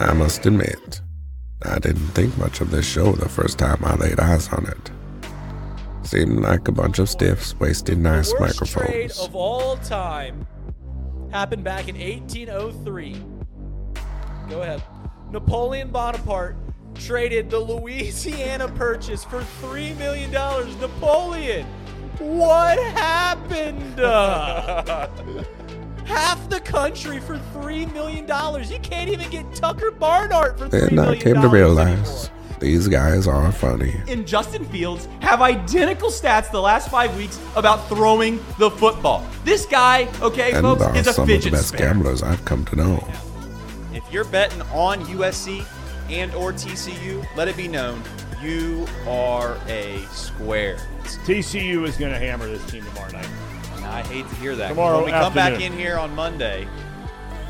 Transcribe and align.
I 0.00 0.12
must 0.12 0.44
admit, 0.44 1.00
I 1.62 1.78
didn't 1.78 2.08
think 2.08 2.36
much 2.36 2.60
of 2.60 2.72
this 2.72 2.84
show 2.84 3.12
the 3.12 3.28
first 3.28 3.58
time 3.60 3.78
I 3.84 3.94
laid 3.94 4.18
eyes 4.18 4.48
on 4.48 4.66
it. 4.66 4.90
Seemed 6.04 6.40
like 6.40 6.66
a 6.66 6.72
bunch 6.72 6.98
of 6.98 7.08
stiffs 7.08 7.54
wasting 7.60 8.02
nice 8.02 8.32
the 8.32 8.40
worst 8.40 8.56
trade 8.66 8.86
microphones. 8.86 9.18
of 9.20 9.36
all 9.36 9.76
time 9.76 10.48
happened 11.30 11.62
back 11.62 11.86
in 11.86 11.94
1803. 11.94 13.24
Go 14.50 14.62
ahead. 14.62 14.82
Napoleon 15.30 15.90
Bonaparte 15.90 16.56
traded 16.96 17.48
the 17.48 17.60
Louisiana 17.60 18.66
Purchase 18.68 19.22
for 19.22 19.42
$3 19.62 19.96
million. 19.96 20.32
Napoleon, 20.32 21.66
what 22.18 22.78
happened? 22.78 24.00
Half 26.04 26.48
the 26.50 26.60
country 26.60 27.20
for 27.20 27.38
$3 27.54 27.92
million. 27.92 28.24
You 28.70 28.78
can't 28.80 29.08
even 29.10 29.30
get 29.30 29.54
Tucker 29.54 29.90
Barnhart 29.90 30.58
for 30.58 30.68
$3 30.68 30.70
Then 30.70 30.98
I 30.98 31.16
came 31.16 31.40
to 31.40 31.48
realize 31.48 32.28
anymore. 32.28 32.58
these 32.60 32.88
guys 32.88 33.26
are 33.26 33.50
funny. 33.52 33.94
and 34.08 34.26
Justin 34.26 34.64
Fields 34.66 35.08
have 35.20 35.40
identical 35.40 36.10
stats 36.10 36.50
the 36.50 36.60
last 36.60 36.90
five 36.90 37.16
weeks 37.16 37.40
about 37.56 37.88
throwing 37.88 38.36
the 38.58 38.70
football. 38.70 39.26
This 39.44 39.66
guy, 39.66 40.08
okay, 40.20 40.52
And 40.52 40.62
folks, 40.62 40.82
are 40.82 40.96
is 40.96 41.06
a 41.06 41.12
some 41.14 41.22
of 41.22 41.28
the 41.28 41.34
fidget 41.34 41.52
best 41.52 41.68
spinner. 41.68 41.84
gamblers 41.86 42.22
I've 42.22 42.44
come 42.44 42.64
to 42.66 42.76
know. 42.76 43.08
If 43.92 44.10
you're 44.12 44.24
betting 44.24 44.62
on 44.72 45.00
USC 45.06 45.64
and 46.10 46.34
or 46.34 46.52
TCU, 46.52 47.24
let 47.36 47.48
it 47.48 47.56
be 47.56 47.68
known 47.68 48.02
you 48.42 48.86
are 49.06 49.56
a 49.68 50.04
square. 50.10 50.76
TCU 51.24 51.86
is 51.88 51.96
going 51.96 52.12
to 52.12 52.18
hammer 52.18 52.46
this 52.46 52.64
team 52.70 52.84
tomorrow 52.84 53.10
night. 53.12 53.28
And 53.84 53.92
I 53.92 54.02
hate 54.06 54.26
to 54.28 54.34
hear 54.36 54.56
that. 54.56 54.68
Tomorrow 54.68 54.96
when 54.96 55.06
we 55.06 55.10
come 55.10 55.34
back 55.34 55.60
in 55.60 55.72
here 55.72 55.98
on 55.98 56.14
Monday, 56.14 56.66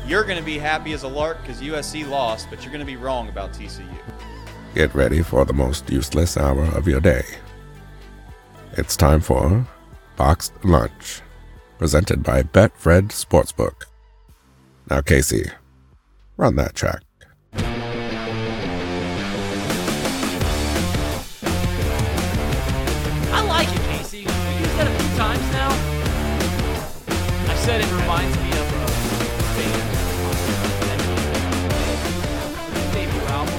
you're 0.05 0.25
going 0.25 0.37
to 0.37 0.43
be 0.43 0.57
happy 0.57 0.91
as 0.91 1.03
a 1.03 1.07
lark 1.07 1.41
because 1.41 1.61
USC 1.61 2.07
lost, 2.07 2.47
but 2.49 2.61
you're 2.61 2.71
going 2.71 2.85
to 2.85 2.85
be 2.85 2.97
wrong 2.97 3.29
about 3.29 3.53
TCU. 3.53 3.87
Get 4.73 4.93
ready 4.93 5.23
for 5.23 5.45
the 5.45 5.53
most 5.53 5.89
useless 5.89 6.35
hour 6.35 6.65
of 6.65 6.87
your 6.87 6.99
day. 6.99 7.23
It's 8.73 8.97
time 8.97 9.21
for 9.21 9.65
Box'd 10.17 10.53
Lunch, 10.65 11.21
presented 11.77 12.21
by 12.21 12.43
Betfred 12.43 13.07
Sportsbook. 13.09 13.85
Now, 14.89 14.99
Casey, 14.99 15.45
run 16.35 16.57
that 16.57 16.75
track. 16.75 17.01
Said 27.65 27.81
it 27.81 27.91
reminds 27.99 28.37
me 28.37 28.51
of 28.51 28.73
uh, 28.75 28.85
a 32.69 32.93
debut 32.93 33.21
album 33.21 33.55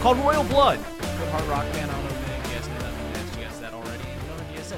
called 0.00 0.18
Royal 0.18 0.44
Blood. 0.44 0.78
Good 0.78 1.28
hard 1.30 1.44
rock 1.46 1.64
band. 1.72 1.90
I 1.90 1.94
don't 1.94 2.04
know 2.04 2.10
if 2.10 2.20
you 2.46 2.54
guys 2.54 2.68
know 2.68 2.78
that. 2.78 2.92
You 3.36 3.44
guys 3.44 3.58
that 3.58 3.74
already. 3.74 4.04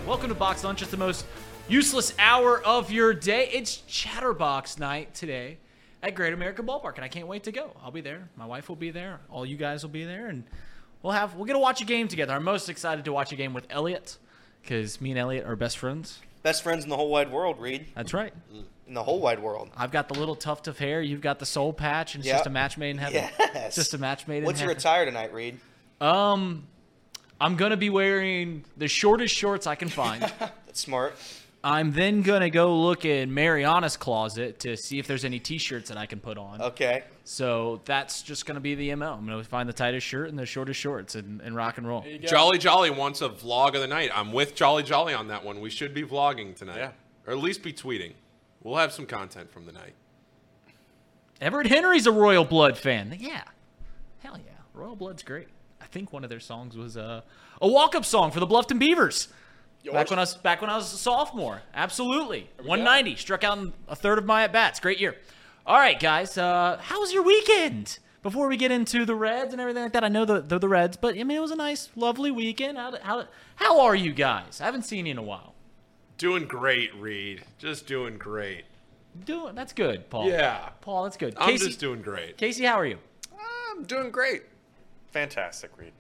Welcome 0.07 0.31
to 0.31 0.35
Box'd 0.35 0.65
Lunch. 0.65 0.81
It's 0.81 0.91
the 0.91 0.97
most 0.97 1.27
useless 1.69 2.15
hour 2.19 2.63
of 2.63 2.91
your 2.91 3.13
day. 3.13 3.51
It's 3.53 3.83
Chatterbox 3.87 4.79
night 4.79 5.13
today 5.13 5.59
at 6.03 6.15
Great 6.15 6.33
American 6.33 6.65
Ballpark, 6.65 6.95
and 6.95 7.05
I 7.05 7.09
can't 7.09 7.27
wait 7.27 7.43
to 7.43 7.53
go. 7.53 7.73
I'll 7.85 7.91
be 7.91 8.01
there. 8.01 8.31
My 8.39 8.47
wife 8.47 8.71
will 8.71 8.77
be 8.77 8.91
there. 8.91 9.21
All 9.29 9.45
you 9.45 9.59
guys 9.59 9.83
will 9.83 9.91
be 9.91 10.07
there, 10.07 10.29
and 10.29 10.45
we'll 11.03 11.13
have 11.13 11.35
we'll 11.35 11.45
get 11.45 11.53
to 11.53 11.59
watch 11.59 11.83
a 11.83 11.85
game 11.85 12.09
together. 12.09 12.33
I'm 12.33 12.45
most 12.45 12.71
excited 12.71 13.05
to 13.05 13.13
watch 13.13 13.31
a 13.33 13.37
game 13.37 13.53
with 13.53 13.67
Elliot 13.69 14.17
because 14.63 15.03
me 15.03 15.11
and 15.11 15.19
Elliot 15.19 15.45
are 15.45 15.55
best 15.55 15.77
friends. 15.77 16.21
Best 16.43 16.63
friends 16.63 16.85
in 16.85 16.91
the 16.91 16.97
whole 16.97 17.09
wide 17.11 17.31
world, 17.31 17.61
Reed. 17.61 17.87
That's 17.95 18.13
right. 18.13 18.33
In 18.89 18.95
the 18.95 19.03
whole 19.03 19.21
wide 19.21 19.39
world. 19.41 19.71
I've 19.77 19.93
got 19.93 20.09
the 20.09 20.15
little 20.19 20.35
tuft 20.35 20.67
of 20.69 20.79
hair. 20.79 21.01
You've 21.01 21.21
got 21.21 21.39
the 21.39 21.47
soul 21.47 21.73
patch, 21.73 22.15
and 22.15 22.23
it's 22.23 22.27
Yep. 22.29 22.37
just 22.39 22.47
a 22.47 22.51
match 22.51 22.77
made 22.79 22.91
in 22.91 22.99
heaven. 22.99 23.15
Yes. 23.39 23.67
It's 23.67 23.77
just 23.77 23.95
a 23.95 23.99
match 23.99 24.27
made 24.27 24.39
in 24.39 24.45
What's 24.45 24.61
your 24.61 24.71
attire 24.73 25.05
tonight, 25.05 25.33
Reed? 25.33 25.59
um, 26.01 26.67
I'm 27.41 27.57
gonna 27.57 27.77
be 27.77 27.91
wearing 27.91 28.65
the 28.77 28.87
shortest 28.89 29.35
shorts 29.35 29.67
I 29.67 29.75
can 29.77 29.89
find. 29.89 30.23
That's 30.39 30.81
smart. 30.81 31.17
I'm 31.65 31.93
then 31.93 32.23
gonna 32.23 32.51
go 32.51 32.77
look 32.77 33.05
in 33.05 33.33
Mariana's 33.33 33.97
closet 33.97 34.59
to 34.61 34.77
see 34.77 34.99
if 34.99 35.07
there's 35.07 35.25
any 35.25 35.39
T-shirts 35.39 35.89
that 35.91 35.97
I 35.97 36.07
can 36.07 36.19
put 36.19 36.37
on. 36.37 36.61
Okay. 36.61 37.05
So 37.25 37.81
that's 37.85 38.23
just 38.23 38.47
gonna 38.47 38.61
be 38.61 38.75
the 38.75 38.93
mo. 38.97 39.13
I'm 39.13 39.27
gonna 39.27 39.45
find 39.45 39.69
the 39.69 39.73
tightest 39.73 40.07
shirt 40.07 40.29
and 40.29 40.39
the 40.39 40.47
shortest 40.47 40.81
shorts 40.81 41.15
and, 41.15 41.41
and 41.41 41.55
rock 41.55 41.79
and 41.79 41.87
roll. 41.87 42.05
Jolly 42.25 42.59
Jolly 42.59 42.91
wants 42.91 43.23
a 43.23 43.29
vlog 43.29 43.75
of 43.75 43.81
the 43.81 43.87
night. 43.87 44.11
I'm 44.13 44.33
with 44.33 44.57
Jolly 44.57 44.83
Jolly 44.83 45.15
on 45.15 45.29
that 45.29 45.45
one. 45.45 45.61
We 45.61 45.71
should 45.71 45.95
be 45.95 46.03
vlogging 46.03 46.57
tonight. 46.57 46.79
Yeah. 46.79 46.91
Or 47.27 47.33
at 47.33 47.39
least 47.39 47.63
be 47.63 47.73
tweeting. 47.73 48.15
We'll 48.65 48.77
have 48.77 48.93
some 48.93 49.07
content 49.07 49.53
from 49.53 49.67
the 49.67 49.73
night. 49.73 49.95
Everett 51.41 51.67
Henry's 51.67 52.07
a 52.07 52.13
Royal 52.13 52.45
Blood 52.45 52.79
fan. 52.79 53.17
Yeah, 53.19 53.43
hell 54.19 54.39
yeah, 54.39 54.53
Royal 54.75 54.95
Blood's 54.95 55.23
great. 55.23 55.49
I 55.81 55.87
think 55.87 56.13
one 56.13 56.23
of 56.23 56.31
their 56.31 56.41
songs 56.41 56.77
was 56.77 56.97
uh, 56.97 57.23
a 57.61 57.69
walk-up 57.69 58.05
song 58.05 58.31
for 58.31 58.39
the 58.41 58.47
Bluffton 58.47 58.79
Beavers. 58.79 59.29
Back 59.91 60.11
when 60.11 60.19
I 60.19 60.23
was 60.23 60.35
back 60.35 60.61
when 60.61 60.71
I 60.71 60.77
was 60.77 60.93
a 60.93 60.97
sophomore, 60.97 61.63
absolutely. 61.75 62.49
190 62.59 63.17
struck 63.17 63.43
out 63.43 63.59
in 63.59 63.73
a 63.89 63.97
third 63.97 64.19
of 64.19 64.25
my 64.25 64.45
at 64.45 64.53
bats. 64.53 64.79
Great 64.79 65.01
year. 65.01 65.17
All 65.67 65.79
right, 65.79 65.99
guys. 65.99 66.39
Uh, 66.39 66.79
how 66.81 67.01
was 67.01 67.13
your 67.13 67.23
weekend? 67.23 67.99
Before 68.23 68.47
we 68.47 68.57
get 68.57 68.71
into 68.71 69.05
the 69.05 69.17
Reds 69.17 69.53
and 69.53 69.61
everything 69.61 69.83
like 69.83 69.93
that, 69.95 70.05
I 70.05 70.09
know 70.09 70.25
the 70.25 70.41
the, 70.41 70.61
the 70.61 70.69
Reds, 70.69 70.97
but 70.97 71.19
I 71.19 71.25
mean 71.25 71.37
it 71.37 71.41
was 71.41 71.51
a 71.51 71.57
nice, 71.57 71.91
lovely 71.97 72.31
weekend. 72.31 72.79
How 72.79 72.97
how 73.03 73.25
how 73.57 73.81
are 73.81 73.97
you 73.97 74.13
guys? 74.13 74.61
I 74.61 74.65
haven't 74.67 74.83
seen 74.85 75.07
you 75.07 75.13
in 75.13 75.19
a 75.19 75.23
while. 75.23 75.55
Doing 76.19 76.45
great, 76.45 76.95
Reed. 76.95 77.43
Just 77.59 77.89
doing 77.89 78.19
great. 78.19 78.65
Doing 79.25 79.57
that's 79.57 79.73
good, 79.73 80.09
Paul. 80.09 80.29
Yeah. 80.29 80.69
Paul, 80.81 81.03
that's 81.03 81.17
good. 81.17 81.35
I'm 81.37 81.51
Casey, 81.51 81.67
just 81.67 81.81
doing 81.81 82.01
great. 82.03 82.37
Casey, 82.37 82.65
how 82.65 82.79
are 82.79 82.87
you? 82.87 82.99
I'm 83.73 83.83
doing 83.83 84.11
great. 84.13 84.45
Fantastic, 85.11 85.77
Reed. 85.77 85.93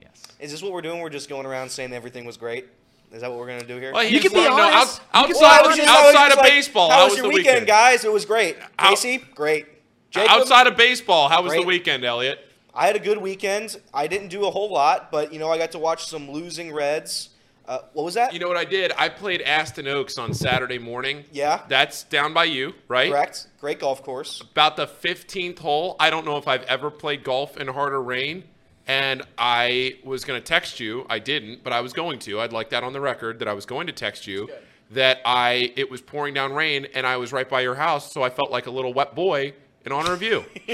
Yes. 0.00 0.22
Is 0.38 0.52
this 0.52 0.62
what 0.62 0.72
we're 0.72 0.80
doing? 0.80 1.00
We're 1.00 1.10
just 1.10 1.28
going 1.28 1.44
around 1.44 1.70
saying 1.70 1.92
everything 1.92 2.24
was 2.24 2.36
great? 2.36 2.68
Is 3.14 3.20
that 3.20 3.30
what 3.30 3.38
we're 3.38 3.46
gonna 3.46 3.64
do 3.64 3.78
here? 3.78 3.92
Well, 3.92 4.02
You 4.04 4.20
can 4.20 4.32
be 4.32 4.38
wanna 4.38 4.50
know, 4.50 4.62
honest. 4.62 5.00
out- 5.14 5.28
You 5.28 5.34
can 5.34 5.40
be 5.40 5.44
outside, 5.44 5.46
Well, 5.46 5.50
I 5.50 5.56
was 5.62 5.66
honest. 5.66 5.82
just- 5.82 5.88
outside 6.06 6.32
of 6.32 6.38
like, 6.38 6.50
baseball, 6.50 6.90
How, 6.90 6.96
how 6.96 7.04
was 7.04 7.10
was 7.12 7.16
your 7.18 7.22
the 7.24 7.28
weekend, 7.28 7.46
weekend? 7.54 7.66
guys? 7.68 8.04
It 8.04 8.12
was 8.12 8.24
great. 8.24 8.56
How- 8.78 8.90
Casey, 8.90 9.18
great. 9.18 9.66
Jacob, 10.10 10.30
Outside 10.30 10.66
of 10.66 10.76
baseball, 10.76 11.28
how 11.28 11.42
was 11.42 11.52
the 11.52 11.62
weekend, 11.62 12.04
Elliot? 12.04 12.38
I 12.74 12.86
had 12.86 12.96
a 12.96 13.00
good 13.00 13.18
weekend. 13.18 13.80
I 13.92 14.08
didn't 14.08 14.28
do 14.28 14.46
a 14.46 14.50
whole 14.50 14.70
lot, 14.70 15.10
but 15.12 15.32
you 15.32 15.38
know, 15.38 15.50
I 15.50 15.58
got 15.58 15.70
to 15.72 15.78
watch 15.78 16.06
some 16.06 16.30
losing 16.30 16.72
Reds. 16.72 17.30
Uh, 17.66 17.78
what 17.94 18.04
was 18.04 18.14
that? 18.14 18.32
You 18.34 18.40
know 18.40 18.48
what 18.48 18.56
I 18.58 18.64
did? 18.64 18.92
I 18.98 19.08
played 19.08 19.40
Aston 19.42 19.88
Oaks 19.88 20.18
on 20.18 20.34
Saturday 20.34 20.78
morning. 20.78 21.24
Yeah. 21.32 21.60
That's 21.68 22.02
down 22.02 22.34
by 22.34 22.44
you, 22.44 22.74
right? 22.88 23.10
Correct. 23.10 23.46
Great 23.60 23.78
golf 23.80 24.02
course. 24.02 24.40
About 24.40 24.76
the 24.76 24.86
15th 24.86 25.60
hole. 25.60 25.96
I 25.98 26.10
don't 26.10 26.26
know 26.26 26.36
if 26.36 26.46
I've 26.46 26.64
ever 26.64 26.90
played 26.90 27.24
golf 27.24 27.56
in 27.56 27.68
harder 27.68 28.02
rain. 28.02 28.44
And 28.86 29.22
I 29.38 29.96
was 30.04 30.24
going 30.24 30.38
to 30.40 30.44
text 30.44 30.78
you. 30.78 31.06
I 31.08 31.18
didn't, 31.18 31.64
but 31.64 31.72
I 31.72 31.80
was 31.80 31.92
going 31.94 32.18
to. 32.20 32.40
I'd 32.40 32.52
like 32.52 32.70
that 32.70 32.82
on 32.84 32.92
the 32.92 33.00
record 33.00 33.38
that 33.38 33.48
I 33.48 33.54
was 33.54 33.64
going 33.64 33.86
to 33.86 33.92
text 33.94 34.26
you 34.26 34.48
that 34.90 35.20
I 35.24 35.72
it 35.76 35.90
was 35.90 36.02
pouring 36.02 36.34
down 36.34 36.52
rain 36.52 36.86
and 36.94 37.06
I 37.06 37.16
was 37.16 37.32
right 37.32 37.48
by 37.48 37.62
your 37.62 37.74
house, 37.74 38.12
so 38.12 38.22
I 38.22 38.28
felt 38.30 38.50
like 38.50 38.66
a 38.66 38.70
little 38.70 38.92
wet 38.92 39.14
boy 39.14 39.54
in 39.86 39.92
honor 39.92 40.12
of 40.12 40.22
you. 40.22 40.44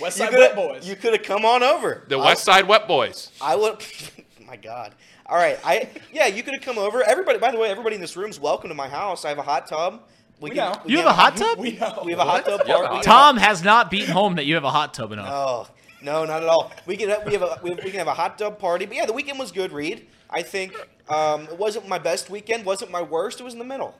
West 0.00 0.18
You 0.18 0.24
Side 0.26 0.30
coulda- 0.30 0.38
Wet 0.38 0.56
Boys. 0.56 0.88
You 0.88 0.96
could 0.96 1.12
have 1.12 1.22
come 1.22 1.44
on 1.44 1.62
over. 1.62 2.04
The 2.08 2.18
I- 2.18 2.24
West 2.26 2.44
Side 2.44 2.66
Wet 2.66 2.88
Boys. 2.88 3.30
I 3.40 3.56
would. 3.56 3.84
my 4.46 4.56
God. 4.56 4.94
All 5.26 5.36
right. 5.36 5.58
I 5.64 5.88
yeah. 6.12 6.26
You 6.26 6.42
could 6.42 6.54
have 6.54 6.62
come 6.62 6.78
over. 6.78 7.02
Everybody. 7.02 7.38
By 7.38 7.50
the 7.50 7.58
way, 7.58 7.68
everybody 7.70 7.94
in 7.96 8.00
this 8.00 8.16
room 8.16 8.30
is 8.30 8.40
welcome 8.40 8.68
to 8.68 8.74
my 8.74 8.88
house. 8.88 9.24
I 9.24 9.28
have 9.28 9.38
a 9.38 9.42
hot 9.42 9.66
tub. 9.66 10.02
We, 10.40 10.50
We 10.50 10.56
can- 10.56 10.72
know. 10.72 10.80
we 10.84 10.92
You 10.92 10.98
have 10.98 11.06
a 11.06 11.12
hot 11.12 11.36
tub? 11.36 11.58
we 11.58 11.72
know. 11.76 12.02
We 12.04 12.10
have 12.12 12.20
a 12.20 12.24
hot 12.24 12.44
tub. 12.44 12.62
You 12.66 12.72
have 12.74 12.84
a 12.84 12.88
party. 12.88 13.04
Tom 13.04 13.36
has 13.36 13.62
not 13.62 13.90
beaten 13.90 14.10
home 14.12 14.34
that 14.36 14.46
you 14.46 14.54
have 14.54 14.64
a 14.64 14.70
hot 14.70 14.92
tub 14.94 15.12
enough. 15.12 15.28
Oh 15.30 15.68
no, 16.04 16.24
not 16.24 16.42
at 16.42 16.48
all. 16.48 16.70
We 16.86 16.96
can 16.96 17.08
we 17.26 17.32
have 17.32 17.42
a 17.42 17.58
we, 17.62 17.70
we 17.70 17.90
can 17.90 17.94
have 17.94 18.08
a 18.08 18.14
hot 18.14 18.38
tub 18.38 18.58
party. 18.58 18.86
But 18.86 18.96
yeah, 18.96 19.06
the 19.06 19.12
weekend 19.12 19.38
was 19.38 19.50
good. 19.50 19.72
Reed. 19.72 20.06
I 20.30 20.42
think 20.42 20.74
um, 21.08 21.44
it 21.44 21.58
wasn't 21.58 21.88
my 21.88 21.98
best 21.98 22.30
weekend. 22.30 22.64
wasn't 22.64 22.90
my 22.90 23.02
worst. 23.02 23.40
It 23.40 23.44
was 23.44 23.54
in 23.54 23.58
the 23.58 23.64
middle. 23.64 23.94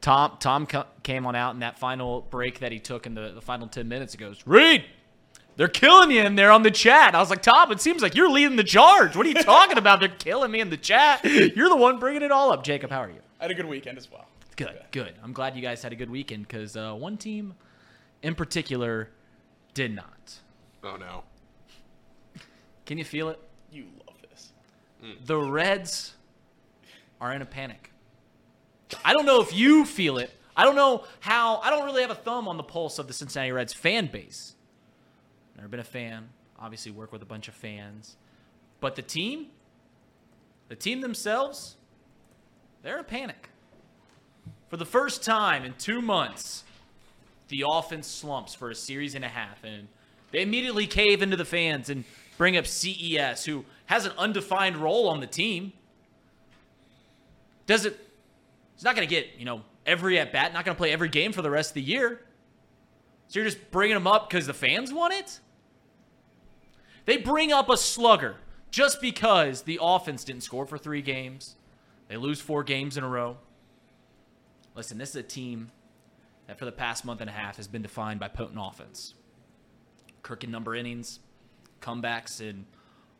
Tom 0.00 0.36
Tom 0.40 0.66
came 1.02 1.26
on 1.26 1.36
out 1.36 1.54
in 1.54 1.60
that 1.60 1.78
final 1.78 2.22
break 2.22 2.60
that 2.60 2.72
he 2.72 2.78
took 2.78 3.06
in 3.06 3.14
the, 3.14 3.32
the 3.32 3.40
final 3.40 3.66
10 3.66 3.88
minutes 3.88 4.14
and 4.14 4.20
goes, 4.20 4.42
Reed, 4.46 4.84
they're 5.56 5.68
killing 5.68 6.10
you 6.10 6.22
in 6.22 6.34
there 6.34 6.50
on 6.50 6.62
the 6.62 6.70
chat. 6.70 7.14
I 7.14 7.20
was 7.20 7.30
like, 7.30 7.42
Tom, 7.42 7.70
it 7.72 7.80
seems 7.80 8.02
like 8.02 8.14
you're 8.14 8.30
leading 8.30 8.56
the 8.56 8.64
charge. 8.64 9.16
What 9.16 9.24
are 9.26 9.30
you 9.30 9.42
talking 9.42 9.78
about? 9.78 10.00
They're 10.00 10.08
killing 10.08 10.50
me 10.50 10.60
in 10.60 10.70
the 10.70 10.76
chat. 10.76 11.24
You're 11.24 11.68
the 11.68 11.76
one 11.76 11.98
bringing 11.98 12.22
it 12.22 12.32
all 12.32 12.52
up. 12.52 12.64
Jacob, 12.64 12.90
how 12.90 13.00
are 13.00 13.08
you? 13.08 13.20
I 13.40 13.44
had 13.44 13.50
a 13.50 13.54
good 13.54 13.66
weekend 13.66 13.98
as 13.98 14.10
well. 14.10 14.26
Good, 14.56 14.78
good. 14.92 15.14
I'm 15.22 15.32
glad 15.32 15.56
you 15.56 15.62
guys 15.62 15.82
had 15.82 15.92
a 15.92 15.96
good 15.96 16.10
weekend 16.10 16.46
because 16.46 16.76
uh, 16.76 16.94
one 16.94 17.16
team 17.16 17.54
in 18.22 18.34
particular 18.34 19.10
did 19.74 19.94
not. 19.94 20.38
Oh 20.82 20.96
no. 20.96 21.24
Can 22.86 22.98
you 22.98 23.04
feel 23.04 23.28
it? 23.28 23.38
You 23.70 23.84
love 24.06 24.16
this. 24.30 24.52
Mm. 25.02 25.26
The 25.26 25.38
Reds 25.38 26.14
are 27.20 27.32
in 27.32 27.42
a 27.42 27.46
panic. 27.46 27.90
I 29.04 29.12
don't 29.12 29.26
know 29.26 29.40
if 29.40 29.54
you 29.54 29.84
feel 29.84 30.18
it. 30.18 30.30
I 30.56 30.64
don't 30.64 30.76
know 30.76 31.04
how. 31.20 31.58
I 31.58 31.70
don't 31.70 31.84
really 31.84 32.02
have 32.02 32.10
a 32.10 32.16
thumb 32.16 32.46
on 32.46 32.56
the 32.56 32.62
pulse 32.62 32.98
of 32.98 33.08
the 33.08 33.12
Cincinnati 33.12 33.50
Reds 33.50 33.72
fan 33.72 34.06
base. 34.06 34.54
Never 35.56 35.68
been 35.68 35.80
a 35.80 35.84
fan. 35.84 36.28
Obviously, 36.58 36.92
work 36.92 37.12
with 37.12 37.22
a 37.22 37.26
bunch 37.26 37.48
of 37.48 37.54
fans. 37.54 38.16
But 38.80 38.96
the 38.96 39.02
team, 39.02 39.46
the 40.68 40.76
team 40.76 41.00
themselves, 41.00 41.76
they're 42.82 42.94
in 42.94 43.00
a 43.00 43.04
panic. 43.04 43.48
For 44.68 44.76
the 44.76 44.86
first 44.86 45.24
time 45.24 45.64
in 45.64 45.74
two 45.78 46.00
months, 46.02 46.64
the 47.48 47.64
offense 47.66 48.06
slumps 48.06 48.54
for 48.54 48.70
a 48.70 48.74
series 48.74 49.14
and 49.14 49.24
a 49.24 49.28
half, 49.28 49.62
and 49.64 49.88
they 50.30 50.42
immediately 50.42 50.86
cave 50.86 51.22
into 51.22 51.36
the 51.36 51.44
fans 51.44 51.88
and 51.90 52.04
bring 52.36 52.56
up 52.56 52.66
CES, 52.66 53.44
who 53.44 53.64
has 53.86 54.06
an 54.06 54.12
undefined 54.18 54.76
role 54.76 55.08
on 55.08 55.20
the 55.20 55.26
team. 55.26 55.72
Does 57.66 57.84
it? 57.84 57.98
He's 58.74 58.84
not 58.84 58.96
going 58.96 59.06
to 59.06 59.14
get 59.14 59.38
you 59.38 59.44
know 59.44 59.62
every 59.86 60.18
at 60.18 60.32
bat, 60.32 60.52
not 60.52 60.64
going 60.64 60.74
to 60.74 60.78
play 60.78 60.92
every 60.92 61.08
game 61.08 61.32
for 61.32 61.42
the 61.42 61.50
rest 61.50 61.70
of 61.70 61.74
the 61.74 61.82
year. 61.82 62.20
So 63.28 63.38
you're 63.38 63.48
just 63.48 63.70
bringing 63.70 63.96
him 63.96 64.06
up 64.06 64.28
because 64.28 64.46
the 64.46 64.54
fans 64.54 64.92
want 64.92 65.14
it? 65.14 65.40
They 67.06 67.16
bring 67.16 67.52
up 67.52 67.68
a 67.68 67.76
slugger 67.76 68.36
just 68.70 69.00
because 69.00 69.62
the 69.62 69.78
offense 69.80 70.24
didn't 70.24 70.42
score 70.42 70.66
for 70.66 70.78
three 70.78 71.02
games. 71.02 71.56
They 72.08 72.16
lose 72.16 72.40
four 72.40 72.62
games 72.62 72.96
in 72.96 73.04
a 73.04 73.08
row. 73.08 73.38
Listen, 74.74 74.98
this 74.98 75.10
is 75.10 75.16
a 75.16 75.22
team 75.22 75.70
that 76.46 76.58
for 76.58 76.64
the 76.64 76.72
past 76.72 77.04
month 77.04 77.20
and 77.20 77.30
a 77.30 77.32
half 77.32 77.56
has 77.56 77.68
been 77.68 77.82
defined 77.82 78.20
by 78.20 78.28
potent 78.28 78.58
offense. 78.60 79.14
Kirk 80.22 80.44
in 80.44 80.50
number 80.50 80.74
innings, 80.74 81.20
comebacks, 81.84 82.40
and 82.40 82.64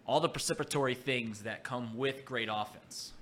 all 0.06 0.20
the 0.20 0.28
precipitory 0.28 0.94
things 0.94 1.42
that 1.42 1.64
come 1.64 1.96
with 1.96 2.24
great 2.24 2.48
offense. 2.50 3.12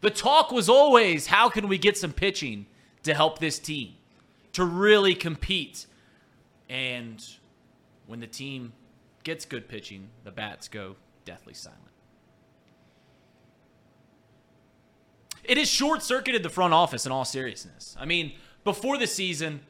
The 0.00 0.10
talk 0.10 0.50
was 0.50 0.68
always 0.68 1.28
how 1.28 1.48
can 1.48 1.68
we 1.68 1.78
get 1.78 1.96
some 1.96 2.12
pitching 2.12 2.66
to 3.04 3.14
help 3.14 3.38
this 3.38 3.58
team 3.58 3.94
to 4.52 4.64
really 4.64 5.14
compete? 5.14 5.86
And 6.68 7.24
when 8.06 8.20
the 8.20 8.26
team 8.26 8.72
gets 9.24 9.44
good 9.44 9.68
pitching, 9.68 10.08
the 10.24 10.32
bats 10.32 10.68
go 10.68 10.96
deathly 11.24 11.54
silent. 11.54 11.80
It 15.44 15.56
has 15.56 15.68
short 15.68 16.02
circuited 16.02 16.42
the 16.42 16.50
front 16.50 16.72
office 16.72 17.06
in 17.06 17.12
all 17.12 17.24
seriousness. 17.24 17.96
I 17.98 18.04
mean, 18.04 18.32
before 18.64 18.96
the 18.96 19.06
season, 19.06 19.60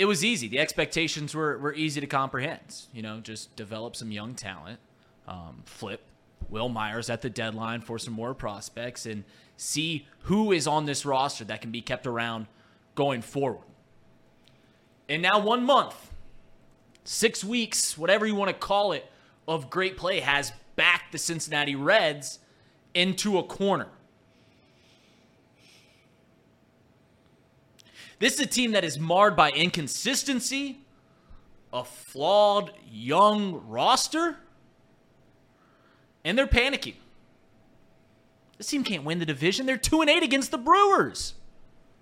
it 0.00 0.06
was 0.06 0.24
easy. 0.24 0.48
The 0.48 0.58
expectations 0.58 1.34
were, 1.34 1.58
were 1.58 1.74
easy 1.74 2.00
to 2.00 2.06
comprehend. 2.06 2.86
You 2.94 3.02
know, 3.02 3.20
just 3.20 3.54
develop 3.54 3.94
some 3.94 4.10
young 4.10 4.34
talent, 4.34 4.80
um, 5.28 5.60
flip 5.66 6.00
Wil 6.48 6.70
Myers 6.70 7.10
at 7.10 7.20
the 7.20 7.28
deadline 7.28 7.82
for 7.82 7.98
some 7.98 8.14
more 8.14 8.32
prospects, 8.32 9.04
and 9.04 9.24
see 9.58 10.08
who 10.22 10.52
is 10.52 10.66
on 10.66 10.86
this 10.86 11.04
roster 11.04 11.44
that 11.44 11.60
can 11.60 11.70
be 11.70 11.82
kept 11.82 12.06
around 12.06 12.46
going 12.94 13.20
forward. 13.20 13.66
And 15.06 15.20
now, 15.20 15.38
one 15.38 15.64
month, 15.64 16.10
six 17.04 17.44
weeks, 17.44 17.98
whatever 17.98 18.24
you 18.26 18.34
want 18.34 18.48
to 18.48 18.56
call 18.56 18.92
it, 18.92 19.04
of 19.46 19.68
great 19.68 19.98
play 19.98 20.20
has 20.20 20.50
backed 20.76 21.12
the 21.12 21.18
Cincinnati 21.18 21.74
Reds 21.74 22.38
into 22.94 23.36
a 23.36 23.42
corner. 23.42 23.88
This 28.20 28.34
is 28.34 28.40
a 28.40 28.46
team 28.46 28.72
that 28.72 28.84
is 28.84 28.98
marred 28.98 29.34
by 29.34 29.50
inconsistency, 29.50 30.78
a 31.72 31.82
flawed 31.82 32.72
young 32.88 33.66
roster, 33.66 34.36
and 36.24 36.38
they're 36.38 36.46
panicking. 36.46 36.94
This 38.58 38.68
team 38.68 38.84
can't 38.84 39.02
win 39.02 39.18
the 39.18 39.26
division. 39.26 39.66
They're 39.66 39.76
2 39.76 40.02
and 40.02 40.10
8 40.10 40.22
against 40.22 40.52
the 40.52 40.58
Brewers. 40.58 41.34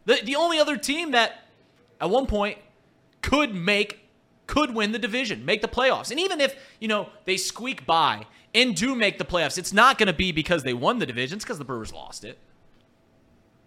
The 0.05 0.20
the 0.23 0.37
only 0.37 0.59
other 0.59 0.76
team 0.76 1.12
that 1.12 1.44
at 2.00 2.11
one 2.11 2.26
point 2.26 2.59
could 3.23 3.55
make 3.55 4.09
could 4.49 4.75
win 4.75 4.93
the 4.93 4.99
division, 4.99 5.44
make 5.44 5.61
the 5.61 5.69
playoffs. 5.69 6.11
And 6.11 6.19
even 6.19 6.41
if, 6.41 6.56
you 6.81 6.88
know, 6.88 7.11
they 7.26 7.37
squeak 7.37 7.87
by 7.87 8.26
and 8.55 8.75
do 8.75 8.94
make 8.97 9.19
the 9.19 9.25
playoffs, 9.25 9.59
it's 9.59 9.73
not 9.73 9.99
going 9.99 10.06
to 10.09 10.12
be 10.12 10.32
because 10.32 10.65
they 10.65 10.73
won 10.73 10.99
the 10.99 11.06
division, 11.06 11.37
it's 11.37 11.44
because 11.44 11.59
the 11.59 11.65
Brewers 11.65 11.93
lost 11.93 12.25
it. 12.25 12.38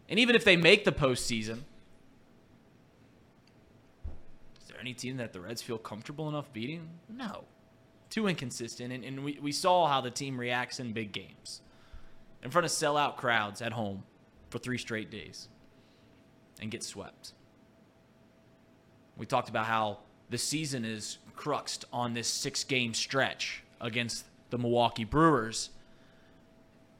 And 0.10 0.20
even 0.20 0.36
if 0.36 0.44
they 0.44 0.58
make 0.58 0.84
the 0.84 0.92
postseason, 0.92 1.60
is 4.60 4.68
there 4.68 4.71
any 4.82 4.94
team 4.94 5.18
that 5.18 5.32
the 5.32 5.40
Reds 5.40 5.62
feel 5.62 5.78
comfortable 5.78 6.28
enough 6.28 6.52
beating? 6.52 6.90
No. 7.08 7.46
Too 8.10 8.28
inconsistent. 8.28 8.92
And, 8.92 9.06
and 9.06 9.24
we, 9.24 9.40
we 9.42 9.52
saw 9.52 9.88
how 9.88 10.02
the 10.02 10.12
team 10.12 10.38
reacts 10.38 10.80
in 10.80 10.92
big 10.92 11.14
games 11.14 11.62
in 12.44 12.52
front 12.52 12.66
of 12.66 12.72
sellout 12.72 13.16
crowds 13.18 13.62
at 13.62 13.72
home 13.72 14.04
for 14.50 14.60
three 14.60 14.78
straight 14.78 15.10
days 15.10 15.48
and 16.60 16.70
get 16.70 16.84
swept. 16.84 17.34
We 19.18 19.26
talked 19.26 19.50
about 19.50 19.66
how 19.66 20.00
the 20.30 20.38
season 20.38 20.84
is 20.84 21.20
cruxed 21.36 21.86
on 21.94 22.14
this 22.14 22.28
six 22.28 22.64
game 22.64 22.94
stretch 22.94 23.64
against 23.80 24.26
the 24.50 24.58
Milwaukee 24.58 25.06
Brewers. 25.06 25.70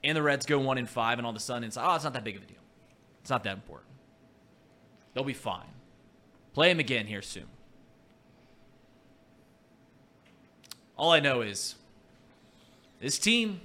And 0.04 0.18
the 0.18 0.22
Reds 0.22 0.46
go 0.46 0.60
one 0.60 0.78
in 0.78 0.86
five, 0.86 1.20
and 1.20 1.26
all 1.26 1.32
of 1.32 1.38
a 1.38 1.40
sudden 1.40 1.64
it's, 1.64 1.78
oh, 1.78 1.96
it's 1.96 2.04
not 2.04 2.14
that 2.14 2.24
big 2.24 2.38
of 2.38 2.44
a 2.44 2.46
deal. 2.46 2.58
It's 3.22 3.30
not 3.30 3.44
that 3.44 3.54
important. 3.54 3.90
They'll 5.14 5.24
be 5.24 5.34
fine. 5.34 5.68
Play 6.54 6.70
them 6.70 6.80
again 6.80 7.06
here 7.06 7.22
soon. 7.22 7.48
All 11.02 11.10
I 11.10 11.20
know 11.20 11.42
is 11.42 11.74
this 13.00 13.18
team, 13.18 13.60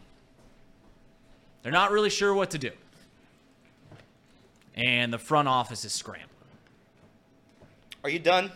they're 1.63 1.71
not 1.71 1.91
really 1.91 2.09
sure 2.09 2.33
what 2.33 2.49
to 2.53 2.59
do. 2.59 2.71
And 4.75 5.13
the 5.13 5.19
front 5.19 5.47
office 5.47 5.85
is 5.85 5.93
scrambling. 5.93 6.31
Are 8.03 8.09
you 8.09 8.21
done? 8.21 8.51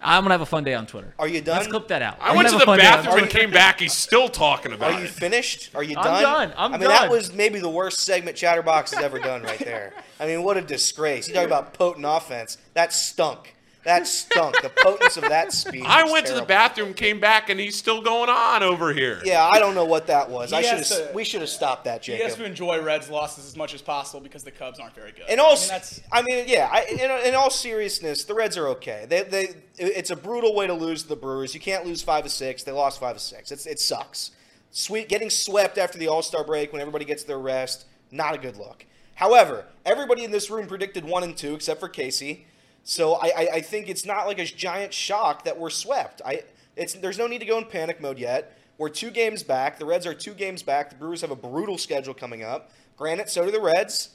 I'm 0.00 0.24
gonna 0.24 0.34
have 0.34 0.40
a 0.40 0.46
fun 0.46 0.64
day 0.64 0.74
on 0.74 0.88
Twitter. 0.88 1.14
Are 1.16 1.28
you 1.28 1.42
done? 1.42 1.58
Let's 1.58 1.68
clip 1.68 1.86
that 1.88 2.02
out. 2.02 2.16
I 2.20 2.30
I'm 2.30 2.36
went 2.36 2.48
gonna 2.48 2.58
the 2.58 2.64
a 2.64 2.66
fun 2.66 2.78
day 2.80 2.86
on 2.88 3.04
bathroom 3.04 3.22
and 3.22 3.30
came 3.30 3.52
back. 3.52 3.78
He's 3.78 3.92
still 3.92 4.28
talking 4.28 4.72
about 4.72 4.90
it. 4.90 4.94
Are 4.96 4.98
you 4.98 5.04
it. 5.04 5.10
finished? 5.10 5.70
Are 5.72 5.84
you 5.84 5.94
done? 5.94 6.06
I'm 6.08 6.22
done? 6.22 6.48
done. 6.48 6.54
I'm 6.58 6.74
I 6.74 6.78
mean, 6.78 6.88
done. 6.88 7.02
that 7.02 7.08
was 7.08 7.32
maybe 7.32 7.60
the 7.60 7.70
worst 7.70 8.00
segment 8.00 8.36
Chatterbox 8.36 8.94
has 8.94 9.04
ever 9.04 9.20
done 9.20 9.44
right 9.44 9.60
there. 9.60 9.94
I 10.18 10.26
mean, 10.26 10.42
what 10.42 10.56
a 10.56 10.60
disgrace. 10.60 11.28
You 11.28 11.34
talk 11.34 11.46
about 11.46 11.72
potent 11.74 12.04
offense. 12.04 12.58
That 12.74 12.92
stunk. 12.92 13.51
That 13.84 14.06
stunk. 14.06 14.62
the 14.62 14.68
potence 14.68 15.16
of 15.16 15.24
that 15.24 15.52
speech. 15.52 15.84
I 15.84 16.04
was 16.04 16.12
went 16.12 16.26
to 16.26 16.34
the 16.34 16.42
bathroom, 16.42 16.94
came 16.94 17.18
back, 17.18 17.50
and 17.50 17.58
he's 17.58 17.76
still 17.76 18.00
going 18.00 18.30
on 18.30 18.62
over 18.62 18.92
here. 18.92 19.20
Yeah, 19.24 19.44
I 19.44 19.58
don't 19.58 19.74
know 19.74 19.84
what 19.84 20.06
that 20.06 20.30
was. 20.30 20.50
He 20.50 20.56
I 20.56 20.62
should 20.62 20.78
have. 20.86 21.14
We 21.14 21.24
should 21.24 21.40
have 21.40 21.50
stopped 21.50 21.84
that, 21.86 22.04
He 22.04 22.12
has 22.12 22.20
Jacob. 22.20 22.38
to 22.38 22.44
enjoy 22.44 22.80
Reds 22.80 23.10
losses 23.10 23.44
as 23.46 23.56
much 23.56 23.74
as 23.74 23.82
possible 23.82 24.20
because 24.20 24.44
the 24.44 24.52
Cubs 24.52 24.78
aren't 24.78 24.94
very 24.94 25.10
good. 25.10 25.28
In 25.28 25.40
all, 25.40 25.50
I 25.50 25.52
s- 25.54 25.62
mean, 25.62 25.68
that's 25.70 26.00
I 26.12 26.22
mean, 26.22 26.44
yeah. 26.46 26.68
I, 26.70 26.84
in, 26.84 27.28
in 27.28 27.34
all 27.34 27.50
seriousness, 27.50 28.24
the 28.24 28.34
Reds 28.34 28.56
are 28.56 28.68
okay. 28.68 29.06
They, 29.08 29.22
they, 29.22 29.48
it's 29.78 30.10
a 30.10 30.16
brutal 30.16 30.54
way 30.54 30.68
to 30.68 30.74
lose 30.74 31.02
to 31.02 31.08
the 31.08 31.16
Brewers. 31.16 31.52
You 31.52 31.60
can't 31.60 31.84
lose 31.84 32.02
five 32.02 32.24
of 32.24 32.30
six. 32.30 32.62
They 32.62 32.72
lost 32.72 33.00
five 33.00 33.16
of 33.16 33.22
six. 33.22 33.50
It's, 33.50 33.66
it 33.66 33.80
sucks. 33.80 34.30
Sweet, 34.70 35.08
getting 35.08 35.28
swept 35.28 35.76
after 35.76 35.98
the 35.98 36.06
All 36.08 36.22
Star 36.22 36.44
break 36.44 36.72
when 36.72 36.80
everybody 36.80 37.04
gets 37.04 37.24
their 37.24 37.38
rest, 37.38 37.84
not 38.12 38.34
a 38.34 38.38
good 38.38 38.56
look. 38.56 38.86
However, 39.16 39.66
everybody 39.84 40.22
in 40.24 40.30
this 40.30 40.50
room 40.50 40.66
predicted 40.68 41.04
one 41.04 41.22
and 41.24 41.36
two 41.36 41.54
except 41.54 41.80
for 41.80 41.88
Casey. 41.88 42.46
So 42.84 43.14
I, 43.14 43.26
I, 43.36 43.48
I 43.54 43.60
think 43.60 43.88
it's 43.88 44.04
not 44.04 44.26
like 44.26 44.38
a 44.38 44.44
giant 44.44 44.92
shock 44.92 45.44
that 45.44 45.58
we're 45.58 45.70
swept. 45.70 46.20
I, 46.24 46.42
it's 46.76 46.94
there's 46.94 47.18
no 47.18 47.26
need 47.26 47.38
to 47.38 47.46
go 47.46 47.58
in 47.58 47.64
panic 47.66 48.00
mode 48.00 48.18
yet. 48.18 48.58
We're 48.78 48.88
two 48.88 49.10
games 49.10 49.42
back. 49.42 49.78
The 49.78 49.84
Reds 49.84 50.06
are 50.06 50.14
two 50.14 50.34
games 50.34 50.62
back. 50.62 50.90
The 50.90 50.96
Brewers 50.96 51.20
have 51.20 51.30
a 51.30 51.36
brutal 51.36 51.78
schedule 51.78 52.14
coming 52.14 52.42
up. 52.42 52.70
Granted, 52.96 53.28
so 53.28 53.44
do 53.44 53.50
the 53.50 53.60
Reds. 53.60 54.10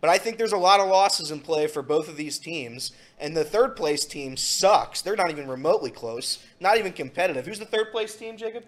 But 0.00 0.10
I 0.10 0.18
think 0.18 0.38
there's 0.38 0.52
a 0.52 0.58
lot 0.58 0.80
of 0.80 0.88
losses 0.88 1.30
in 1.30 1.40
play 1.40 1.66
for 1.66 1.82
both 1.82 2.08
of 2.08 2.16
these 2.16 2.38
teams. 2.38 2.92
And 3.18 3.36
the 3.36 3.44
third 3.44 3.74
place 3.74 4.04
team 4.04 4.36
sucks. 4.36 5.00
They're 5.02 5.16
not 5.16 5.30
even 5.30 5.48
remotely 5.48 5.90
close, 5.90 6.38
not 6.60 6.76
even 6.78 6.92
competitive. 6.92 7.46
Who's 7.46 7.58
the 7.58 7.64
third 7.64 7.90
place 7.90 8.14
team, 8.14 8.36
Jacob? 8.36 8.64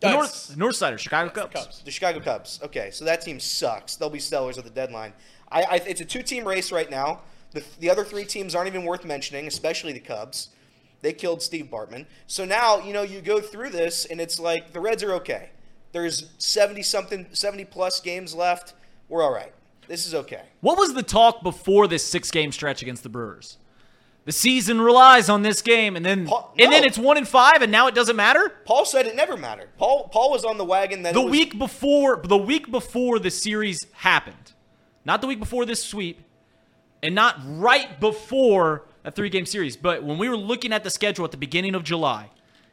The 0.00 0.06
That's- 0.08 0.56
North 0.56 0.76
Northsider, 0.76 0.98
Chicago 0.98 1.30
Cubs. 1.30 1.52
Cubs. 1.52 1.82
The 1.84 1.90
Chicago 1.90 2.20
Cubs. 2.20 2.60
Okay, 2.62 2.90
so 2.90 3.04
that 3.04 3.20
team 3.20 3.38
sucks. 3.38 3.96
They'll 3.96 4.08
be 4.08 4.20
sellers 4.20 4.56
at 4.56 4.64
the 4.64 4.70
deadline. 4.70 5.12
I, 5.52 5.62
I 5.62 5.74
it's 5.86 6.00
a 6.00 6.06
two-team 6.06 6.46
race 6.46 6.72
right 6.72 6.90
now. 6.90 7.20
The, 7.52 7.64
the 7.80 7.90
other 7.90 8.04
three 8.04 8.24
teams 8.24 8.54
aren't 8.54 8.68
even 8.68 8.84
worth 8.84 9.04
mentioning, 9.04 9.46
especially 9.46 9.92
the 9.92 10.00
Cubs. 10.00 10.50
They 11.02 11.12
killed 11.12 11.42
Steve 11.42 11.66
Bartman. 11.70 12.06
So 12.26 12.44
now 12.44 12.78
you 12.78 12.92
know 12.92 13.02
you 13.02 13.20
go 13.20 13.40
through 13.40 13.70
this, 13.70 14.04
and 14.04 14.20
it's 14.20 14.38
like 14.38 14.72
the 14.72 14.80
Reds 14.80 15.02
are 15.02 15.12
okay. 15.14 15.50
There's 15.92 16.30
seventy 16.38 16.82
something, 16.82 17.26
seventy 17.32 17.64
plus 17.64 18.00
games 18.00 18.34
left. 18.34 18.74
We're 19.08 19.22
all 19.22 19.32
right. 19.32 19.52
This 19.88 20.06
is 20.06 20.14
okay. 20.14 20.42
What 20.60 20.78
was 20.78 20.94
the 20.94 21.02
talk 21.02 21.42
before 21.42 21.88
this 21.88 22.04
six 22.04 22.30
game 22.30 22.52
stretch 22.52 22.82
against 22.82 23.02
the 23.02 23.08
Brewers? 23.08 23.56
The 24.26 24.32
season 24.32 24.80
relies 24.80 25.28
on 25.30 25.42
this 25.42 25.62
game, 25.62 25.96
and 25.96 26.04
then 26.04 26.26
Paul- 26.26 26.52
and 26.58 26.70
then 26.70 26.84
it's 26.84 26.98
one 26.98 27.16
and 27.16 27.26
five, 27.26 27.62
and 27.62 27.72
now 27.72 27.88
it 27.88 27.94
doesn't 27.94 28.14
matter. 28.14 28.52
Paul 28.66 28.84
said 28.84 29.06
it 29.06 29.16
never 29.16 29.36
mattered. 29.36 29.70
Paul 29.78 30.08
Paul 30.12 30.30
was 30.30 30.44
on 30.44 30.58
the 30.58 30.64
wagon 30.64 31.02
that 31.02 31.14
The 31.14 31.22
was- 31.22 31.30
week 31.30 31.58
before, 31.58 32.20
the 32.22 32.36
week 32.36 32.70
before 32.70 33.18
the 33.18 33.30
series 33.30 33.78
happened, 33.92 34.52
not 35.04 35.22
the 35.22 35.26
week 35.26 35.40
before 35.40 35.64
this 35.64 35.82
sweep, 35.82 36.20
and 37.02 37.14
not 37.14 37.36
right 37.44 38.00
before 38.00 38.84
a 39.04 39.10
three 39.10 39.30
game 39.30 39.46
series, 39.46 39.76
but 39.76 40.02
when 40.02 40.18
we 40.18 40.28
were 40.28 40.36
looking 40.36 40.72
at 40.72 40.84
the 40.84 40.90
schedule 40.90 41.24
at 41.24 41.30
the 41.30 41.36
beginning 41.36 41.74
of 41.74 41.84
July, 41.84 42.30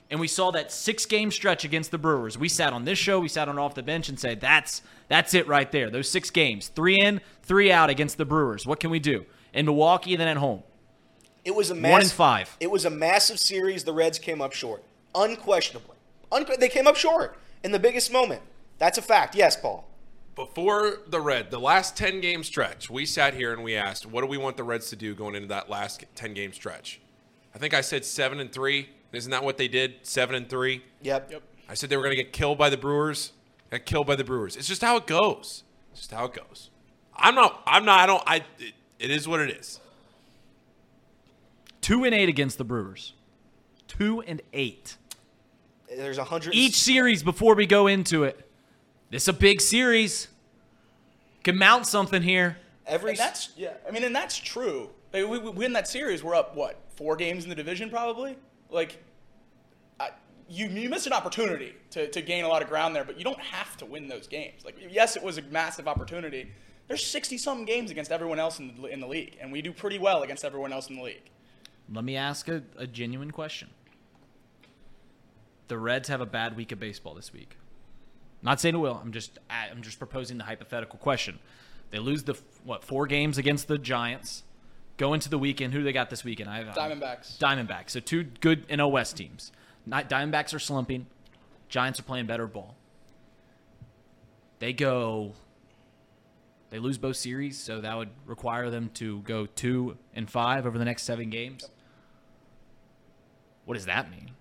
and 0.10 0.20
we 0.20 0.28
saw 0.28 0.52
that 0.52 0.72
six 0.72 1.06
game 1.06 1.32
stretch 1.32 1.66
against 1.66 1.92
the 1.92 1.98
Brewers, 1.98 2.38
we 2.38 2.50
sat 2.50 2.74
on 2.74 2.86
this 2.86 2.98
show, 2.98 3.20
we 3.20 3.28
sat 3.28 3.50
on 3.50 3.58
off 3.58 3.76
the 3.76 3.84
bench, 3.84 4.10
and 4.10 4.20
said 4.20 4.40
that's 4.40 4.82
that's 5.08 5.34
it 5.34 5.48
right 5.48 5.72
there. 5.72 5.90
Those 5.90 6.10
six 6.10 6.30
games, 6.30 6.68
three 6.70 7.00
in, 7.00 7.22
three 7.44 7.72
out 7.72 7.90
against 7.90 8.18
the 8.18 8.26
Brewers. 8.26 8.66
What 8.66 8.80
can 8.80 8.90
we 8.90 9.00
do 9.00 9.26
in 9.54 9.66
Milwaukee, 9.66 10.16
then 10.16 10.28
at 10.28 10.38
home? 10.38 10.64
It 11.46 11.56
was 11.56 11.72
a 11.72 11.76
One 11.76 12.02
and 12.02 12.12
five. 12.12 12.58
It 12.60 12.70
was 12.70 12.84
a 12.84 12.90
massive 12.90 13.40
series. 13.40 13.86
The 13.86 13.94
Reds 13.94 14.20
came 14.20 14.42
up 14.42 14.54
short, 14.54 14.84
unquestionably. 15.16 15.96
Unque- 16.32 16.60
they 16.60 16.68
came 16.70 16.88
up 16.88 16.98
short 16.98 17.38
in 17.64 17.72
the 17.72 17.80
biggest 17.80 18.12
moment. 18.12 18.42
That's 18.80 18.98
a 18.98 19.02
fact. 19.02 19.34
Yes, 19.34 19.56
Paul. 19.56 19.87
Before 20.38 21.00
the 21.08 21.20
Red, 21.20 21.50
the 21.50 21.60
last 21.60 21.98
10 21.98 22.22
game 22.22 22.44
stretch, 22.44 22.91
we 22.91 23.08
sat 23.08 23.34
here 23.34 23.53
and 23.53 23.63
we 23.63 23.75
asked, 23.75 24.06
what 24.06 24.22
do 24.22 24.27
we 24.27 24.38
want 24.38 24.56
the 24.56 24.63
Reds 24.63 24.91
to 24.91 24.96
do 24.96 25.15
going 25.15 25.34
into 25.34 25.48
that 25.48 25.67
last 25.67 26.06
10 26.13 26.36
game 26.36 26.53
stretch? 26.53 27.01
I 27.56 27.58
think 27.58 27.74
I 27.74 27.82
said 27.82 28.06
seven 28.06 28.39
and 28.39 28.51
three. 28.51 28.89
Isn't 29.12 29.32
that 29.32 29.44
what 29.44 29.58
they 29.58 29.67
did? 29.67 29.96
Seven 30.03 30.36
and 30.36 30.48
three. 30.48 30.84
Yep. 31.01 31.32
Yep. 31.32 31.41
I 31.67 31.74
said 31.74 31.89
they 31.89 31.98
were 31.98 32.03
going 32.03 32.15
to 32.15 32.24
get 32.24 32.34
killed 32.34 32.60
by 32.60 32.70
the 32.70 32.77
Brewers. 32.77 33.32
Got 33.72 33.86
killed 33.86 34.06
by 34.06 34.15
the 34.15 34.24
Brewers. 34.24 34.56
It's 34.56 34.67
just 34.67 34.84
how 34.84 34.96
it 34.98 35.08
goes. 35.08 35.63
It's 35.91 36.01
just 36.01 36.12
how 36.12 36.25
it 36.25 36.34
goes. 36.34 36.70
I'm 37.15 37.34
not. 37.34 37.63
I'm 37.65 37.84
not. 37.84 38.00
I 38.00 38.06
don't. 38.06 38.24
I. 38.27 38.36
It, 38.60 38.74
it 39.00 39.10
is 39.10 39.27
what 39.27 39.39
it 39.39 39.50
is. 39.50 39.79
Two 41.82 42.03
and 42.03 42.13
eight 42.13 42.29
against 42.29 42.60
the 42.60 42.63
Brewers. 42.63 43.13
Two 43.88 44.22
and 44.22 44.41
eight. 44.53 44.98
There's 45.89 46.20
a 46.20 46.24
hundred. 46.25 46.53
Each 46.53 46.75
series 46.75 47.24
before 47.24 47.56
we 47.56 47.65
go 47.65 47.88
into 47.88 48.24
it. 48.24 48.47
This 49.10 49.24
is 49.24 49.28
a 49.30 49.34
big 49.34 49.62
series. 49.62 50.28
Can 51.44 51.58
mount 51.58 51.88
something 51.88 52.22
here. 52.22 52.58
every. 52.86 53.12
And 53.12 53.20
that's 53.20 53.50
yeah. 53.56 53.74
I 53.88 53.92
mean, 53.92 54.04
and 54.04 54.16
that's 54.16 54.38
true. 54.38 54.90
Like, 55.14 55.28
we, 55.28 55.40
we 55.40 55.50
win 55.50 55.74
that 55.74 55.88
series. 55.88 56.24
We're 56.24 56.36
up 56.36 56.56
what 56.56 56.82
four 56.96 57.16
games 57.16 57.44
in 57.44 57.50
the 57.50 57.56
division 57.56 57.90
probably. 57.90 58.38
Like, 58.70 59.02
I, 60.00 60.10
you 60.50 60.68
you 60.68 60.90
missed 60.90 61.08
an 61.08 61.14
opportunity 61.14 61.74
to, 61.92 62.10
to 62.12 62.22
gain 62.22 62.44
a 62.44 62.50
lot 62.50 62.62
of 62.62 62.68
ground 62.68 62.96
there, 62.96 63.06
but 63.06 63.18
you 63.18 63.24
don't 63.24 63.40
have 63.40 63.78
to 63.78 63.86
win 63.86 64.08
those 64.10 64.28
games. 64.28 64.66
Like, 64.66 64.76
yes, 64.90 65.16
it 65.16 65.24
was 65.24 65.38
a 65.38 65.42
massive 65.44 65.88
opportunity. 65.88 66.52
There's 66.90 67.06
60 67.06 67.38
some 67.38 67.66
games 67.66 67.92
against 67.92 68.12
everyone 68.12 68.40
else 68.40 68.60
in 68.60 68.74
the, 68.82 68.88
in 68.88 69.00
the 69.00 69.08
league, 69.08 69.38
and 69.42 69.52
we 69.52 69.62
do 69.62 69.74
pretty 69.74 70.00
well 70.00 70.24
against 70.24 70.46
everyone 70.46 70.72
else 70.72 70.90
in 70.90 70.96
the 70.96 71.04
league. 71.04 71.30
Let 71.94 72.04
me 72.06 72.16
ask 72.16 72.48
a, 72.48 72.64
a 72.78 72.88
genuine 72.88 73.32
question. 73.32 73.70
The 75.68 75.78
Reds 75.78 76.08
have 76.08 76.22
a 76.22 76.26
bad 76.26 76.56
week 76.56 76.72
of 76.72 76.80
baseball 76.80 77.14
this 77.14 77.34
week. 77.34 77.58
Not 78.41 78.60
saying 78.60 78.75
it 78.75 78.79
will. 78.79 79.00
I'm 79.01 79.12
just 79.12 79.39
I'm 79.50 79.82
just 79.82 80.00
proposing 80.00 80.38
the 80.38 80.44
hypothetical 80.44 81.00
question. 81.00 81.39
They 81.89 82.00
lose 82.00 82.24
the 82.24 82.36
what 82.63 82.84
four 82.84 83.08
games 83.08 83.38
against 83.38 83.67
the 83.67 83.77
Giants. 83.77 84.44
Go 84.98 85.13
into 85.13 85.29
the 85.29 85.38
weekend. 85.38 85.74
Who 85.74 85.79
do 85.79 85.86
they 85.86 85.94
got 85.94 86.10
this 86.10 86.24
weekend? 86.24 86.50
I 86.50 86.63
have 86.63 86.75
Diamondbacks. 86.75 87.38
Diamondbacks. 87.38 87.91
So 87.91 88.00
two 88.00 88.24
good 88.24 88.67
NL 88.67 88.91
West 88.91 89.15
teams. 89.17 89.51
Not 89.86 90.10
Diamondbacks 90.10 90.53
are 90.53 90.60
slumping. 90.60 91.08
Giants 91.70 92.00
are 92.00 92.03
playing 92.03 92.25
better 92.25 92.48
ball. 92.48 92.75
They 94.60 94.74
go. 94.74 95.34
They 96.70 96.79
lose 96.79 96.98
both 96.98 97.15
series, 97.15 97.58
so 97.58 97.79
that 97.79 97.96
would 97.96 98.10
require 98.25 98.70
them 98.70 98.89
to 98.96 99.22
go 99.22 99.46
two 99.46 99.98
and 100.13 100.29
five 100.29 100.65
over 100.65 100.77
the 100.77 100.84
next 100.84 101.03
seven 101.03 101.29
games. 101.29 101.70
What 103.65 103.75
does 103.75 103.86
that 103.86 104.12
mean? 104.12 104.32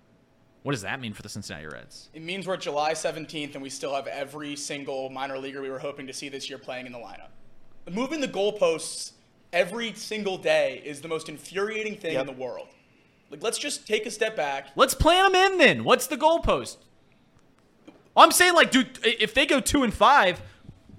What 0.67 0.73
does 0.73 0.81
that 0.81 0.99
mean 0.99 1.13
for 1.13 1.21
the 1.21 1.29
Cincinnati 1.29 1.65
Reds? 1.65 2.09
It 2.13 2.21
means 2.21 2.45
we're 2.45 2.57
July 2.57 2.91
17th, 2.91 3.53
and 3.53 3.63
we 3.63 3.69
still 3.69 3.95
have 3.95 4.05
every 4.05 4.57
single 4.57 5.09
minor 5.09 5.37
leaguer 5.39 5.61
we 5.61 5.69
were 5.69 5.79
hoping 5.79 6.05
to 6.07 6.11
see 6.13 6.27
this 6.27 6.49
year 6.49 6.57
playing 6.57 6.85
in 6.87 6.91
the 6.91 6.97
lineup. 6.97 7.29
Moving 7.89 8.19
the 8.19 8.27
goalposts 8.27 9.13
every 9.53 9.93
single 9.93 10.37
day 10.37 10.81
is 10.83 10.99
the 10.99 11.07
most 11.07 11.29
infuriating 11.29 11.95
thing 11.95 12.15
Yep. 12.15 12.19
in 12.19 12.27
the 12.27 12.33
world. 12.41 12.67
Like, 13.31 13.41
let's 13.41 13.57
just 13.57 13.87
take 13.87 14.05
a 14.05 14.11
step 14.11 14.35
back. 14.35 14.67
Let's 14.75 14.93
plan 14.93 15.31
them 15.31 15.53
in 15.53 15.57
then. 15.57 15.83
What's 15.85 16.07
the 16.07 16.17
goalpost? 16.17 16.75
I'm 18.17 18.33
saying, 18.33 18.53
like, 18.53 18.69
dude, 18.69 18.99
if 19.05 19.33
they 19.33 19.45
go 19.45 19.61
two 19.61 19.83
and 19.83 19.93
five, 19.93 20.41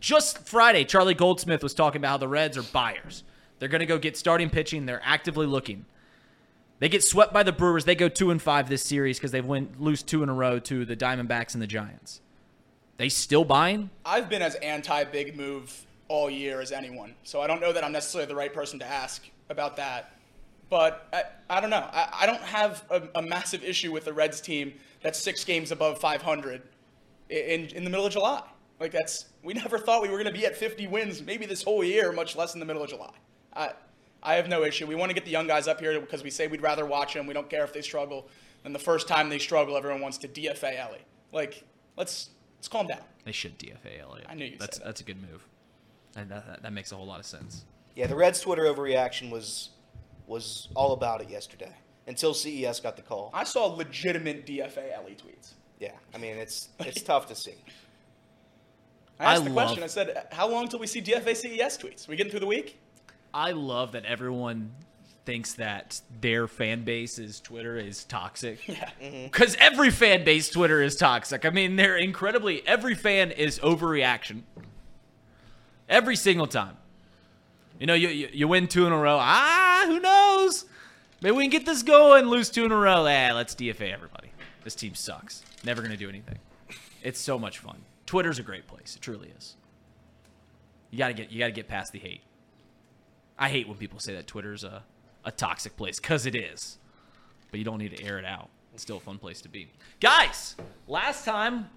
just 0.00 0.48
Friday, 0.48 0.84
Charlie 0.84 1.12
Goldsmith 1.12 1.62
was 1.62 1.74
talking 1.74 2.00
about 2.00 2.08
how 2.08 2.16
the 2.16 2.28
Reds 2.28 2.56
are 2.56 2.62
buyers. 2.62 3.22
They're 3.58 3.68
going 3.68 3.80
to 3.80 3.86
go 3.86 3.98
get 3.98 4.16
starting 4.16 4.48
pitching. 4.48 4.86
They're 4.86 5.02
actively 5.04 5.44
looking. 5.44 5.84
They 6.78 6.88
get 6.88 7.02
swept 7.02 7.32
by 7.32 7.42
the 7.42 7.52
Brewers. 7.52 7.84
They 7.84 7.94
go 7.94 8.08
two 8.08 8.30
and 8.30 8.40
five 8.40 8.68
this 8.68 8.82
series 8.82 9.18
because 9.18 9.32
they've 9.32 9.44
win 9.44 9.74
lose 9.78 10.02
two 10.02 10.22
in 10.22 10.28
a 10.28 10.34
row 10.34 10.58
to 10.60 10.84
the 10.84 10.96
Diamondbacks 10.96 11.54
and 11.54 11.62
the 11.62 11.66
Giants. 11.66 12.20
They 12.98 13.08
still 13.08 13.44
buying? 13.44 13.90
I've 14.04 14.28
been 14.28 14.42
as 14.42 14.54
anti 14.56 15.04
big 15.04 15.36
move 15.36 15.86
all 16.08 16.30
year 16.30 16.60
as 16.60 16.72
anyone, 16.72 17.14
so 17.22 17.40
I 17.40 17.46
don't 17.46 17.60
know 17.60 17.72
that 17.72 17.84
I'm 17.84 17.92
necessarily 17.92 18.28
the 18.28 18.34
right 18.34 18.52
person 18.52 18.78
to 18.78 18.86
ask 18.86 19.28
about 19.50 19.76
that. 19.76 20.12
But 20.70 21.06
I, 21.12 21.22
I 21.58 21.60
don't 21.60 21.70
know. 21.70 21.88
I, 21.92 22.08
I 22.20 22.26
don't 22.26 22.42
have 22.42 22.84
a, 22.90 23.02
a 23.16 23.22
massive 23.22 23.64
issue 23.64 23.90
with 23.90 24.04
the 24.04 24.12
Reds 24.12 24.40
team 24.40 24.74
that's 25.02 25.18
six 25.18 25.44
games 25.44 25.72
above 25.72 25.98
500 25.98 26.62
in, 27.30 27.66
in 27.66 27.84
the 27.84 27.90
middle 27.90 28.06
of 28.06 28.12
July. 28.12 28.42
Like 28.78 28.92
that's 28.92 29.26
we 29.42 29.54
never 29.54 29.78
thought 29.78 30.02
we 30.02 30.08
were 30.08 30.16
going 30.22 30.32
to 30.32 30.38
be 30.38 30.46
at 30.46 30.56
50 30.56 30.86
wins 30.86 31.22
maybe 31.22 31.46
this 31.46 31.62
whole 31.62 31.82
year, 31.82 32.12
much 32.12 32.36
less 32.36 32.54
in 32.54 32.60
the 32.60 32.66
middle 32.66 32.82
of 32.82 32.90
July. 32.90 33.12
I 33.54 33.72
I 34.22 34.34
have 34.34 34.48
no 34.48 34.64
issue. 34.64 34.86
We 34.86 34.94
want 34.94 35.10
to 35.10 35.14
get 35.14 35.24
the 35.24 35.30
young 35.30 35.46
guys 35.46 35.68
up 35.68 35.80
here 35.80 35.98
because 36.00 36.22
we 36.22 36.30
say 36.30 36.46
we'd 36.48 36.62
rather 36.62 36.84
watch 36.84 37.14
them. 37.14 37.26
We 37.26 37.34
don't 37.34 37.48
care 37.48 37.64
if 37.64 37.72
they 37.72 37.82
struggle. 37.82 38.28
And 38.64 38.74
the 38.74 38.78
first 38.80 39.06
time 39.08 39.28
they 39.28 39.38
struggle, 39.38 39.76
everyone 39.76 40.00
wants 40.00 40.18
to 40.18 40.28
DFA 40.28 40.78
Elly. 40.78 40.98
Like 41.32 41.64
let's 41.96 42.30
let's 42.58 42.68
calm 42.68 42.86
down. 42.86 43.00
They 43.24 43.32
should 43.32 43.58
DFA 43.58 44.00
Elliott. 44.00 44.26
I 44.28 44.34
knew 44.34 44.46
you'd 44.46 44.58
that's 44.58 44.76
say 44.78 44.80
that. 44.82 44.86
that's 44.86 45.00
a 45.00 45.04
good 45.04 45.20
move. 45.30 45.46
And 46.16 46.30
that, 46.30 46.46
that, 46.46 46.62
that 46.62 46.72
makes 46.72 46.90
a 46.90 46.96
whole 46.96 47.06
lot 47.06 47.20
of 47.20 47.26
sense. 47.26 47.64
Yeah, 47.94 48.06
the 48.06 48.16
Reds' 48.16 48.40
Twitter 48.40 48.64
overreaction 48.64 49.30
was 49.30 49.70
was 50.26 50.68
all 50.74 50.92
about 50.92 51.20
it 51.22 51.30
yesterday 51.30 51.72
until 52.06 52.34
CES 52.34 52.80
got 52.80 52.96
the 52.96 53.02
call. 53.02 53.30
I 53.32 53.44
saw 53.44 53.66
legitimate 53.66 54.46
DFA 54.46 54.92
Elly 54.94 55.16
tweets. 55.16 55.52
Yeah, 55.78 55.92
I 56.14 56.18
mean 56.18 56.36
it's 56.36 56.68
it's 56.80 57.02
tough 57.02 57.28
to 57.28 57.34
see. 57.34 57.54
I 59.20 59.32
asked 59.32 59.42
I 59.42 59.44
the 59.44 59.50
love- 59.50 59.66
question. 59.66 59.82
I 59.84 59.86
said, 59.86 60.26
"How 60.32 60.48
long 60.48 60.68
till 60.68 60.78
we 60.80 60.86
see 60.86 61.00
DFA 61.00 61.36
CES 61.36 61.78
tweets? 61.78 62.08
we 62.08 62.16
getting 62.16 62.30
through 62.30 62.40
the 62.40 62.46
week?" 62.46 62.78
I 63.32 63.52
love 63.52 63.92
that 63.92 64.04
everyone 64.04 64.72
thinks 65.24 65.54
that 65.54 66.00
their 66.20 66.48
fan 66.48 66.84
base's 66.84 67.40
Twitter 67.40 67.76
is 67.76 68.04
toxic. 68.04 68.60
Yeah. 68.68 68.90
Because 69.24 69.56
every 69.60 69.90
fan 69.90 70.24
base 70.24 70.48
Twitter 70.50 70.82
is 70.82 70.96
toxic. 70.96 71.44
I 71.44 71.50
mean, 71.50 71.76
they're 71.76 71.96
incredibly. 71.96 72.66
Every 72.66 72.94
fan 72.94 73.30
is 73.30 73.58
overreaction. 73.60 74.42
Every 75.88 76.16
single 76.16 76.46
time. 76.46 76.76
You 77.78 77.86
know, 77.86 77.94
you, 77.94 78.08
you, 78.08 78.28
you 78.32 78.48
win 78.48 78.66
two 78.66 78.86
in 78.86 78.92
a 78.92 78.98
row. 78.98 79.18
Ah, 79.20 79.84
who 79.86 80.00
knows? 80.00 80.64
Maybe 81.22 81.36
we 81.36 81.44
can 81.44 81.50
get 81.50 81.66
this 81.66 81.82
going, 81.82 82.26
lose 82.26 82.50
two 82.50 82.64
in 82.64 82.72
a 82.72 82.76
row. 82.76 83.06
Ah, 83.06 83.32
let's 83.34 83.54
DFA 83.54 83.92
everybody. 83.92 84.30
This 84.64 84.74
team 84.74 84.94
sucks. 84.94 85.42
Never 85.64 85.80
going 85.82 85.92
to 85.92 85.96
do 85.96 86.08
anything. 86.08 86.38
It's 87.02 87.20
so 87.20 87.38
much 87.38 87.58
fun. 87.58 87.78
Twitter's 88.06 88.38
a 88.38 88.42
great 88.42 88.66
place. 88.66 88.96
It 88.96 89.02
truly 89.02 89.30
is. 89.36 89.56
You 90.90 90.98
gotta 90.98 91.12
get 91.12 91.30
you 91.30 91.38
gotta 91.38 91.52
get 91.52 91.68
past 91.68 91.92
the 91.92 91.98
hate. 91.98 92.22
I 93.38 93.48
hate 93.48 93.68
when 93.68 93.76
people 93.76 94.00
say 94.00 94.14
that 94.14 94.26
Twitter's 94.26 94.64
a, 94.64 94.82
a 95.24 95.30
toxic 95.30 95.76
place, 95.76 96.00
because 96.00 96.26
it 96.26 96.34
is. 96.34 96.78
But 97.50 97.58
you 97.58 97.64
don't 97.64 97.78
need 97.78 97.96
to 97.96 98.04
air 98.04 98.18
it 98.18 98.24
out. 98.24 98.48
It's 98.74 98.82
still 98.82 98.98
a 98.98 99.00
fun 99.00 99.18
place 99.18 99.40
to 99.42 99.48
be. 99.48 99.68
Guys, 100.00 100.56
last 100.86 101.24
time 101.24 101.70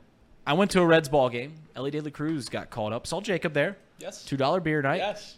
I 0.46 0.54
went 0.54 0.72
to 0.72 0.82
a 0.82 0.86
Reds 0.86 1.10
ball 1.10 1.30
game, 1.30 1.54
Elly 1.76 1.92
De 1.92 2.02
La 2.02 2.10
Cruz 2.10 2.50
got 2.50 2.70
called 2.70 2.94
up. 2.94 3.08
Saw 3.08 3.22
Jacob 3.22 3.54
there. 3.54 3.78
Yes. 4.00 4.24
Two 4.26 4.38
dollar 4.38 4.60
beer 4.60 4.82
night. 4.82 4.98
Yes. 4.98 5.38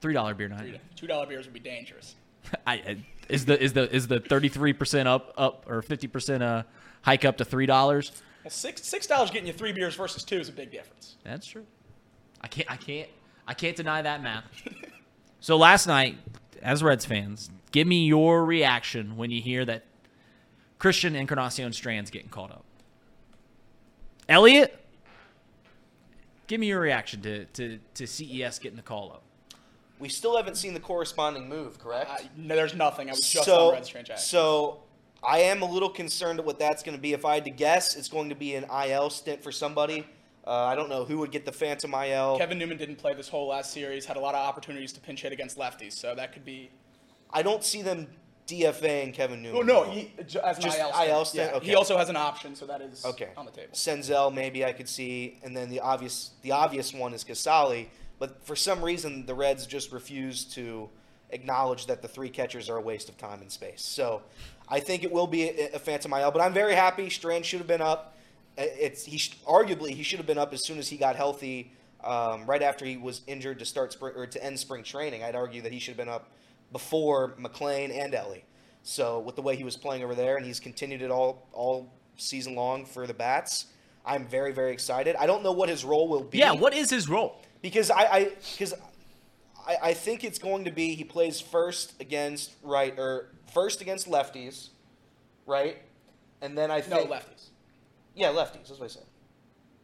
Three 0.00 0.14
dollar 0.14 0.34
beer 0.34 0.48
night. 0.48 0.80
Two 0.96 1.06
dollar 1.06 1.26
beers 1.26 1.46
would 1.46 1.54
be 1.54 1.60
dangerous. 1.60 2.14
I, 2.66 2.74
I- 2.74 2.96
is 3.28 3.46
the 3.46 3.60
is 3.62 3.72
the 3.72 3.90
is 3.94 4.06
the 4.06 4.20
thirty 4.20 4.48
three 4.50 4.74
percent 4.74 5.08
up 5.08 5.32
up 5.38 5.64
or 5.68 5.80
fifty 5.80 6.06
percent 6.06 6.42
uh 6.42 6.64
hike 7.02 7.24
up 7.24 7.38
to 7.38 7.44
three 7.44 7.64
dollars? 7.64 8.12
Well, 8.44 8.50
six 8.50 8.84
six 8.86 9.06
dollars 9.06 9.30
getting 9.30 9.46
you 9.46 9.54
three 9.54 9.72
beers 9.72 9.94
versus 9.94 10.24
two 10.24 10.36
is 10.38 10.50
a 10.50 10.52
big 10.52 10.70
difference. 10.70 11.16
That's 11.24 11.46
true. 11.46 11.64
I 12.42 12.48
can't 12.48 12.70
I 12.70 12.76
can't 12.76 13.08
I 13.48 13.54
can't 13.54 13.76
deny 13.76 14.02
that 14.02 14.22
math. 14.22 14.44
so 15.44 15.58
last 15.58 15.86
night, 15.86 16.16
as 16.62 16.82
Reds 16.82 17.04
fans, 17.04 17.50
give 17.70 17.86
me 17.86 18.06
your 18.06 18.46
reaction 18.46 19.18
when 19.18 19.30
you 19.30 19.42
hear 19.42 19.62
that 19.66 19.84
Christian 20.78 21.14
Encarnacion 21.14 21.74
Strand's 21.74 22.10
getting 22.10 22.30
called 22.30 22.50
up. 22.50 22.64
Elliot, 24.26 24.82
give 26.46 26.60
me 26.60 26.68
your 26.68 26.80
reaction 26.80 27.20
to, 27.20 27.44
to, 27.44 27.78
to 27.92 28.06
CES 28.06 28.58
getting 28.58 28.76
the 28.76 28.82
call 28.82 29.12
up. 29.12 29.22
We 29.98 30.08
still 30.08 30.34
haven't 30.34 30.54
seen 30.54 30.72
the 30.72 30.80
corresponding 30.80 31.46
move, 31.46 31.78
correct? 31.78 32.10
I, 32.10 32.30
no, 32.38 32.56
there's 32.56 32.74
nothing. 32.74 33.10
I 33.10 33.12
was 33.12 33.30
just 33.30 33.44
so, 33.44 33.68
on 33.68 33.74
Reds 33.74 33.90
transaction. 33.90 34.24
so 34.24 34.78
I 35.22 35.40
am 35.40 35.60
a 35.60 35.70
little 35.70 35.90
concerned 35.90 36.38
at 36.38 36.46
what 36.46 36.58
that's 36.58 36.82
going 36.82 36.96
to 36.96 37.02
be. 37.02 37.12
If 37.12 37.26
I 37.26 37.34
had 37.34 37.44
to 37.44 37.50
guess, 37.50 37.96
it's 37.96 38.08
going 38.08 38.30
to 38.30 38.34
be 38.34 38.54
an 38.54 38.64
IL 38.88 39.10
stint 39.10 39.42
for 39.42 39.52
somebody. 39.52 40.06
Uh, 40.46 40.64
I 40.64 40.74
don't 40.74 40.90
know 40.90 41.04
who 41.04 41.18
would 41.18 41.30
get 41.30 41.46
the 41.46 41.52
Phantom 41.52 41.92
IL. 41.94 42.36
Kevin 42.36 42.58
Newman 42.58 42.76
didn't 42.76 42.96
play 42.96 43.14
this 43.14 43.28
whole 43.28 43.48
last 43.48 43.72
series. 43.72 44.04
Had 44.04 44.16
a 44.16 44.20
lot 44.20 44.34
of 44.34 44.46
opportunities 44.46 44.92
to 44.92 45.00
pinch 45.00 45.22
hit 45.22 45.32
against 45.32 45.56
lefties, 45.56 45.92
so 45.92 46.14
that 46.14 46.32
could 46.32 46.44
be. 46.44 46.70
I 47.32 47.42
don't 47.42 47.64
see 47.64 47.80
them 47.80 48.06
DFAing 48.46 49.14
Kevin 49.14 49.42
Newman. 49.42 49.58
Oh 49.62 49.62
no, 49.62 49.90
he, 49.90 50.12
as 50.18 50.56
an 50.58 50.62
Just 50.62 50.78
IL 50.78 50.92
stint. 50.92 51.08
IL 51.08 51.24
stint? 51.24 51.50
Yeah, 51.50 51.56
Okay. 51.56 51.66
He 51.68 51.74
also 51.74 51.96
has 51.96 52.10
an 52.10 52.16
option, 52.16 52.54
so 52.54 52.66
that 52.66 52.82
is 52.82 53.04
Okay. 53.06 53.30
on 53.38 53.46
the 53.46 53.52
table. 53.52 53.72
Senzel, 53.72 54.32
maybe 54.34 54.64
I 54.66 54.72
could 54.72 54.88
see, 54.88 55.38
and 55.42 55.56
then 55.56 55.70
the 55.70 55.80
obvious 55.80 56.32
the 56.42 56.52
obvious 56.52 56.92
one 56.92 57.14
is 57.14 57.24
Casali. 57.24 57.86
But 58.18 58.44
for 58.44 58.54
some 58.54 58.84
reason, 58.84 59.24
the 59.24 59.34
Reds 59.34 59.66
just 59.66 59.92
refuse 59.92 60.44
to 60.54 60.90
acknowledge 61.30 61.86
that 61.86 62.02
the 62.02 62.06
three 62.08 62.28
catchers 62.28 62.68
are 62.68 62.76
a 62.76 62.80
waste 62.82 63.08
of 63.08 63.16
time 63.16 63.40
and 63.40 63.50
space. 63.50 63.82
So 63.82 64.22
I 64.68 64.78
think 64.80 65.04
it 65.04 65.10
will 65.10 65.26
be 65.26 65.48
a, 65.48 65.70
a 65.74 65.78
Phantom 65.78 66.12
IL. 66.12 66.30
But 66.30 66.42
I'm 66.42 66.52
very 66.52 66.74
happy. 66.74 67.08
Strand 67.08 67.46
should 67.46 67.58
have 67.60 67.66
been 67.66 67.80
up. 67.80 68.13
It's 68.56 69.04
he 69.04 69.18
sh- 69.18 69.36
arguably 69.46 69.90
he 69.90 70.02
should 70.02 70.18
have 70.18 70.26
been 70.26 70.38
up 70.38 70.52
as 70.52 70.64
soon 70.64 70.78
as 70.78 70.88
he 70.88 70.96
got 70.96 71.16
healthy, 71.16 71.72
um, 72.02 72.46
right 72.46 72.62
after 72.62 72.84
he 72.84 72.96
was 72.96 73.22
injured 73.26 73.58
to 73.58 73.64
start 73.64 73.92
spring 73.92 74.14
or 74.16 74.26
to 74.26 74.44
end 74.44 74.58
spring 74.58 74.82
training. 74.84 75.22
I'd 75.24 75.34
argue 75.34 75.62
that 75.62 75.72
he 75.72 75.78
should 75.78 75.92
have 75.92 75.98
been 75.98 76.08
up 76.08 76.30
before 76.72 77.34
McLain 77.40 77.90
and 77.96 78.14
Elly. 78.14 78.44
So 78.82 79.18
with 79.20 79.36
the 79.36 79.42
way 79.42 79.56
he 79.56 79.64
was 79.64 79.76
playing 79.76 80.04
over 80.04 80.14
there, 80.14 80.36
and 80.36 80.44
he's 80.46 80.60
continued 80.60 81.02
it 81.02 81.10
all 81.10 81.48
all 81.52 81.92
season 82.16 82.54
long 82.54 82.84
for 82.84 83.06
the 83.06 83.14
bats. 83.14 83.66
I'm 84.06 84.26
very 84.26 84.52
very 84.52 84.72
excited. 84.72 85.16
I 85.16 85.26
don't 85.26 85.42
know 85.42 85.52
what 85.52 85.68
his 85.68 85.84
role 85.84 86.08
will 86.08 86.24
be. 86.24 86.38
Yeah, 86.38 86.52
what 86.52 86.74
is 86.74 86.90
his 86.90 87.08
role? 87.08 87.40
because 87.64 87.90
I 87.90 88.30
because 88.52 88.74
I, 89.66 89.76
I 89.82 89.94
think 89.94 90.22
it's 90.22 90.38
going 90.38 90.66
to 90.66 90.70
be 90.70 90.94
he 90.94 91.02
plays 91.02 91.40
first 91.40 91.94
against 91.98 92.52
right 92.62 92.96
or 92.98 93.30
first 93.54 93.80
against 93.80 94.06
lefties, 94.06 94.68
right? 95.46 95.78
And 96.42 96.58
then 96.58 96.70
I 96.70 96.78
No 96.80 96.82
think 96.82 97.10
lefties. 97.10 97.48
Yeah, 98.14 98.28
lefties. 98.28 98.68
That's 98.68 98.78
what 98.78 98.84
I 98.84 98.88
said. 98.88 99.04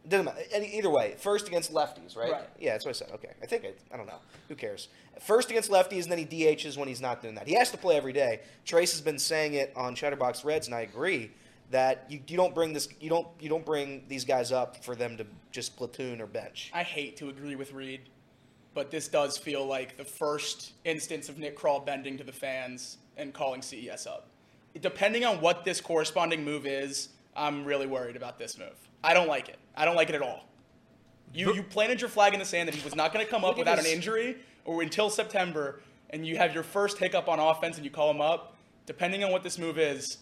It 0.03 0.09
doesn't 0.09 0.25
matter. 0.25 0.41
Any, 0.51 0.77
either 0.77 0.89
way, 0.89 1.15
first 1.19 1.47
against 1.47 1.71
lefties, 1.71 2.17
right? 2.17 2.31
Right. 2.31 2.49
Yeah, 2.59 2.71
that's 2.71 2.85
what 2.85 2.89
I 2.89 2.93
said. 2.93 3.11
Okay, 3.13 3.33
I 3.41 3.45
think 3.45 3.65
I, 3.65 3.73
I 3.93 3.97
don't 3.97 4.07
know. 4.07 4.19
Who 4.47 4.55
cares? 4.55 4.87
First 5.19 5.51
against 5.51 5.69
lefties, 5.69 6.03
and 6.03 6.11
then 6.11 6.17
he 6.17 6.25
DHs 6.25 6.75
when 6.75 6.87
he's 6.87 7.01
not 7.01 7.21
doing 7.21 7.35
that. 7.35 7.47
He 7.47 7.53
has 7.53 7.69
to 7.71 7.77
play 7.77 7.97
every 7.97 8.13
day. 8.13 8.41
Trace 8.65 8.91
has 8.93 9.01
been 9.01 9.19
saying 9.19 9.53
it 9.53 9.71
on 9.75 9.93
Chatterbox 9.93 10.43
Reds, 10.43 10.65
and 10.65 10.75
I 10.75 10.81
agree 10.81 11.31
that 11.69 12.05
you, 12.09 12.19
you 12.27 12.37
don't 12.37 12.53
bring 12.53 12.73
this 12.73 12.89
you 12.99 13.09
don't 13.09 13.27
you 13.39 13.49
don't 13.49 13.65
bring 13.65 14.03
these 14.07 14.25
guys 14.25 14.51
up 14.51 14.83
for 14.83 14.95
them 14.95 15.17
to 15.17 15.25
just 15.51 15.75
platoon 15.77 16.21
or 16.21 16.27
bench. 16.27 16.71
I 16.73 16.83
hate 16.83 17.17
to 17.17 17.29
agree 17.29 17.55
with 17.55 17.73
Reed, 17.73 18.01
but 18.73 18.91
this 18.91 19.07
does 19.07 19.37
feel 19.37 19.65
like 19.65 19.97
the 19.97 20.05
first 20.05 20.73
instance 20.83 21.29
of 21.29 21.37
Nick 21.37 21.57
Krall 21.57 21.85
bending 21.85 22.17
to 22.17 22.23
the 22.23 22.31
fans 22.31 22.97
and 23.17 23.33
calling 23.33 23.61
CES 23.61 24.07
up. 24.07 24.27
Depending 24.79 25.25
on 25.25 25.41
what 25.41 25.65
this 25.65 25.81
corresponding 25.81 26.43
move 26.45 26.65
is, 26.65 27.09
I'm 27.35 27.65
really 27.65 27.87
worried 27.87 28.15
about 28.15 28.37
this 28.37 28.57
move. 28.57 28.75
I 29.03 29.13
don't 29.13 29.27
like 29.27 29.49
it. 29.49 29.57
I 29.75 29.85
don't 29.85 29.95
like 29.95 30.09
it 30.09 30.15
at 30.15 30.21
all. 30.21 30.45
You 31.33 31.53
you 31.53 31.63
planted 31.63 32.01
your 32.01 32.09
flag 32.09 32.33
in 32.33 32.39
the 32.39 32.45
sand 32.45 32.67
that 32.67 32.75
he 32.75 32.83
was 32.83 32.95
not 32.95 33.13
going 33.13 33.25
to 33.25 33.29
come 33.29 33.43
up 33.43 33.57
Look 33.57 33.65
at 33.65 33.71
without 33.71 33.79
an 33.79 33.85
injury 33.85 34.37
or 34.65 34.81
until 34.81 35.09
September, 35.09 35.81
and 36.09 36.25
you 36.25 36.37
have 36.37 36.53
your 36.53 36.63
first 36.63 36.97
hiccup 36.97 37.27
on 37.27 37.39
offense 37.39 37.77
and 37.77 37.85
you 37.85 37.91
call 37.91 38.11
him 38.11 38.21
up. 38.21 38.55
Depending 38.85 39.23
on 39.23 39.31
what 39.31 39.43
this 39.43 39.57
move 39.57 39.77
is, 39.77 40.17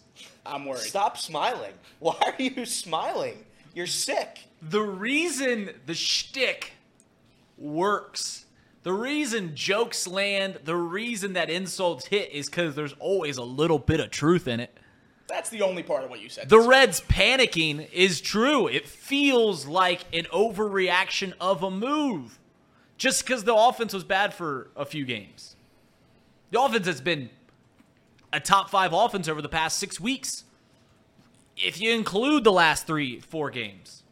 I'm 0.45 0.65
worried. 0.65 0.81
Stop 0.81 1.17
smiling. 1.17 1.73
Why 1.99 2.15
are 2.21 2.35
you 2.37 2.65
smiling? 2.65 3.45
You're 3.73 3.87
sick. 3.87 4.45
The 4.61 4.81
reason 4.81 5.71
the 5.85 5.93
shtick 5.93 6.73
works, 7.57 8.45
the 8.83 8.93
reason 8.93 9.55
jokes 9.55 10.07
land, 10.07 10.59
the 10.63 10.75
reason 10.75 11.33
that 11.33 11.49
insults 11.49 12.05
hit 12.05 12.31
is 12.31 12.47
because 12.47 12.75
there's 12.75 12.93
always 12.99 13.37
a 13.37 13.43
little 13.43 13.79
bit 13.79 13.99
of 13.99 14.11
truth 14.11 14.47
in 14.47 14.59
it. 14.59 14.77
That's 15.29 15.49
the 15.49 15.61
only 15.61 15.83
part 15.83 16.03
of 16.03 16.09
what 16.09 16.19
you 16.19 16.27
said. 16.27 16.49
The 16.49 16.59
Reds 16.59 17.01
panicking 17.01 17.89
is 17.93 18.19
true. 18.19 18.67
It 18.67 18.87
feels 18.87 19.67
like 19.67 20.05
an 20.11 20.25
overreaction 20.25 21.33
of 21.39 21.61
a 21.61 21.69
move 21.69 22.39
just 22.97 23.23
because 23.25 23.43
the 23.43 23.55
offense 23.55 23.93
was 23.93 24.03
bad 24.03 24.33
for 24.33 24.71
a 24.75 24.85
few 24.85 25.05
games. 25.05 25.55
The 26.51 26.59
offense 26.59 26.87
has 26.87 26.99
been 26.99 27.29
a 28.33 28.39
top 28.39 28.69
five 28.69 28.91
offense 28.91 29.27
over 29.27 29.41
the 29.41 29.49
past 29.49 29.77
six 29.77 29.99
weeks, 29.99 30.43
if 31.55 31.79
you 31.79 31.93
include 31.93 32.43
the 32.43 32.51
last 32.51 32.87
three, 32.87 33.19
four 33.19 33.51
games. 33.51 34.03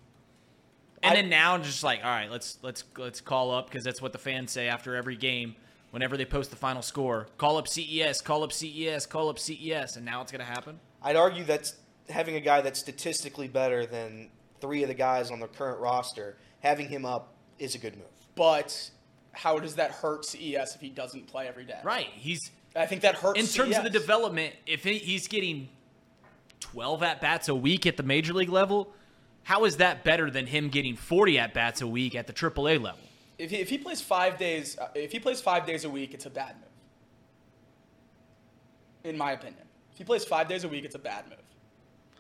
And 1.04 1.16
then 1.16 1.30
now, 1.30 1.58
just 1.58 1.84
like, 1.84 2.00
all 2.04 2.10
right, 2.10 2.30
let's 2.30 2.58
let's 2.64 2.84
let's 2.98 3.22
call 3.22 3.52
up 3.52 3.70
because 3.70 3.84
that's 3.84 4.02
what 4.02 4.14
the 4.14 4.18
fans 4.18 4.52
say 4.52 4.68
after 4.68 4.96
every 4.96 5.16
game. 5.16 5.56
Whenever 5.92 6.18
they 6.18 6.26
post 6.26 6.50
the 6.50 6.56
final 6.56 6.82
score, 6.82 7.28
call 7.38 7.58
up 7.58 7.68
CES, 7.68 8.22
call 8.22 8.44
up 8.44 8.52
CES, 8.52 9.06
call 9.06 9.30
up 9.30 9.40
CES, 9.40 9.96
and 9.96 10.06
now 10.06 10.22
it's 10.22 10.32
gonna 10.32 10.44
happen. 10.44 10.80
I'd 11.02 11.16
argue 11.16 11.44
that 11.46 11.72
having 12.10 12.36
a 12.36 12.40
guy 12.42 12.62
that's 12.62 12.80
statistically 12.80 13.48
better 13.48 13.86
than 13.86 14.30
three 14.62 14.82
of 14.84 14.88
the 14.88 14.96
guys 14.96 15.32
on 15.32 15.40
the 15.40 15.48
current 15.48 15.80
roster, 15.80 16.38
having 16.62 16.90
him 16.90 17.06
up 17.06 17.34
is 17.60 17.76
a 17.76 17.78
good 17.78 17.96
move. 17.96 18.06
But 18.36 18.92
how 19.32 19.60
does 19.60 19.76
that 19.76 19.92
hurt 19.92 20.26
CES 20.26 20.76
if 20.76 20.82
he 20.82 20.90
doesn't 20.90 21.28
play 21.28 21.48
every 21.48 21.66
day? 21.66 21.80
Right. 21.84 22.08
He's 22.14 22.52
I 22.76 22.86
think 22.86 23.02
that 23.02 23.16
hurts. 23.16 23.40
in 23.40 23.46
terms 23.48 23.78
of 23.78 23.84
the 23.84 23.90
development. 23.90 24.54
If 24.66 24.84
he's 24.84 25.28
getting 25.28 25.70
12 26.60 27.04
at 27.04 27.22
bats 27.22 27.50
a 27.50 27.56
week 27.56 27.86
at 27.86 27.98
the 27.98 28.04
major 28.04 28.34
league 28.34 28.50
level, 28.50 28.94
how 29.44 29.66
is 29.66 29.78
that 29.78 30.04
better 30.04 30.30
than 30.30 30.46
him 30.46 30.70
getting 30.70 30.96
40 30.96 31.40
at 31.40 31.54
bats 31.54 31.82
a 31.82 31.88
week 31.88 32.16
at 32.16 32.28
the 32.28 32.34
AAA 32.34 32.82
level? 32.82 33.00
If 33.38 33.52
he, 33.52 33.58
if 33.58 33.70
he 33.70 33.78
plays 33.78 34.02
five 34.02 34.38
days, 34.38 34.78
uh, 34.78 34.88
if 34.96 35.12
he 35.12 35.20
plays 35.20 35.42
five 35.42 35.66
days 35.66 35.86
a 35.86 35.90
week, 35.90 36.14
it's 36.14 36.26
a 36.26 36.30
bad 36.30 36.56
move. 36.56 36.64
In 39.04 39.18
my 39.18 39.32
opinion, 39.32 39.67
if 39.98 40.02
he 40.02 40.04
plays 40.04 40.24
five 40.24 40.48
days 40.48 40.64
a 40.64 40.68
week, 40.70 40.86
it's 40.86 40.94
a 40.94 41.00
bad 41.00 41.26
move. 41.28 41.40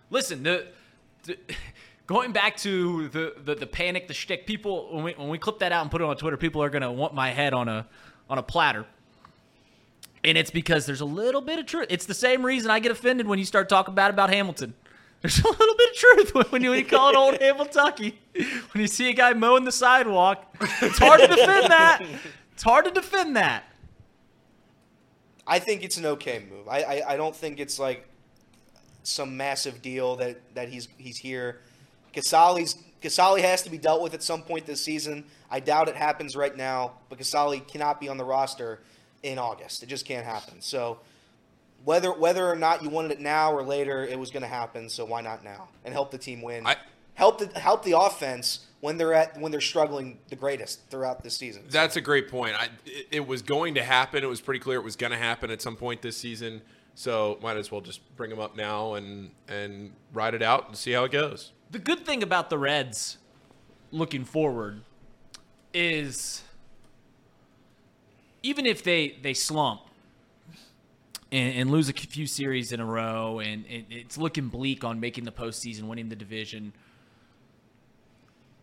Listen, 0.09 0.41
the, 0.41 0.65
the 1.25 1.37
going 2.07 2.31
back 2.31 2.57
to 2.57 3.07
the, 3.09 3.35
the 3.43 3.53
the 3.53 3.67
panic, 3.67 4.07
the 4.07 4.15
shtick. 4.15 4.47
People 4.47 4.95
when 4.95 5.03
we 5.03 5.11
when 5.13 5.29
we 5.29 5.37
clip 5.37 5.59
that 5.59 5.71
out 5.71 5.83
and 5.83 5.91
put 5.91 6.01
it 6.01 6.05
on 6.05 6.17
Twitter, 6.17 6.37
people 6.37 6.63
are 6.63 6.71
gonna 6.71 6.91
want 6.91 7.13
my 7.13 7.29
head 7.29 7.53
on 7.53 7.67
a 7.67 7.85
on 8.31 8.39
a 8.39 8.43
platter. 8.43 8.87
And 10.23 10.39
it's 10.39 10.49
because 10.49 10.87
there's 10.87 11.01
a 11.01 11.05
little 11.05 11.39
bit 11.41 11.59
of 11.59 11.67
truth. 11.67 11.85
It's 11.91 12.07
the 12.07 12.15
same 12.15 12.43
reason 12.43 12.71
I 12.71 12.79
get 12.79 12.91
offended 12.91 13.27
when 13.27 13.37
you 13.37 13.45
start 13.45 13.69
talking 13.69 13.93
bad 13.93 14.09
about 14.09 14.31
Hamilton. 14.31 14.73
There's 15.21 15.39
a 15.39 15.47
little 15.47 15.75
bit 15.75 15.89
of 15.91 15.95
truth 15.95 16.33
when- 16.33 16.45
when 16.47 16.63
you, 16.63 16.69
when 16.71 16.79
you 16.79 16.85
call 16.85 17.09
it 17.09 17.15
old 17.15 17.35
Hamiltucky. 17.39 18.15
When 18.33 18.81
you 18.81 18.87
see 18.87 19.09
a 19.09 19.13
guy 19.13 19.33
mowing 19.33 19.63
the 19.63 19.71
sidewalk, 19.71 20.43
it's 20.81 20.97
hard 20.97 21.21
to 21.21 21.27
defend 21.27 21.71
that. 21.71 22.01
It's 22.53 22.63
hard 22.63 22.85
to 22.85 22.91
defend 22.91 23.35
that. 23.35 23.63
I 25.47 25.59
think 25.59 25.83
it's 25.83 25.97
an 25.97 26.05
okay 26.05 26.43
move. 26.49 26.67
I, 26.67 26.81
I, 26.81 27.13
I 27.13 27.17
don't 27.17 27.35
think 27.35 27.59
it's 27.59 27.79
like 27.79 28.07
some 29.03 29.37
massive 29.37 29.81
deal 29.81 30.17
that, 30.17 30.37
that 30.55 30.69
he's 30.69 30.89
he's 30.97 31.17
here. 31.17 31.61
Casali's 32.13 32.75
Casali 33.01 33.41
has 33.41 33.61
to 33.63 33.69
be 33.69 33.77
dealt 33.77 34.01
with 34.01 34.13
at 34.13 34.23
some 34.23 34.41
point 34.41 34.65
this 34.65 34.83
season. 34.83 35.23
I 35.49 35.59
doubt 35.59 35.87
it 35.87 35.95
happens 35.95 36.35
right 36.35 36.55
now, 36.55 36.93
but 37.09 37.19
Casali 37.19 37.65
cannot 37.65 38.01
be 38.01 38.09
on 38.09 38.17
the 38.17 38.25
roster 38.25 38.79
in 39.23 39.37
August. 39.37 39.83
It 39.83 39.85
just 39.85 40.05
can't 40.05 40.25
happen. 40.25 40.61
So 40.61 40.99
whether 41.85 42.11
whether 42.11 42.45
or 42.45 42.55
not 42.55 42.83
you 42.83 42.89
wanted 42.89 43.11
it 43.11 43.21
now 43.21 43.53
or 43.53 43.63
later, 43.63 44.03
it 44.03 44.19
was 44.19 44.31
going 44.31 44.43
to 44.43 44.49
happen. 44.49 44.89
So 44.89 45.05
why 45.05 45.21
not 45.21 45.43
now 45.43 45.69
and 45.85 45.93
help 45.93 46.11
the 46.11 46.17
team 46.17 46.41
win? 46.41 46.67
I- 46.67 46.75
help 47.17 47.39
the 47.39 47.59
help 47.59 47.83
the 47.83 47.97
offense 47.99 48.67
when 48.79 48.97
they're 48.97 49.13
at 49.13 49.37
when 49.39 49.51
they're 49.51 49.59
struggling 49.59 50.19
the 50.29 50.35
greatest 50.35 50.89
throughout 50.89 51.23
this 51.23 51.35
season. 51.35 51.63
That's 51.69 51.95
a 51.95 52.01
great 52.01 52.29
point. 52.29 52.55
I, 52.55 52.69
it, 52.85 53.07
it 53.11 53.27
was 53.27 53.41
going 53.41 53.75
to 53.75 53.83
happen. 53.83 54.23
It 54.23 54.27
was 54.27 54.39
pretty 54.39 54.59
clear 54.59 54.77
it 54.77 54.83
was 54.83 54.95
going 54.95 55.11
to 55.11 55.17
happen 55.17 55.51
at 55.51 55.61
some 55.61 55.75
point 55.75 56.01
this 56.01 56.15
season. 56.15 56.61
So 56.95 57.37
might 57.41 57.57
as 57.57 57.71
well 57.71 57.81
just 57.81 57.99
bring 58.15 58.29
them 58.29 58.39
up 58.39 58.55
now 58.55 58.93
and 58.93 59.31
and 59.47 59.91
ride 60.13 60.33
it 60.33 60.41
out 60.41 60.67
and 60.67 60.77
see 60.77 60.91
how 60.91 61.03
it 61.03 61.11
goes. 61.11 61.51
The 61.71 61.79
good 61.79 62.05
thing 62.05 62.23
about 62.23 62.49
the 62.49 62.57
Reds 62.57 63.17
looking 63.91 64.23
forward 64.23 64.81
is 65.73 66.43
even 68.43 68.65
if 68.65 68.83
they, 68.83 69.17
they 69.21 69.33
slump 69.33 69.81
and, 71.31 71.55
and 71.55 71.71
lose 71.71 71.89
a 71.89 71.93
few 71.93 72.25
series 72.25 72.71
in 72.71 72.79
a 72.79 72.85
row 72.85 73.39
and 73.39 73.65
it, 73.65 73.85
it's 73.89 74.17
looking 74.17 74.47
bleak 74.47 74.83
on 74.83 74.99
making 74.99 75.25
the 75.25 75.31
postseason, 75.31 75.83
winning 75.83 76.09
the 76.09 76.15
division, 76.15 76.73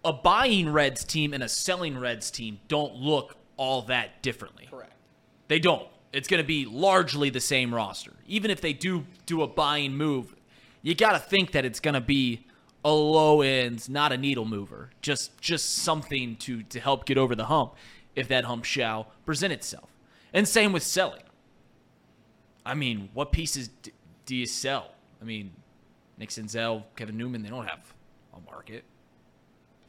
a 0.04 0.12
buying 0.12 0.70
Reds 0.70 1.04
team 1.04 1.32
and 1.32 1.42
a 1.42 1.48
selling 1.48 1.98
Reds 1.98 2.30
team 2.30 2.60
don't 2.68 2.94
look 2.94 3.36
all 3.56 3.82
that 3.82 4.22
differently. 4.22 4.68
Correct. 4.70 4.92
They 5.48 5.58
don't. 5.58 5.88
It's 6.12 6.28
going 6.28 6.42
to 6.42 6.46
be 6.46 6.64
largely 6.64 7.30
the 7.30 7.40
same 7.40 7.74
roster. 7.74 8.12
Even 8.26 8.50
if 8.50 8.60
they 8.60 8.72
do 8.72 9.04
do 9.26 9.42
a 9.42 9.46
buying 9.46 9.96
move, 9.96 10.34
you 10.82 10.94
got 10.94 11.12
to 11.12 11.18
think 11.18 11.52
that 11.52 11.64
it's 11.64 11.80
going 11.80 11.94
to 11.94 12.00
be 12.00 12.46
a 12.84 12.92
low 12.92 13.40
end, 13.40 13.88
not 13.88 14.12
a 14.12 14.16
needle 14.16 14.44
mover. 14.44 14.90
Just 15.00 15.40
just 15.40 15.78
something 15.78 16.36
to 16.36 16.62
to 16.64 16.78
help 16.78 17.06
get 17.06 17.18
over 17.18 17.34
the 17.34 17.46
hump 17.46 17.74
if 18.14 18.28
that 18.28 18.44
hump 18.44 18.64
shall 18.64 19.08
present 19.24 19.52
itself. 19.52 19.90
And 20.32 20.46
same 20.46 20.72
with 20.72 20.82
selling. 20.82 21.22
I 22.66 22.74
mean, 22.74 23.10
what 23.12 23.32
pieces 23.32 23.68
d- 23.68 23.92
do 24.26 24.36
you 24.36 24.46
sell? 24.46 24.92
I 25.20 25.24
mean, 25.24 25.52
Nick 26.18 26.30
Senzel, 26.30 26.84
Kevin 26.96 27.16
Newman, 27.16 27.42
they 27.42 27.48
don't 27.48 27.66
have 27.66 27.94
a 28.34 28.40
market. 28.50 28.84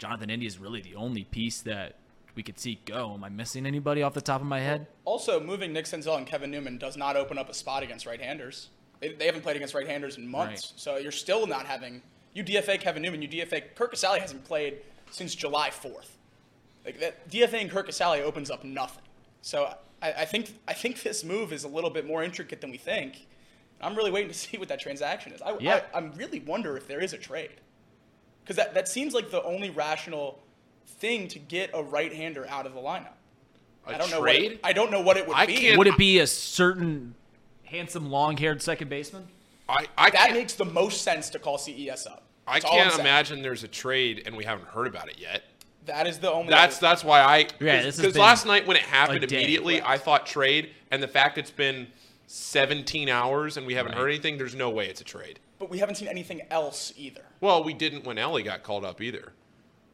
Jonathan 0.06 0.30
India 0.30 0.46
is 0.48 0.60
really 0.60 0.82
the 0.82 0.94
only 0.96 1.24
piece 1.24 1.62
that 1.62 1.96
we 2.36 2.44
could 2.44 2.60
see 2.60 2.80
go. 2.86 3.16
Am 3.16 3.24
I 3.24 3.30
missing 3.30 3.66
anybody 3.66 4.04
off 4.04 4.14
the 4.14 4.22
top 4.22 4.40
of 4.40 4.46
my 4.46 4.60
head? 4.60 4.86
Also, 5.04 5.40
moving 5.40 5.74
Nick 5.74 5.86
Senzel 5.86 6.16
and 6.18 6.28
Kevin 6.28 6.52
Newman 6.52 6.78
does 6.78 6.96
not 6.96 7.16
open 7.16 7.40
up 7.40 7.50
a 7.50 7.56
spot 7.56 7.82
against 7.82 8.06
right-handers. 8.06 8.70
They, 9.00 9.14
they 9.14 9.26
haven't 9.26 9.42
played 9.42 9.56
against 9.56 9.74
right-handers 9.74 10.18
in 10.18 10.28
months, 10.28 10.74
Right. 10.74 10.80
so 10.80 10.98
you're 10.98 11.12
still 11.12 11.48
not 11.48 11.66
having. 11.66 12.04
You 12.34 12.44
DFA 12.44 12.80
Kevin 12.80 13.02
Newman. 13.02 13.24
You 13.24 13.28
DFA 13.28 13.74
Curt 13.74 13.94
Casali 13.96 14.20
hasn't 14.20 14.44
played 14.46 14.78
since 15.10 15.34
July 15.34 15.72
4th. 15.72 16.10
Like 16.86 17.00
that, 17.00 17.28
DFAing 17.32 17.72
Curt 17.72 17.88
Casali 17.90 18.22
opens 18.22 18.52
up 18.52 18.64
nothing. 18.64 19.02
So 19.42 19.74
I, 20.04 20.12
I 20.14 20.26
think 20.26 20.54
I 20.68 20.74
think 20.74 21.02
this 21.02 21.24
move 21.24 21.52
is 21.52 21.64
a 21.64 21.68
little 21.68 21.90
bit 21.90 22.06
more 22.06 22.24
intricate 22.24 22.62
than 22.62 22.70
we 22.70 22.78
think. 22.78 23.26
I'm 23.82 23.96
really 23.96 24.12
waiting 24.12 24.30
to 24.30 24.36
see 24.38 24.58
what 24.60 24.68
that 24.68 24.80
transaction 24.80 25.32
is. 25.32 25.42
I, 25.42 25.58
Yeah. 25.60 25.82
I, 25.96 25.98
I 25.98 26.02
really 26.16 26.42
wonder 26.42 26.78
if 26.78 26.88
there 26.88 27.00
is 27.00 27.14
a 27.14 27.18
trade, 27.18 27.50
because 28.46 28.58
that, 28.58 28.76
that 28.76 28.88
seems 28.88 29.14
like 29.16 29.32
the 29.32 29.42
only 29.44 29.72
rational 29.72 30.40
thing 30.86 31.28
to 31.30 31.40
get 31.40 31.72
a 31.74 31.82
right-hander 31.82 32.48
out 32.48 32.68
of 32.68 32.76
the 32.76 32.80
lineup. 32.80 33.14
A 33.88 33.96
I 33.96 33.98
don't 33.98 34.12
know 34.12 34.20
what 34.20 34.26
trade? 34.36 34.52
it, 34.54 34.60
I 34.64 34.72
don't 34.72 34.92
know 34.92 35.02
what 35.02 35.18
it 35.18 35.28
would 35.28 35.36
I 35.36 35.46
be. 35.48 35.56
can't- 35.58 35.78
Would 35.80 35.88
it 35.88 35.98
be 35.98 36.20
a 36.20 36.28
certain 36.28 37.16
handsome, 37.64 38.10
long-haired 38.12 38.62
second 38.62 38.90
baseman? 38.90 39.28
I, 39.68 39.88
I 39.98 40.10
that 40.12 40.14
can't, 40.28 40.34
makes 40.36 40.54
the 40.54 40.66
most 40.66 41.02
sense 41.02 41.30
to 41.32 41.40
call 41.40 41.58
CES 41.58 42.06
up. 42.06 42.22
I 42.48 42.54
That's 42.54 42.66
all 42.66 42.74
I'm 42.74 42.78
can't 42.84 42.92
saying. 42.94 43.02
imagine 43.08 43.42
there's 43.42 43.64
a 43.64 43.68
trade 43.68 44.22
and 44.28 44.38
we 44.38 44.44
haven't 44.44 44.68
heard 44.70 44.86
about 44.86 45.10
it 45.10 45.18
yet. 45.20 45.42
That 45.88 46.06
is 46.06 46.20
the 46.20 46.32
only. 46.32 46.50
That's 46.50 46.78
that's 46.78 47.04
why 47.04 47.22
I 47.22 47.38
Yeah, 47.38 47.48
because 47.60 47.86
this 47.98 48.06
has 48.06 48.14
been 48.14 48.22
last 48.22 48.46
night 48.46 48.66
when 48.68 48.78
it 48.78 48.84
happened 48.84 49.24
a 49.24 49.28
day. 49.28 49.38
immediately, 49.38 49.82
I 49.82 49.98
thought 49.98 50.26
trade, 50.28 50.70
and 50.92 51.02
the 51.02 51.08
fact 51.08 51.38
it's 51.40 51.50
been 51.52 51.88
17 52.28 53.08
hours 53.10 53.58
and 53.58 53.66
we 53.68 53.74
haven't 53.76 53.92
Right. 53.94 54.02
heard 54.02 54.10
anything, 54.10 54.38
there's 54.38 54.56
no 54.56 54.70
way 54.70 54.88
it's 54.88 55.02
a 55.02 55.04
trade. 55.04 55.40
but 55.58 55.70
we 55.70 55.78
haven't 55.80 55.96
seen 55.96 56.08
anything 56.08 56.42
else 56.52 56.92
either. 56.98 57.24
Well, 57.46 57.64
we 57.64 57.76
didn't 57.76 58.06
when 58.06 58.18
Elly 58.18 58.42
got 58.42 58.64
called 58.64 58.84
up 58.84 59.00
either. 59.00 59.32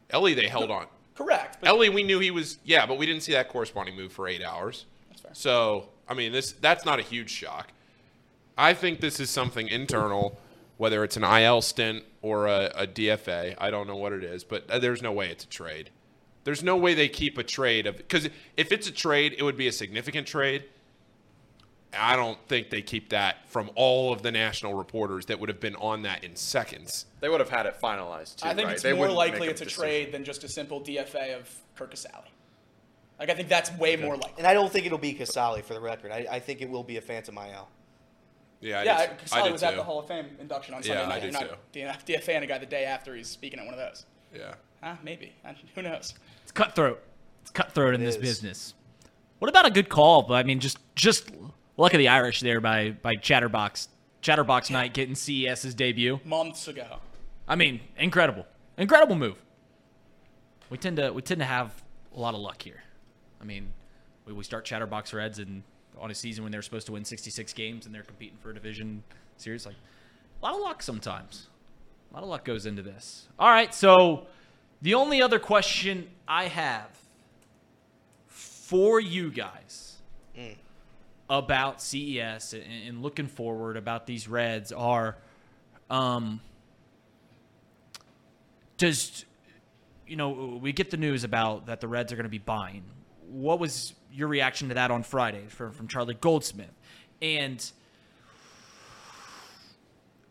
Elly, 0.10 0.34
they 0.34 0.48
held 0.48 0.72
on. 0.72 0.86
Correct. 1.16 1.58
But 1.60 1.68
Elly, 1.68 1.90
we 1.90 2.02
knew 2.02 2.20
he 2.20 2.32
was 2.32 2.60
yeah, 2.64 2.86
but 2.86 2.98
we 2.98 3.06
didn't 3.06 3.24
see 3.24 3.34
that 3.34 3.50
corresponding 3.50 3.94
move 3.94 4.14
for 4.14 4.26
eight 4.26 4.42
hours. 4.42 4.86
That's 5.10 5.22
fair. 5.22 5.32
So 5.34 5.90
I 6.08 6.14
mean, 6.14 6.32
this 6.32 6.54
that's 6.54 6.86
not 6.86 7.00
a 7.00 7.02
huge 7.02 7.30
shock. 7.30 7.74
I 8.58 8.74
think 8.74 9.02
this 9.02 9.20
is 9.20 9.30
something 9.30 9.68
internal, 9.68 10.40
whether 10.78 11.04
it's 11.04 11.18
an 11.18 11.26
IL 11.26 11.62
stint 11.62 12.06
or 12.22 12.48
a, 12.48 12.72
a 12.74 12.88
DFA. 12.88 13.56
I 13.58 13.70
don't 13.70 13.86
know 13.86 13.98
what 13.98 14.14
it 14.14 14.24
is, 14.24 14.46
but 14.46 14.70
uh, 14.70 14.80
there's 14.80 15.02
no 15.02 15.12
way 15.12 15.30
it's 15.30 15.44
a 15.44 15.50
trade. 15.50 15.90
There's 16.46 16.64
no 16.64 16.78
way 16.78 16.94
they 16.94 17.10
keep 17.10 17.38
a 17.38 17.44
trade 17.44 17.86
of 17.86 17.98
because 17.98 18.30
if 18.56 18.72
it's 18.72 18.88
a 18.88 18.94
trade, 18.94 19.36
it 19.38 19.44
would 19.44 19.58
be 19.58 19.68
a 19.68 19.74
significant 19.74 20.26
trade. 20.26 20.64
I 21.97 22.15
don't 22.15 22.38
think 22.47 22.69
they 22.69 22.82
keep 22.82 23.10
that 23.10 23.49
from 23.49 23.69
all 23.75 24.13
of 24.13 24.21
the 24.21 24.32
national 24.32 24.73
reporters 24.75 25.25
that 25.25 25.39
would 25.39 25.49
have 25.49 25.60
been 25.60 25.75
on 25.75 26.04
that 26.04 26.23
in 26.23 26.36
seconds. 26.36 27.06
They 27.19 27.27
would 27.30 27.39
have 27.41 27.49
had 27.49 27.65
it 27.65 27.80
finalized 27.82 28.38
too. 28.38 28.47
I 28.47 28.54
think 28.54 28.67
right? 28.67 28.73
it's 28.73 28.84
They 28.84 28.93
more 28.93 29.10
likely 29.10 29.41
make 29.41 29.49
it's 29.49 29.62
a 29.62 29.65
decision. 29.65 29.82
trade 29.84 30.12
than 30.13 30.23
just 30.23 30.43
a 30.43 30.47
simple 30.47 30.80
DFA 30.82 31.36
of 31.38 31.54
Curt 31.75 31.93
Casali. 31.93 32.30
Like 33.19 33.30
I 33.30 33.34
think 33.34 33.49
that's 33.49 33.71
way 33.77 33.95
more 33.97 34.15
likely. 34.15 34.34
And 34.38 34.47
I 34.47 34.54
don't 34.54 34.71
think 34.71 34.86
it'll 34.86 34.97
be 34.97 35.13
Casali 35.13 35.63
for 35.63 35.73
the 35.73 35.82
record. 35.82 36.12
I, 36.12 36.25
I 36.32 36.39
think 36.39 36.62
it 36.62 36.69
will 36.69 36.84
be 36.84 36.97
a 36.97 37.01
Phantom 37.01 37.38
IL. 37.38 37.67
Yeah, 38.62 38.80
I 38.80 38.84
yeah, 38.84 39.06
did, 39.08 39.17
Casali 39.19 39.51
was 39.51 39.62
too. 39.62 39.67
at 39.67 39.75
the 39.75 39.84
Hall 39.84 39.99
of 39.99 40.08
Fame 40.08 40.27
induction 40.39 40.73
on 40.75 40.84
Sunday 40.84 40.99
Yeah, 40.99 41.06
I 41.06 41.10
night. 41.10 41.21
did 41.21 41.34
You're 41.82 41.88
not 41.88 42.06
DFA 42.06 42.41
a 42.43 42.45
guy 42.47 42.58
the 42.60 42.65
day 42.67 42.86
after 42.86 43.15
he's 43.15 43.27
speaking 43.27 43.60
at 43.60 43.65
one 43.65 43.73
of 43.73 43.80
those. 43.80 44.06
Yeah. 44.34 44.54
Huh? 44.82 44.95
Maybe. 45.04 45.34
Who 45.75 45.82
knows? 45.82 46.13
It's 46.43 46.51
cutthroat. 46.51 47.01
It's 47.41 47.51
cutthroat 47.51 47.95
in 47.95 48.01
It 48.01 48.06
this 48.06 48.15
is. 48.15 48.21
business. 48.21 48.73
What 49.39 49.49
about 49.49 49.65
a 49.65 49.71
good 49.71 49.89
call? 49.89 50.21
But 50.23 50.36
I 50.36 50.43
mean, 50.43 50.60
just 50.60 50.77
just 50.95 51.30
luck 51.82 51.94
of 51.94 51.98
the 51.98 52.08
Irish 52.08 52.39
there 52.41 52.62
by 52.62 52.91
by 52.91 53.15
Chatterbox. 53.15 53.89
Chatterbox 54.22 54.70
night 54.70 54.94
getting 54.94 55.15
CES's 55.15 55.74
debut. 55.74 56.20
Months 56.24 56.67
ago. 56.67 57.00
I 57.48 57.56
mean, 57.56 57.82
incredible, 57.98 58.46
incredible 58.78 59.15
move. 59.15 59.36
We 60.70 60.78
tend 60.78 60.98
to 60.98 61.12
we 61.12 61.22
tend 61.24 61.39
to 61.39 61.46
have 61.46 61.84
a 62.15 62.20
lot 62.20 62.36
of 62.36 62.39
luck 62.39 62.62
here. 62.62 62.84
I 63.41 63.46
mean, 63.46 63.74
we, 64.26 64.34
we 64.34 64.44
start 64.44 64.63
Chatterbox 64.63 65.13
Reds 65.13 65.39
and 65.39 65.63
on 66.00 66.12
a 66.12 66.15
season 66.15 66.44
when 66.44 66.52
they're 66.52 66.62
supposed 66.62 66.86
to 66.86 66.94
win 66.94 67.04
66 67.04 67.54
games 67.54 67.86
and 67.86 67.94
they're 67.94 68.04
competing 68.04 68.38
for 68.38 68.52
a 68.52 68.54
division 68.54 69.04
series. 69.38 69.65
Like 69.65 69.76
a 70.41 70.46
lot 70.46 70.56
of 70.56 70.62
luck 70.62 70.84
sometimes. 70.84 71.48
A 72.12 72.13
lot 72.13 72.24
of 72.24 72.30
luck 72.30 72.46
goes 72.46 72.65
into 72.65 72.82
this. 72.82 73.28
All 73.39 73.50
right, 73.50 73.74
so 73.74 74.28
the 74.82 74.94
only 74.96 75.22
other 75.22 75.39
question 75.39 76.10
I 76.28 76.46
have 76.46 76.89
for 78.28 79.00
you 79.00 79.32
guys 79.32 79.98
mm. 80.38 80.56
About 81.32 81.82
CES 81.82 82.54
and, 82.54 82.63
and 82.88 83.02
looking 83.02 83.26
forward 83.26 83.78
about 83.78 84.06
these 84.06 84.28
Reds 84.28 84.74
are, 84.74 85.15
um, 85.89 86.41
does 88.78 89.26
you 90.06 90.17
know 90.17 90.60
we 90.62 90.74
get 90.74 90.91
the 90.91 90.98
news 90.98 91.24
about 91.24 91.67
that 91.67 91.80
the 91.80 91.88
Reds 91.88 92.12
are 92.12 92.17
going 92.17 92.26
to 92.26 92.30
be 92.30 92.38
buying. 92.38 92.84
What 93.30 93.60
was 93.60 93.94
your 94.12 94.28
reaction 94.28 94.67
to 94.67 94.74
that 94.76 94.91
on 94.91 95.04
Friday 95.04 95.46
from 95.48 95.72
from 95.72 95.88
Charlie 95.88 96.17
Goldsmith? 96.20 96.74
And 97.22 97.72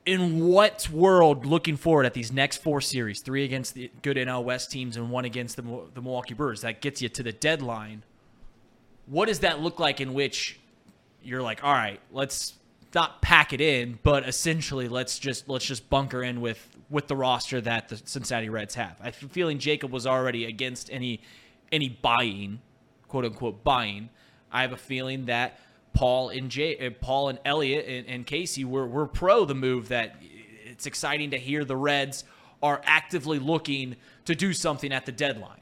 in 0.05 0.47
what 0.47 0.89
world, 0.91 1.47
looking 1.47 1.77
forward 1.77 2.05
at 2.05 2.13
these 2.13 2.31
next 2.31 2.59
four 2.59 2.83
series, 2.83 3.23
three 3.23 3.45
against 3.45 3.73
the 3.73 3.91
good 4.03 4.19
NL 4.19 4.45
West 4.45 4.71
teams 4.71 4.97
and 4.99 5.11
one 5.11 5.25
against 5.25 5.57
the, 5.57 5.63
the 5.95 6.03
Milwaukee 6.03 6.35
Brewers, 6.35 6.61
that 6.61 6.83
gets 6.83 7.01
you 7.01 7.09
to 7.09 7.23
the 7.23 7.33
deadline. 7.33 8.03
What 9.07 9.29
does 9.29 9.41
that 9.41 9.61
look 9.61 9.79
like 9.79 10.01
in 10.01 10.13
which 10.13 10.59
you're 11.23 11.43
like, 11.43 11.63
all 11.65 11.73
right, 11.73 12.01
let's 12.11 12.55
not 12.95 13.23
pack 13.23 13.53
it 13.53 13.61
in, 13.61 13.99
but 14.03 14.29
essentially 14.29 14.89
let's 14.89 15.19
just 15.19 15.49
let's 15.49 15.65
just 15.65 15.89
bunker 15.91 16.23
in 16.23 16.41
with 16.41 16.77
with 16.89 17.07
the 17.07 17.17
roster 17.17 17.61
that 17.61 17.89
the 17.89 18.01
Cincinnati 18.05 18.49
Reds 18.49 18.75
have. 18.75 18.97
I'm 19.03 19.13
feeling 19.13 19.59
Jacob 19.59 19.93
was 19.93 20.07
already 20.07 20.45
against 20.45 20.91
any 20.91 21.21
any 21.71 21.89
buying, 21.89 22.61
quote 23.09 23.25
unquote 23.25 23.63
buying. 23.63 24.11
I 24.51 24.63
have 24.63 24.73
a 24.73 24.77
feeling 24.77 25.27
that 25.27 25.61
Paul 25.93 26.31
and 26.31 26.51
Jay, 26.51 26.85
uh, 26.85 26.91
Paul 27.01 27.29
and 27.29 27.39
Elliot 27.45 27.87
and, 27.87 28.07
and 28.09 28.27
Casey 28.27 28.65
were 28.65 28.87
were 28.87 29.07
pro 29.07 29.45
the 29.45 29.55
move. 29.55 29.89
That 29.89 30.17
it's 30.65 30.87
exciting 30.87 31.31
to 31.31 31.39
hear 31.39 31.65
the 31.65 31.77
Reds 31.77 32.25
are 32.63 32.81
actively 32.85 33.39
looking 33.39 33.97
to 34.25 34.35
do 34.35 34.53
something 34.53 34.93
at 34.93 35.07
the 35.07 35.13
deadline. 35.13 35.61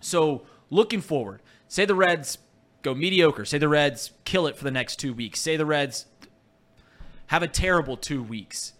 So 0.00 0.42
looking 0.70 1.00
forward, 1.00 1.40
say 1.68 1.84
the 1.84 1.94
Reds 1.94 2.38
go 2.82 2.94
mediocre. 2.94 3.44
Say 3.44 3.58
the 3.58 3.68
Reds 3.68 4.12
kill 4.24 4.46
it 4.46 4.56
for 4.56 4.64
the 4.64 4.70
next 4.70 4.96
two 4.96 5.14
weeks. 5.14 5.40
Say 5.40 5.56
the 5.56 5.66
Reds 5.66 6.06
have 7.28 7.42
a 7.42 7.48
terrible 7.48 7.96
two 7.96 8.22
weeks. 8.22 8.74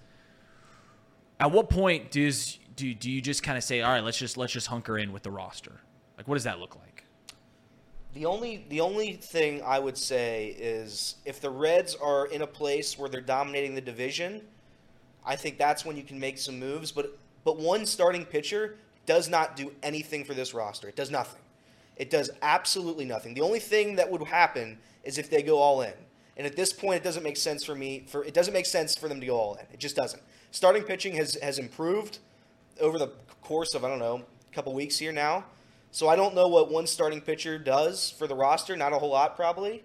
At 1.41 1.51
what 1.51 1.71
point 1.71 2.11
does 2.11 2.59
do 2.77 2.93
do 2.95 3.11
you 3.11 3.21
just 3.21 3.43
kind 3.43 3.57
of 3.57 3.65
say, 3.65 3.81
all 3.81 3.93
right, 3.93 4.05
let's 4.05 4.19
just 4.19 4.37
let's 4.37 4.53
just 4.53 4.67
hunker 4.67 4.99
in 4.99 5.13
with 5.13 5.23
the 5.23 5.31
roster? 5.31 5.81
Like, 6.17 6.29
what 6.29 6.35
does 6.35 6.45
that 6.45 6.59
look 6.61 6.77
like? 6.77 7.05
The 8.15 8.27
only 8.27 8.67
the 8.69 8.81
only 8.81 9.15
thing 9.15 9.63
I 9.65 9.79
would 9.79 9.97
say 9.97 10.55
is 10.59 11.17
if 11.25 11.41
the 11.41 11.51
Reds 11.51 11.95
are 11.95 12.27
in 12.27 12.43
a 12.43 12.47
place 12.47 12.99
where 12.99 13.09
they're 13.09 13.21
dominating 13.21 13.75
the 13.75 13.81
division, 13.81 14.43
I 15.25 15.37
think 15.37 15.59
that's 15.59 15.85
when 15.85 15.97
you 15.97 16.03
can 16.03 16.19
make 16.19 16.39
some 16.39 16.59
moves. 16.59 16.93
But 16.93 17.19
but 17.45 17.59
one 17.59 17.87
starting 17.87 18.25
pitcher 18.25 18.77
does 19.07 19.29
not 19.29 19.57
do 19.57 19.73
anything 19.83 20.25
for 20.25 20.35
this 20.35 20.55
roster. 20.55 20.89
It 20.89 20.97
does 20.97 21.11
nothing. 21.11 21.42
It 22.03 22.11
does 22.11 22.31
absolutely 22.43 23.05
nothing. 23.05 23.33
The 23.35 23.43
only 23.43 23.61
thing 23.61 23.95
that 23.95 24.11
would 24.11 24.25
happen 24.25 24.77
is 25.05 25.19
if 25.19 25.31
they 25.31 25.41
go 25.41 25.59
all 25.59 25.83
in. 25.83 25.93
And 26.37 26.45
at 26.49 26.57
this 26.57 26.73
point, 26.73 26.97
it 26.97 27.05
doesn't 27.05 27.23
make 27.23 27.37
sense 27.37 27.63
for 27.65 27.77
me. 27.77 28.05
For 28.09 28.25
it 28.25 28.35
doesn't 28.35 28.53
make 28.53 28.67
sense 28.67 28.97
for 28.97 29.07
them 29.09 29.21
to 29.21 29.27
go 29.27 29.37
all 29.37 29.55
in. 29.55 29.67
It 29.73 29.79
just 29.79 29.95
doesn't. 29.95 30.21
Starting 30.51 30.83
pitching 30.83 31.15
has 31.15 31.37
has 31.41 31.61
improved 31.61 32.19
over 32.81 32.99
the 32.99 33.07
course 33.41 33.75
of 33.75 33.85
I 33.85 33.89
don't 33.89 34.01
know 34.01 34.23
a 34.51 34.55
couple 34.55 34.73
weeks 34.75 34.99
here 34.99 35.13
now. 35.13 35.45
So 35.93 36.09
I 36.09 36.17
don't 36.17 36.35
know 36.35 36.49
what 36.49 36.73
one 36.73 36.89
starting 36.89 37.21
pitcher 37.21 37.57
does 37.57 38.11
for 38.19 38.27
the 38.27 38.35
roster. 38.35 38.75
Not 38.77 38.93
a 38.93 38.99
whole 38.99 39.11
lot, 39.11 39.37
probably. 39.37 39.85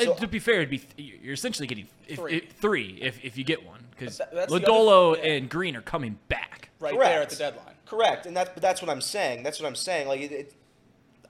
So- 0.00 0.12
Uh, 0.12 0.14
to 0.16 0.28
be 0.28 0.38
fair, 0.38 0.56
it'd 0.56 0.70
be 0.70 0.78
th- 0.78 1.14
you're 1.20 1.34
essentially 1.34 1.66
getting 1.66 1.88
if, 2.06 2.16
Three. 2.18 2.36
if- 2.36 2.52
three 2.60 2.98
if, 3.02 3.24
if 3.24 3.36
you 3.36 3.42
get 3.42 3.66
one 3.66 3.80
because 3.90 4.18
But 4.18 4.30
that- 4.30 4.36
that's 4.36 4.52
other- 4.52 4.66
Lodolo 4.66 5.16
yeah. 5.16 5.32
and 5.32 5.48
Greene 5.50 5.74
are 5.74 5.82
coming 5.82 6.18
back. 6.28 6.68
Right 6.78 6.94
Correct. 6.94 7.10
there 7.10 7.22
at 7.22 7.30
the 7.30 7.36
deadline. 7.36 7.74
Correct, 7.86 8.26
and 8.26 8.36
that's 8.36 8.50
that's 8.60 8.80
what 8.82 8.90
I'm 8.90 9.00
saying. 9.00 9.42
That's 9.42 9.58
what 9.58 9.66
I'm 9.66 9.74
saying. 9.76 10.06
Like, 10.08 10.20
it, 10.20 10.32
it, 10.32 10.54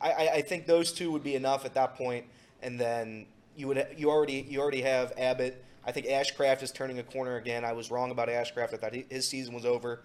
I, 0.00 0.28
I 0.34 0.42
think 0.42 0.66
those 0.66 0.92
two 0.92 1.10
would 1.10 1.22
be 1.22 1.34
enough 1.34 1.64
at 1.64 1.74
that 1.74 1.94
point, 1.94 2.26
and 2.62 2.78
then 2.78 3.26
you 3.56 3.68
would 3.68 3.86
you 3.96 4.10
already 4.10 4.46
you 4.48 4.60
already 4.60 4.82
have 4.82 5.12
Abbott. 5.16 5.62
I 5.84 5.92
think 5.92 6.06
Ashcraft 6.06 6.62
is 6.62 6.72
turning 6.72 6.98
a 6.98 7.02
corner 7.02 7.36
again. 7.36 7.64
I 7.64 7.72
was 7.72 7.90
wrong 7.90 8.10
about 8.10 8.28
Ashcraft. 8.28 8.74
I 8.74 8.76
thought 8.76 8.94
he, 8.94 9.06
his 9.08 9.26
season 9.28 9.54
was 9.54 9.64
over. 9.64 10.00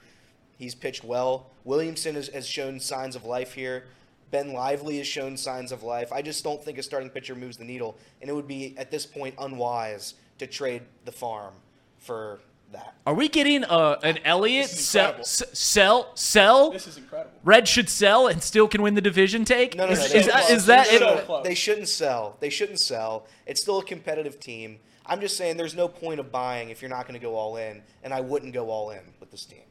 He's 0.58 0.76
pitched 0.76 1.04
well. 1.04 1.50
Williamson 1.64 2.14
has, 2.16 2.28
has 2.28 2.48
shown 2.48 2.80
signs 2.80 3.16
of 3.16 3.26
life 3.26 3.54
here. 3.54 3.86
Ben 4.30 4.54
Lively 4.54 4.98
has 5.00 5.08
shown 5.08 5.36
signs 5.36 5.72
of 5.72 5.84
life. 5.84 6.14
I 6.14 6.22
just 6.22 6.44
don't 6.44 6.64
think 6.64 6.78
a 6.78 6.84
starting 6.84 7.10
pitcher 7.10 7.36
moves 7.36 7.58
the 7.58 7.66
needle, 7.66 7.98
and 8.22 8.30
it 8.30 8.34
would 8.34 8.48
be 8.48 8.76
at 8.78 8.92
this 8.92 9.06
point 9.06 9.36
unwise 9.40 10.14
to 10.38 10.48
trade 10.48 10.84
the 11.04 11.12
farm 11.12 11.54
for 11.98 12.40
that. 12.72 12.96
Are 13.06 13.14
we 13.14 13.28
getting 13.30 13.64
uh, 13.64 14.00
an 14.04 14.20
Elliott 14.26 14.70
This 14.70 14.80
is 14.80 14.88
sell, 14.88 15.24
sell 15.24 16.12
sell? 16.16 16.72
This 16.72 16.88
is 16.88 16.98
incredible. 16.98 17.32
Red 17.44 17.68
should 17.68 17.90
sell 17.90 18.28
and 18.28 18.42
still 18.42 18.68
can 18.68 18.82
win 18.82 18.94
the 18.94 19.02
division. 19.02 19.46
Take 19.46 19.76
No, 19.76 19.86
no, 19.86 19.92
is, 19.94 20.00
no. 20.00 20.06
is 20.06 20.26
they're 20.26 20.34
that 20.34 20.48
is 20.52 20.68
No, 20.68 20.76
it? 20.78 21.00
no, 21.00 21.08
So 21.08 21.16
no. 21.16 21.22
close. 21.22 21.44
They 21.44 21.56
shouldn't 21.56 21.88
sell. 21.88 22.38
They 22.40 22.50
shouldn't 22.50 22.80
sell. 22.80 23.28
It's 23.46 23.62
still 23.62 23.80
a 23.80 23.84
competitive 23.86 24.40
team. 24.40 24.80
I'm 25.06 25.20
just 25.20 25.36
saying 25.38 25.58
there's 25.58 25.76
no 25.76 25.88
point 25.88 26.20
of 26.20 26.32
buying 26.32 26.70
if 26.70 26.82
you're 26.82 26.90
not 26.90 27.08
going 27.08 27.20
to 27.20 27.26
go 27.26 27.36
all 27.36 27.58
in, 27.58 27.82
and 28.04 28.14
I 28.14 28.22
wouldn't 28.22 28.54
go 28.54 28.70
all 28.70 28.92
in 28.92 29.02
with 29.20 29.32
this 29.32 29.46
team. 29.46 29.64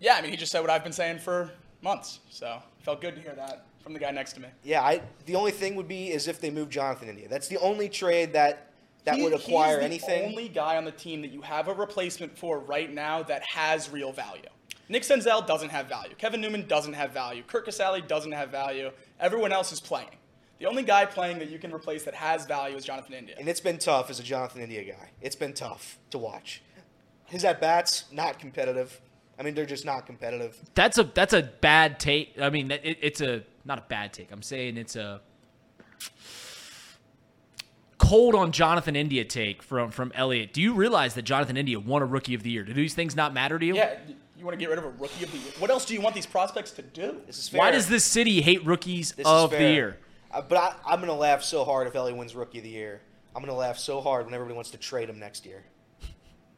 Yeah, 0.00 0.16
I 0.16 0.22
mean, 0.22 0.30
he 0.30 0.36
just 0.36 0.52
said 0.52 0.60
what 0.60 0.70
I've 0.70 0.82
been 0.84 0.92
saying 0.92 1.20
for 1.20 1.50
months. 1.82 2.20
So 2.28 2.60
felt 2.80 3.00
good 3.00 3.14
to 3.14 3.20
hear 3.22 3.34
that 3.34 3.64
from 3.80 3.92
the 3.92 3.98
guy 3.98 4.10
next 4.10 4.32
to 4.34 4.40
me. 4.40 4.48
Yeah, 4.64 4.82
I. 4.82 5.00
The 5.26 5.36
only 5.36 5.52
thing 5.52 5.76
would 5.76 5.88
be 5.88 6.10
is 6.10 6.28
if 6.28 6.40
they 6.40 6.50
move 6.50 6.68
Jonathan 6.68 7.08
India. 7.08 7.28
That's 7.28 7.48
the 7.48 7.58
only 7.58 7.88
trade 7.88 8.32
that 8.34 8.65
that 9.06 9.16
He- 9.16 9.22
would 9.22 9.32
he's 9.32 9.44
acquire 9.48 9.78
the 9.78 9.84
anything. 9.84 10.26
Only 10.26 10.48
guy 10.48 10.76
on 10.76 10.84
the 10.84 10.92
team 10.92 11.22
that 11.22 11.30
you 11.30 11.40
have 11.42 11.68
a 11.68 11.72
replacement 11.74 12.36
for 12.38 12.58
right 12.58 12.92
now 12.92 13.22
that 13.24 13.42
has 13.48 13.88
real 13.90 14.12
value. 14.12 14.42
Nick 14.88 15.02
Senzel 15.02 15.44
doesn't 15.46 15.70
have 15.70 15.86
value. 15.86 16.14
Kevin 16.16 16.40
Newman 16.40 16.66
doesn't 16.68 16.92
have 16.92 17.10
value. 17.12 17.42
Curt 17.44 17.66
Casali 17.66 18.06
doesn't 18.06 18.30
have 18.32 18.50
value. 18.50 18.90
Everyone 19.18 19.50
else 19.52 19.72
is 19.72 19.80
playing. 19.80 20.10
The 20.58 20.66
only 20.66 20.82
guy 20.84 21.04
playing 21.06 21.38
that 21.40 21.50
you 21.50 21.58
can 21.58 21.72
replace 21.74 22.04
that 22.04 22.14
has 22.14 22.46
value 22.46 22.76
is 22.76 22.84
Jonathan 22.84 23.14
India. 23.14 23.34
and 23.38 23.48
it's 23.48 23.60
been 23.60 23.78
tough 23.78 24.10
as 24.10 24.20
a 24.20 24.22
Jonathan 24.22 24.62
India 24.62 24.84
guy. 24.84 25.10
It's 25.20 25.34
been 25.36 25.52
tough 25.54 25.98
to 26.10 26.18
watch. 26.18 26.62
His 27.26 27.44
at 27.44 27.60
bats 27.60 28.04
not 28.12 28.38
competitive. 28.38 29.00
I 29.38 29.42
mean, 29.42 29.54
they're 29.54 29.66
just 29.66 29.84
not 29.84 30.06
competitive. 30.06 30.56
That's 30.74 30.96
a 30.98 31.04
that's 31.04 31.34
a 31.34 31.42
bad 31.42 31.98
take. 32.00 32.40
I 32.40 32.48
mean, 32.50 32.70
it, 32.70 32.98
it's 33.02 33.20
a 33.20 33.42
not 33.64 33.78
a 33.78 33.84
bad 33.88 34.12
take. 34.14 34.30
I'm 34.32 34.40
saying 34.42 34.76
it's 34.78 34.96
a 34.96 35.20
cold 37.98 38.34
on 38.34 38.52
Jonathan 38.52 38.96
India 38.96 39.24
take 39.24 39.62
from 39.62 39.90
from 39.90 40.12
Elliott. 40.14 40.52
Do 40.52 40.62
you 40.62 40.74
realize 40.74 41.14
that 41.14 41.22
Jonathan 41.22 41.56
India 41.56 41.78
won 41.78 42.02
a 42.02 42.06
Rookie 42.06 42.34
of 42.34 42.42
the 42.42 42.50
Year? 42.50 42.64
Do 42.64 42.72
these 42.72 42.94
things 42.94 43.16
not 43.16 43.32
matter 43.32 43.58
to 43.58 43.66
you? 43.66 43.74
Yeah, 43.74 43.96
you 44.38 44.44
want 44.44 44.54
to 44.54 44.58
get 44.58 44.68
rid 44.68 44.78
of 44.78 44.84
a 44.84 44.90
rookie 44.90 45.24
of 45.24 45.32
the 45.32 45.38
year. 45.38 45.52
What 45.58 45.70
else 45.70 45.84
do 45.84 45.94
you 45.94 46.00
want 46.00 46.14
these 46.14 46.26
prospects 46.26 46.70
to 46.72 46.82
do? 46.82 47.20
This 47.26 47.38
is 47.38 47.48
fair. 47.48 47.58
Why 47.58 47.70
does 47.70 47.88
this 47.88 48.04
city 48.04 48.42
hate 48.42 48.64
rookies 48.64 49.12
This 49.12 49.26
of 49.26 49.50
the 49.50 49.58
year? 49.58 49.98
Uh, 50.30 50.42
but 50.42 50.58
I, 50.58 50.74
I'm 50.86 50.98
going 50.98 51.10
to 51.10 51.16
laugh 51.16 51.42
so 51.42 51.64
hard 51.64 51.86
if 51.86 51.94
Elly 51.94 52.12
wins 52.12 52.34
Rookie 52.34 52.58
of 52.58 52.64
the 52.64 52.70
Year. 52.70 53.00
I'm 53.34 53.42
going 53.42 53.52
to 53.52 53.58
laugh 53.58 53.78
so 53.78 54.00
hard 54.00 54.24
when 54.24 54.34
everybody 54.34 54.54
wants 54.54 54.70
to 54.70 54.78
trade 54.78 55.08
him 55.08 55.18
next 55.18 55.46
year. 55.46 55.64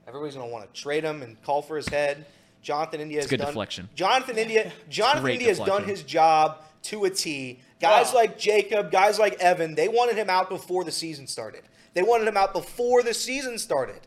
Everybody's 0.07 0.35
going 0.35 0.49
to 0.49 0.53
want 0.53 0.73
to 0.73 0.81
trade 0.81 1.05
him 1.05 1.23
and 1.23 1.41
call 1.43 1.63
for 1.63 1.77
his 1.77 1.89
head. 1.89 2.25
Jonathan 2.69 3.01
India 3.01 3.21
has 3.21 3.31
good 3.31 3.39
done 3.39 3.47
deflection. 3.47 3.89
Jonathan 3.95 4.37
India 4.37 4.71
Jonathan 4.91 5.23
great 5.23 5.33
India 5.37 5.49
has 5.49 5.59
done 5.59 5.85
his 5.85 6.03
job 6.03 6.59
to 6.83 7.07
a 7.07 7.11
T. 7.11 7.61
Guys 7.81 8.09
Wow. 8.09 8.21
like 8.21 8.39
Jacob, 8.39 8.93
guys 8.93 9.19
like 9.19 9.41
Evan, 9.41 9.75
they 9.75 9.89
wanted 9.89 10.17
him 10.17 10.29
out 10.29 10.51
before 10.51 10.85
the 10.85 10.93
season 10.93 11.27
started. 11.27 11.63
They 11.95 12.03
wanted 12.03 12.29
him 12.29 12.37
out 12.37 12.53
before 12.53 13.03
the 13.03 13.15
season 13.15 13.57
started. 13.57 14.07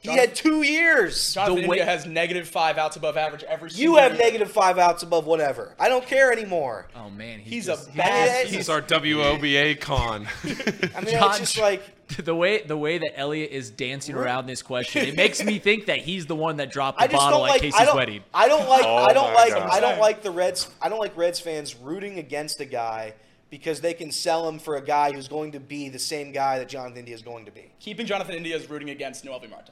He 0.00 0.08
Jonathan- 0.08 0.28
had 0.28 0.36
two 0.36 0.62
years. 0.62 1.34
Jonathan 1.34 1.62
The 1.62 1.68
way- 1.68 1.78
India 1.78 1.84
has 1.84 2.06
negative 2.06 2.46
five 2.46 2.78
outs 2.78 2.96
above 2.96 3.16
average 3.16 3.42
every 3.44 3.70
single 3.70 3.82
You 3.94 3.98
have 4.00 4.12
year. 4.14 4.22
negative 4.22 4.50
five 4.50 4.78
outs 4.78 5.02
above 5.02 5.26
whatever. 5.26 5.74
I 5.80 5.88
don't 5.88 6.06
care 6.06 6.30
anymore. 6.32 6.86
Oh 6.94 7.10
man, 7.10 7.40
he's, 7.40 7.52
He's 7.52 7.66
just, 7.66 7.88
a 7.90 7.92
bad. 7.96 8.46
he's- 8.46 8.54
He's 8.56 8.68
our 8.68 8.80
WOBA 8.82 9.80
con. 9.80 10.28
I 10.44 10.46
mean, 10.48 10.56
John- 11.12 11.30
it's 11.30 11.38
just 11.38 11.58
like 11.58 11.82
the 12.24 12.34
way 12.36 12.62
the 12.62 12.76
way 12.76 12.98
that 12.98 13.18
Elliot 13.18 13.50
is 13.50 13.70
dancing 13.70 14.14
around 14.14 14.46
this 14.46 14.62
question. 14.62 15.04
It 15.06 15.16
makes 15.16 15.42
me 15.42 15.58
think 15.58 15.86
that 15.86 15.98
he's 15.98 16.26
the 16.26 16.36
one 16.36 16.58
that 16.58 16.70
dropped 16.70 17.00
the 17.00 17.08
bottle 17.08 17.40
don't 17.40 17.48
at 17.48 17.50
like. 17.52 17.60
Casey's 17.62 17.80
I 17.80 17.84
don't. 17.86 17.96
wedding. 17.96 18.22
I 18.32 18.46
don't 18.48 18.68
like. 18.68 18.84
Oh 18.84 18.96
I 18.96 19.12
don't 19.12 19.34
like. 19.34 19.52
God. 19.54 19.70
I 19.70 19.80
don't 19.80 19.98
like 19.98 20.22
the 20.22 20.30
Reds. 20.30 20.70
I 20.80 20.88
don't 20.88 21.00
like 21.00 21.16
Reds 21.16 21.40
fans 21.40 21.74
rooting 21.74 22.18
against 22.20 22.60
a 22.60 22.64
guy 22.64 23.14
because 23.50 23.80
they 23.80 23.94
can 23.94 24.12
sell 24.12 24.48
him 24.48 24.58
for 24.60 24.76
a 24.76 24.80
guy 24.84 25.10
who's 25.12 25.26
going 25.26 25.52
to 25.52 25.58
be 25.60 25.88
the 25.88 25.98
same 25.98 26.30
guy 26.32 26.58
that 26.58 26.68
Jonathan 26.68 26.98
India 26.98 27.14
is 27.14 27.22
going 27.22 27.44
to 27.46 27.50
be. 27.50 27.72
Keeping 27.80 28.04
Jonathan 28.06 28.34
India 28.36 28.54
is 28.54 28.68
rooting 28.70 28.90
against 28.90 29.24
Noelvi 29.24 29.48
Marte. 29.50 29.70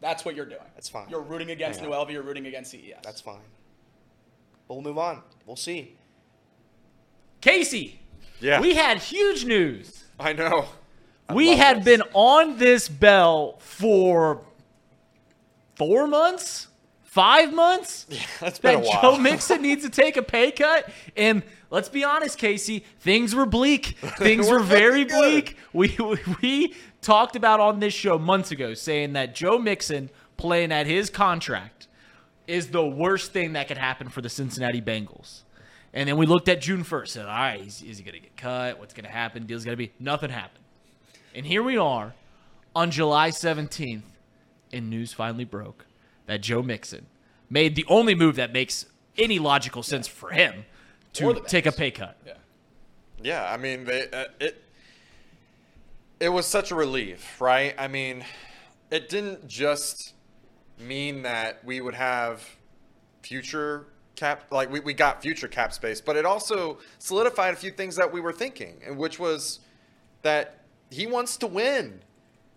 That's 0.00 0.24
what 0.24 0.34
you're 0.36 0.46
doing. 0.46 0.60
That's 0.74 0.88
fine. 0.88 1.08
You're 1.10 1.22
rooting 1.22 1.50
against 1.50 1.80
Noelvi. 1.80 2.12
You're 2.12 2.22
rooting 2.22 2.46
against 2.46 2.70
CES. 2.70 2.94
That's 3.02 3.20
fine. 3.20 3.40
But 4.68 4.74
we'll 4.74 4.82
move 4.84 4.98
on. 4.98 5.22
We'll 5.46 5.56
see. 5.56 5.96
Casey, 7.40 8.00
Yeah. 8.40 8.60
we 8.60 8.74
had 8.74 8.98
huge 8.98 9.44
news. 9.44 10.04
I 10.18 10.32
know. 10.32 10.66
I 11.28 11.34
we 11.34 11.56
had 11.56 11.78
this. 11.78 11.84
been 11.98 12.02
on 12.14 12.58
this 12.58 12.88
bell 12.88 13.56
for 13.60 14.42
four 15.76 16.06
months, 16.06 16.68
five 17.02 17.52
months. 17.52 18.06
Yeah, 18.10 18.20
That's 18.40 18.58
been 18.58 18.80
that 18.80 18.86
a 18.86 18.88
while. 18.88 19.02
Joe 19.16 19.18
Mixon 19.18 19.62
needs 19.62 19.84
to 19.84 19.90
take 19.90 20.16
a 20.16 20.22
pay 20.22 20.50
cut. 20.50 20.90
And 21.16 21.42
let's 21.70 21.88
be 21.88 22.02
honest, 22.04 22.38
Casey, 22.38 22.84
things 23.00 23.34
were 23.34 23.46
bleak. 23.46 23.96
Things 24.18 24.48
were 24.48 24.58
We're 24.58 24.64
very 24.64 25.04
bleak. 25.04 25.56
We, 25.72 25.94
we 26.00 26.18
we 26.42 26.74
talked 27.08 27.36
about 27.36 27.58
on 27.58 27.80
this 27.80 27.94
show 27.94 28.18
months 28.18 28.50
ago 28.50 28.74
saying 28.74 29.14
that 29.14 29.34
Joe 29.34 29.58
Mixon 29.58 30.10
playing 30.36 30.70
at 30.70 30.86
his 30.86 31.08
contract 31.08 31.88
is 32.46 32.68
the 32.68 32.84
worst 32.84 33.32
thing 33.32 33.54
that 33.54 33.66
could 33.66 33.78
happen 33.78 34.10
for 34.10 34.20
the 34.20 34.28
Cincinnati 34.28 34.82
Bengals. 34.82 35.40
And 35.94 36.06
then 36.06 36.18
we 36.18 36.26
looked 36.26 36.50
at 36.50 36.60
June 36.60 36.84
1st. 36.84 37.08
Said, 37.08 37.24
all 37.24 37.32
right, 37.32 37.66
is, 37.66 37.80
is 37.80 37.96
he 37.96 38.04
going 38.04 38.12
to 38.12 38.20
get 38.20 38.36
cut? 38.36 38.78
What's 38.78 38.92
going 38.92 39.06
to 39.06 39.10
happen? 39.10 39.46
Deal's 39.46 39.64
going 39.64 39.72
to 39.72 39.78
be 39.78 39.90
nothing 39.98 40.28
happened. 40.28 40.62
And 41.34 41.46
here 41.46 41.62
we 41.62 41.78
are 41.78 42.12
on 42.76 42.90
July 42.90 43.30
17th, 43.30 44.02
and 44.70 44.90
news 44.90 45.14
finally 45.14 45.46
broke 45.46 45.86
that 46.26 46.42
Joe 46.42 46.62
Mixon 46.62 47.06
made 47.48 47.74
the 47.74 47.86
only 47.88 48.14
move 48.14 48.36
that 48.36 48.52
makes 48.52 48.84
any 49.16 49.38
logical 49.38 49.82
sense 49.82 50.06
for 50.06 50.28
him 50.28 50.66
to 51.14 51.40
take 51.46 51.64
a 51.64 51.72
pay 51.72 51.90
cut. 51.90 52.18
Yeah. 52.26 52.34
Yeah, 53.20 53.50
I 53.50 53.56
mean, 53.56 53.84
they, 53.84 54.08
uh, 54.10 54.26
it 54.38 54.62
it 56.20 56.28
was 56.28 56.46
such 56.46 56.70
a 56.70 56.74
relief, 56.74 57.40
right? 57.40 57.74
I 57.78 57.88
mean, 57.88 58.24
it 58.90 59.08
didn't 59.08 59.46
just 59.46 60.14
mean 60.78 61.22
that 61.22 61.64
we 61.64 61.80
would 61.80 61.94
have 61.94 62.44
future 63.22 63.86
cap, 64.16 64.44
like 64.50 64.70
we, 64.70 64.80
we 64.80 64.94
got 64.94 65.22
future 65.22 65.48
cap 65.48 65.72
space, 65.72 66.00
but 66.00 66.16
it 66.16 66.24
also 66.24 66.78
solidified 66.98 67.54
a 67.54 67.56
few 67.56 67.70
things 67.70 67.96
that 67.96 68.12
we 68.12 68.20
were 68.20 68.32
thinking, 68.32 68.80
and 68.84 68.96
which 68.96 69.18
was 69.18 69.60
that 70.22 70.60
he 70.90 71.06
wants 71.06 71.36
to 71.38 71.46
win. 71.46 72.00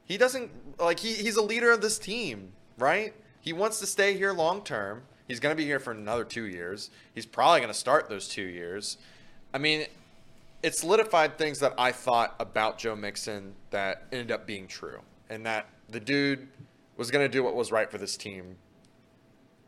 He 0.06 0.17
doesn't 0.17 0.52
like 0.80 1.00
he, 1.00 1.13
he's 1.13 1.36
a 1.36 1.43
leader 1.43 1.71
of 1.71 1.82
this 1.82 2.00
team, 2.00 2.52
right? 2.78 3.13
He 3.41 3.54
wants 3.54 3.80
to 3.80 3.86
stay 3.86 4.15
here 4.17 4.34
long 4.34 4.63
term. 4.63 5.04
He's 5.28 5.39
going 5.39 5.56
to 5.56 5.58
be 5.58 5.65
here 5.65 5.80
for 5.80 5.91
another 5.91 6.24
two 6.24 6.43
years. 6.43 6.89
He's 7.13 7.26
probably 7.26 7.60
going 7.60 7.71
to 7.71 7.78
start 7.78 8.10
those 8.10 8.28
two 8.28 8.43
years. 8.43 8.97
I 9.54 9.58
mean, 9.58 9.86
it 10.63 10.76
solidified 10.76 11.38
things 11.38 11.60
that 11.60 11.74
I 11.78 11.91
thought 11.91 12.36
about 12.39 12.78
Joe 12.78 12.95
Mixon 12.95 13.56
that 13.71 14.04
ended 14.12 14.32
up 14.32 14.45
being 14.45 14.67
true, 14.67 15.02
and 15.30 15.45
that 15.45 15.67
the 15.89 16.00
dude 16.00 16.47
was 16.97 17.10
going 17.10 17.26
to 17.26 17.30
do 17.32 17.43
what 17.43 17.56
was 17.56 17.71
right 17.71 17.89
for 17.89 17.97
this 17.97 18.15
team 18.17 18.58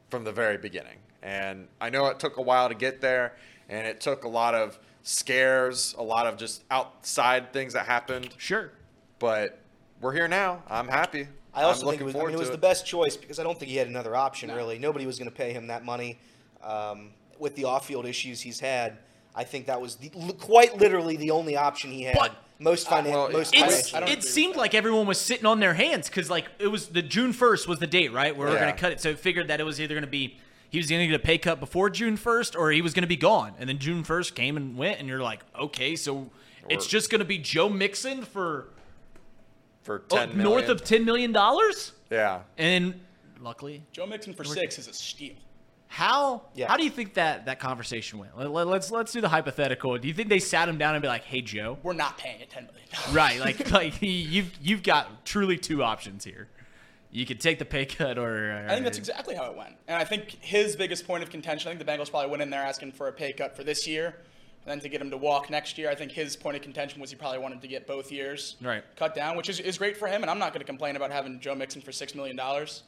from 0.09 0.23
the 0.23 0.31
very 0.31 0.57
beginning. 0.57 0.97
And 1.21 1.67
I 1.81 1.89
know 1.89 2.05
it 2.07 2.19
took 2.19 2.37
a 2.37 2.41
while 2.41 2.69
to 2.69 2.75
get 2.75 3.01
there, 3.01 3.35
and 3.69 3.87
it 3.87 4.01
took 4.01 4.23
a 4.25 4.27
lot 4.27 4.53
of 4.53 4.77
scares, 5.01 5.95
a 5.97 6.03
lot 6.03 6.27
of 6.27 6.37
just 6.37 6.63
outside 6.69 7.51
things 7.53 7.73
that 7.73 7.85
happened, 7.85 8.33
Sure. 8.37 8.71
but 9.19 9.59
we're 10.01 10.13
here 10.13 10.27
now. 10.27 10.63
I'm 10.69 10.87
happy. 10.87 11.27
I 11.53 11.63
also 11.63 11.85
I'm 11.85 11.91
think 11.91 12.01
it 12.01 12.05
was, 12.05 12.15
I 12.15 12.19
mean, 12.19 12.31
it 12.31 12.39
was 12.39 12.49
to 12.49 12.51
the 12.53 12.57
best 12.57 12.85
choice 12.85 13.15
because 13.15 13.39
I 13.39 13.43
don't 13.43 13.57
think 13.57 13.69
he 13.69 13.77
had 13.77 13.87
another 13.87 14.15
option 14.15 14.51
really. 14.51 14.79
Nobody 14.79 15.05
was 15.05 15.17
going 15.19 15.29
to 15.29 15.35
pay 15.35 15.53
him 15.53 15.67
that 15.67 15.85
money 15.85 16.19
um, 16.61 17.11
with 17.37 17.55
the 17.55 17.65
off-field 17.65 18.05
issues 18.05 18.41
he's 18.41 18.59
had. 18.59 18.97
I 19.35 19.43
think 19.43 19.65
that 19.65 19.81
was 19.81 19.95
the, 19.95 20.11
li- 20.13 20.33
quite 20.33 20.77
literally 20.77 21.17
the 21.17 21.31
only 21.31 21.57
option 21.57 21.91
he 21.91 22.03
had. 22.03 22.15
But- 22.15 22.35
most 22.59 22.87
finan- 22.87 23.11
well, 23.11 23.29
most 23.29 23.53
It's, 23.53 23.61
financially. 23.61 23.97
I 23.97 23.99
don't 23.99 24.09
it 24.09 24.23
seemed 24.23 24.55
like 24.55 24.73
everyone 24.73 25.05
was 25.05 25.19
sitting 25.19 25.45
on 25.45 25.59
their 25.59 25.73
hands 25.73 26.07
because 26.07 26.29
like 26.29 26.45
it 26.59 26.67
was 26.67 26.87
the 26.87 27.01
June 27.01 27.33
first 27.33 27.67
was 27.67 27.79
the 27.79 27.87
date, 27.87 28.13
right? 28.13 28.35
Where 28.35 28.47
we 28.47 28.55
are 28.55 28.59
gonna 28.59 28.73
cut 28.73 28.91
it. 28.91 29.01
So 29.01 29.09
it 29.09 29.19
figured 29.19 29.49
that 29.49 29.59
it 29.59 29.63
was 29.63 29.81
either 29.81 29.93
gonna 29.93 30.07
be 30.07 30.37
he 30.69 30.77
was 30.77 30.89
gonna 30.89 31.05
get 31.05 31.15
a 31.15 31.19
pay 31.19 31.37
cut 31.37 31.59
before 31.59 31.89
June 31.89 32.15
first 32.15 32.55
or 32.55 32.71
he 32.71 32.81
was 32.81 32.93
gonna 32.93 33.07
be 33.07 33.17
gone. 33.17 33.53
And 33.59 33.67
then 33.67 33.79
June 33.79 34.03
first 34.03 34.33
came 34.33 34.55
and 34.55 34.77
went, 34.77 34.99
and 34.99 35.07
you're 35.07 35.21
like, 35.21 35.41
okay, 35.59 35.95
so 35.95 36.29
it's 36.69 36.87
just 36.87 37.09
gonna 37.09 37.25
be 37.25 37.37
Joe 37.37 37.69
Mixon 37.69 38.23
for 38.23 38.69
for 39.81 40.03
oh, 40.11 40.17
10 40.17 40.37
north 40.37 40.69
of 40.69 40.83
ten 40.83 41.03
million 41.03 41.31
dollars. 41.31 41.91
yeah. 42.09 42.41
And 42.57 43.01
luckily, 43.41 43.83
Joe 43.91 44.05
Mixon 44.05 44.33
for 44.33 44.43
six 44.45 44.79
is 44.79 44.87
a 44.87 44.93
steal. 44.93 45.33
How 45.93 46.41
Yeah. 46.55 46.67
how 46.69 46.75
do 46.75 46.83
you 46.83 46.89
think 46.89 47.13
that 47.13 47.45
that 47.45 47.59
conversation 47.59 48.17
went? 48.17 48.35
Let, 48.35 48.49
let- 48.51 48.65
let's 48.67 48.89
let's 48.89 49.11
do 49.11 49.21
the 49.21 49.29
hypothetical. 49.29 49.95
Do 49.99 50.07
you 50.07 50.13
think 50.15 50.27
they 50.27 50.39
sat 50.39 50.67
him 50.67 50.79
down 50.79 50.95
and 50.95 51.01
be 51.03 51.07
like, 51.07 51.23
hey 51.23 51.41
Joe? 51.41 51.77
We're 51.83 51.93
not 51.93 52.17
paying 52.17 52.41
it 52.41 52.49
ten 52.49 52.65
million 52.65 52.87
dollars." 52.91 53.13
Right, 53.13 53.39
like 53.39 53.69
like 53.79 54.01
you've 54.01 54.51
you've 54.59 54.81
got 54.81 55.23
truly 55.23 55.55
two 55.57 55.83
options 55.83 56.23
here. 56.25 56.47
You 57.11 57.27
could 57.27 57.39
take 57.39 57.59
the 57.59 57.65
pay 57.65 57.85
cut, 57.85 58.17
or 58.17 58.65
I 58.67 58.73
think 58.73 58.85
that's 58.85 58.97
exactly 58.97 59.35
how 59.35 59.45
it 59.51 59.55
went. 59.55 59.75
And 59.87 59.95
I 59.95 60.03
think 60.03 60.31
his 60.41 60.75
biggest 60.75 61.05
point 61.05 61.21
of 61.21 61.29
contention, 61.29 61.69
I 61.69 61.75
think 61.75 61.85
the 61.85 61.91
Bengals 61.91 62.09
probably 62.09 62.31
went 62.31 62.41
in 62.41 62.49
there 62.49 62.63
asking 62.63 62.93
for 62.93 63.07
a 63.07 63.11
pay 63.13 63.31
cut 63.33 63.55
for 63.55 63.63
this 63.63 63.85
year, 63.85 64.07
and 64.07 64.71
then 64.71 64.79
to 64.79 64.89
get 64.89 64.99
him 64.99 65.11
to 65.11 65.17
walk 65.17 65.51
next 65.51 65.77
year. 65.77 65.91
I 65.91 65.95
think 65.95 66.11
his 66.11 66.35
point 66.35 66.55
of 66.57 66.63
contention 66.63 66.99
was 66.99 67.11
he 67.11 67.15
probably 67.15 67.37
wanted 67.37 67.61
to 67.61 67.67
get 67.67 67.85
both 67.85 68.11
years 68.11 68.55
Right. 68.61 68.83
cut 68.95 69.13
down, 69.13 69.37
which 69.37 69.47
is, 69.47 69.59
is 69.59 69.77
great 69.77 69.95
for 69.95 70.07
him. 70.07 70.23
And 70.23 70.31
I'm 70.31 70.39
not 70.39 70.53
going 70.53 70.61
to 70.61 70.65
complain 70.65 70.95
about 70.95 71.11
having 71.11 71.39
Joe 71.39 71.53
Mixon 71.53 71.83
for 71.83 71.91
$6 71.91 72.15
million. 72.15 72.35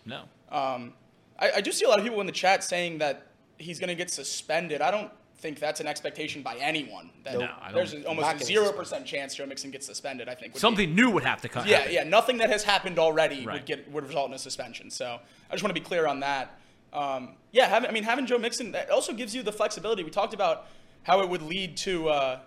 no. 0.07 0.23
Um, 0.49 0.93
I, 1.39 1.51
I 1.57 1.61
do 1.61 1.71
see 1.71 1.85
a 1.85 1.89
lot 1.89 1.99
of 1.99 2.05
people 2.05 2.19
in 2.21 2.27
the 2.27 2.31
chat 2.31 2.63
saying 2.63 2.99
that 2.99 3.27
he's 3.57 3.79
going 3.79 3.89
to 3.89 3.95
get 3.95 4.09
suspended. 4.11 4.81
I 4.81 4.91
don't 4.91 5.11
think 5.37 5.59
that's 5.59 5.79
an 5.81 5.87
expectation 5.87 6.41
by 6.41 6.55
anyone. 6.55 7.09
That 7.23 7.33
No, 7.39 7.49
I 7.61 7.71
don't- 7.71 7.75
there's 7.75 8.05
almost 8.05 8.41
a 8.41 8.45
zero 8.45 8.71
percent 8.71 9.05
chance 9.05 9.35
Joe 9.35 9.45
Mixon 9.45 9.69
gets 9.69 9.85
suspended. 9.85 10.27
I 10.29 10.33
think 10.35 10.53
would 10.53 10.53
be- 10.53 10.59
Something 10.59 10.95
new 10.95 11.09
would 11.11 11.23
have 11.23 11.41
to 11.41 11.49
come. 11.49 11.67
yeah, 11.67 11.87
yeah. 11.89 12.03
Nothing 12.03 12.37
that 12.37 12.49
has 12.49 12.63
happened 12.63 12.97
already 12.99 13.45
Right. 13.45 13.53
would 13.55 13.65
get 13.65 13.91
would 13.91 14.05
result 14.07 14.29
in 14.29 14.33
a 14.33 14.39
suspension. 14.39 14.89
So 14.89 15.19
I 15.49 15.53
just 15.53 15.63
want 15.63 15.75
to 15.75 15.79
be 15.79 15.85
clear 15.85 16.07
on 16.07 16.21
that. 16.21 16.57
Um, 16.93 17.35
yeah, 17.51 17.65
having, 17.67 17.89
I 17.89 17.93
mean 17.93 18.03
having 18.03 18.25
Joe 18.25 18.37
Mixon 18.37 18.71
that 18.71 18.89
also 18.89 19.11
gives 19.13 19.35
you 19.35 19.43
the 19.43 19.51
flexibility. 19.51 20.03
We 20.03 20.11
talked 20.11 20.33
about 20.33 20.67
how 21.03 21.21
it 21.21 21.29
would 21.29 21.41
lead 21.41 21.75
to 21.77 22.09
uh, 22.09 22.39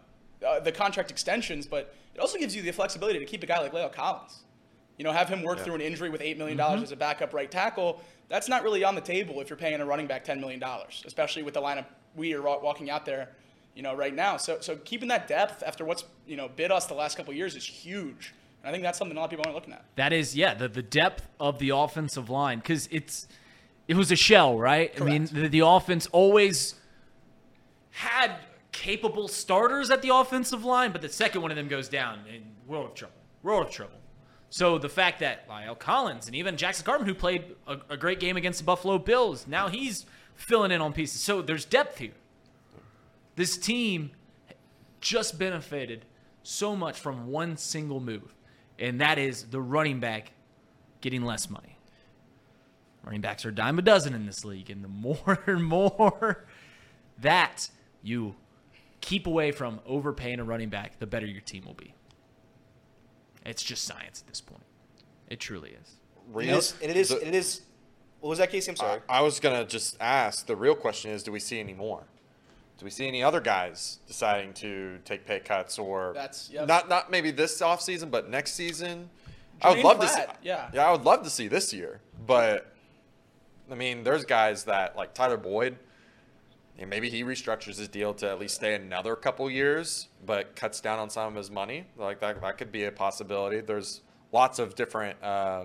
uh, 0.47 0.61
the 0.61 0.73
contract 0.73 1.11
extensions, 1.11 1.67
but 1.67 1.95
it 2.15 2.21
also 2.21 2.39
gives 2.39 2.57
you 2.57 2.63
the 2.63 2.73
flexibility 2.73 3.19
to 3.19 3.27
keep 3.27 3.43
a 3.43 3.47
guy 3.47 3.61
like 3.61 3.73
Leo 3.75 3.89
Collins. 3.91 4.41
You 4.99 5.05
know, 5.05 5.13
have 5.13 5.29
him 5.29 5.43
work 5.43 5.61
through 5.61 5.77
an 5.77 5.81
injury 5.81 6.11
with 6.11 6.21
eight 6.21 6.37
million 6.37 6.59
mm-hmm. 6.59 6.67
dollars 6.67 6.83
as 6.83 6.93
a 6.93 6.97
backup 6.97 7.33
right 7.33 7.51
tackle. 7.51 8.03
That's 8.29 8.49
not 8.49 8.63
really 8.63 8.85
on 8.85 8.95
the 8.95 9.01
table 9.01 9.41
if 9.41 9.49
you're 9.49 9.57
paying 9.57 9.81
a 9.81 9.87
running 9.87 10.07
back 10.07 10.25
ten 10.25 10.41
million 10.41 10.61
dollars, 10.61 11.03
especially 11.07 11.43
with 11.43 11.55
the 11.55 11.63
lineup 11.63 11.87
we 12.17 12.35
are 12.35 12.43
walking 12.43 12.91
out 12.91 13.07
there, 13.07 13.31
you 13.75 13.83
know, 13.83 13.95
right 13.95 14.15
now. 14.15 14.37
So, 14.37 14.59
so 14.61 14.77
keeping 14.77 15.09
that 15.09 15.29
depth 15.29 15.63
after 15.65 15.85
what's 15.85 16.05
you 16.27 16.37
know 16.37 16.49
bid 16.49 16.73
us 16.73 16.87
the 16.87 16.95
last 16.95 17.17
couple 17.17 17.31
of 17.31 17.37
years 17.37 17.55
is 17.55 17.65
huge. 17.65 18.35
And 18.63 18.71
I 18.71 18.73
think 18.73 18.83
that's 18.83 18.99
something 18.99 19.17
a 19.17 19.21
lot 19.21 19.27
of 19.27 19.31
people 19.31 19.45
aren't 19.47 19.55
looking 19.55 19.73
at. 19.73 19.85
That 19.95 20.13
is, 20.13 20.35
yeah, 20.35 20.53
the, 20.53 20.67
the 20.67 20.83
depth 20.83 21.29
of 21.39 21.61
the 21.61 21.71
offensive 21.71 22.29
line 22.29 22.59
because 22.59 22.89
it's 22.91 23.29
it 23.87 23.97
was 23.97 24.11
a 24.11 24.17
shell, 24.17 24.59
right? 24.59 24.93
I 25.01 25.05
mean, 25.05 25.29
the, 25.33 25.49
the 25.49 25.61
offense 25.61 26.07
always 26.09 26.75
had 27.91 28.33
capable 28.73 29.29
starters 29.29 29.91
at 29.91 30.03
the 30.03 30.15
offensive 30.15 30.65
line, 30.65 30.93
but 30.93 31.01
the 31.01 31.09
second 31.09 31.43
one 31.43 31.51
of 31.51 31.57
them 31.57 31.69
goes 31.69 31.89
down, 31.89 32.21
in 32.33 32.43
world 32.67 32.87
of 32.87 32.95
trouble, 32.95 33.15
world 33.43 33.67
of 33.67 33.73
trouble. 33.73 33.95
So 34.51 34.79
the 34.79 34.89
fact 34.89 35.21
that 35.21 35.49
La'el 35.49 35.79
Collins 35.79 36.27
and 36.27 36.35
even 36.35 36.57
Jackson 36.57 36.85
Carman, 36.85 37.07
who 37.07 37.15
played 37.15 37.55
a, 37.67 37.79
a 37.91 37.97
great 37.97 38.19
game 38.19 38.37
against 38.37 38.61
the 38.61 38.65
Buffalo 38.65 38.99
Bills, 38.99 39.47
now 39.47 39.69
he's 39.69 40.07
filling 40.35 40.71
in 40.71 40.81
on 40.81 40.93
pieces. 40.93 41.21
So 41.21 41.43
there's 41.43 41.65
depth 41.65 41.99
here. 41.99 42.15
This 43.37 43.59
team 43.59 44.13
just 45.01 45.39
benefited 45.39 46.05
so 46.43 46.75
much 46.75 46.99
from 46.99 47.29
one 47.29 47.57
single 47.57 48.01
move, 48.01 48.35
and 48.79 49.01
that 49.01 49.19
is 49.19 49.45
the 49.45 49.61
running 49.61 50.01
back 50.01 50.33
getting 51.01 51.25
less 51.25 51.51
money. 51.51 51.77
Running 53.05 53.21
backs 53.21 53.45
are 53.45 53.51
a 53.51 53.55
dime 53.55 53.79
a 53.79 53.83
dozen 53.83 54.15
in 54.15 54.27
this 54.27 54.45
league, 54.45 54.71
and 54.71 54.83
the 54.83 54.89
more 54.89 55.39
and 55.47 55.65
more 55.65 56.47
that 57.21 57.69
you 58.03 58.35
keep 59.01 59.27
away 59.27 59.53
from 59.53 59.81
overpaying 59.87 60.41
a 60.41 60.45
running 60.45 60.69
back, 60.69 60.99
the 60.99 61.07
better 61.07 61.27
your 61.27 61.41
team 61.41 61.65
will 61.65 61.75
be. 61.75 61.95
It's 63.49 63.63
just 63.63 63.85
science 63.85 64.21
at 64.23 64.29
this 64.29 64.41
point. 64.41 64.63
It 65.29 65.41
truly 65.41 65.71
is. 65.71 65.97
Real, 66.33 66.51
It 66.57 66.59
is. 66.59 66.75
It 66.81 66.97
is. 66.97 67.09
The- 67.09 67.27
It 67.29 67.35
is. 67.35 67.61
What 68.21 68.31
was 68.31 68.39
that, 68.41 68.51
Casey? 68.51 68.71
I'm 68.71 68.77
sorry. 68.77 69.01
I, 69.09 69.19
I 69.19 69.21
was 69.21 69.39
gonna 69.41 69.65
just 69.65 69.97
ask. 70.01 70.47
The 70.47 70.57
real 70.57 70.75
question 70.75 71.11
is, 71.13 71.23
do 71.23 71.31
we 71.33 71.39
see 71.41 71.61
any 71.61 71.75
more? 71.75 72.03
Do 72.79 72.85
we 72.85 72.91
see 72.91 73.07
any 73.09 73.23
other 73.23 73.41
guys 73.41 73.99
deciding 74.07 74.55
to 74.55 74.99
take 75.05 75.25
pay 75.27 75.41
cuts 75.41 75.79
or 75.79 76.13
That's- 76.15 76.49
yep. 76.53 76.67
not 76.69 76.89
not 76.89 77.11
maybe 77.11 77.31
this 77.31 77.61
offseason, 77.61 78.11
but 78.11 78.29
next 78.29 78.55
season? 78.55 79.11
I 79.63 79.71
would 79.71 79.79
Jermaine 79.79 79.85
love 79.85 80.01
to 80.01 80.09
see. 80.09 80.21
Yeah. 80.43 80.69
yeah, 80.73 80.87
I 80.87 80.93
would 80.93 81.05
love 81.05 81.23
to 81.25 81.31
see 81.31 81.49
this 81.49 81.73
year. 81.73 82.01
But 82.27 82.73
I 83.71 83.75
mean, 83.75 84.05
there's 84.05 84.25
guys 84.25 84.65
that 84.65 84.97
like 84.97 85.15
Tyler 85.15 85.37
Boyd. 85.37 85.77
You 86.79 86.85
know, 86.85 86.91
maybe 86.91 87.11
he 87.11 87.25
restructures 87.25 87.77
his 87.77 87.89
deal 87.89 88.15
to 88.15 88.31
at 88.31 88.39
least 88.39 88.55
stay 88.55 88.75
another 88.75 89.17
couple 89.17 89.51
years, 89.51 90.09
but 90.25 90.55
cuts 90.55 90.81
down 90.81 91.01
on 91.01 91.11
some 91.11 91.29
of 91.29 91.35
his 91.35 91.51
money. 91.51 91.87
Like 91.97 92.21
that, 92.21 92.41
that 92.41 92.57
could 92.57 92.71
be 92.71 92.85
a 92.85 92.93
possibility. 92.93 93.61
There's 93.61 94.03
lots 94.31 94.61
of 94.61 94.77
different 94.77 95.21
uh, 95.21 95.65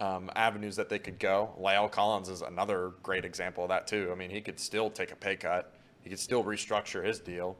um, 0.00 0.30
avenues 0.34 0.76
that 0.76 0.88
they 0.88 0.98
could 0.98 1.18
go. 1.18 1.54
La'el 1.60 1.90
Collins 1.90 2.30
is 2.30 2.40
another 2.40 2.92
great 3.02 3.26
example 3.26 3.64
of 3.64 3.68
that 3.68 3.86
too. 3.86 4.08
I 4.10 4.14
mean, 4.14 4.30
he 4.30 4.40
could 4.40 4.58
still 4.58 4.88
take 4.88 5.12
a 5.12 5.16
pay 5.16 5.36
cut. 5.36 5.74
He 6.00 6.08
could 6.08 6.18
still 6.18 6.42
restructure 6.42 7.04
his 7.04 7.20
deal. 7.20 7.56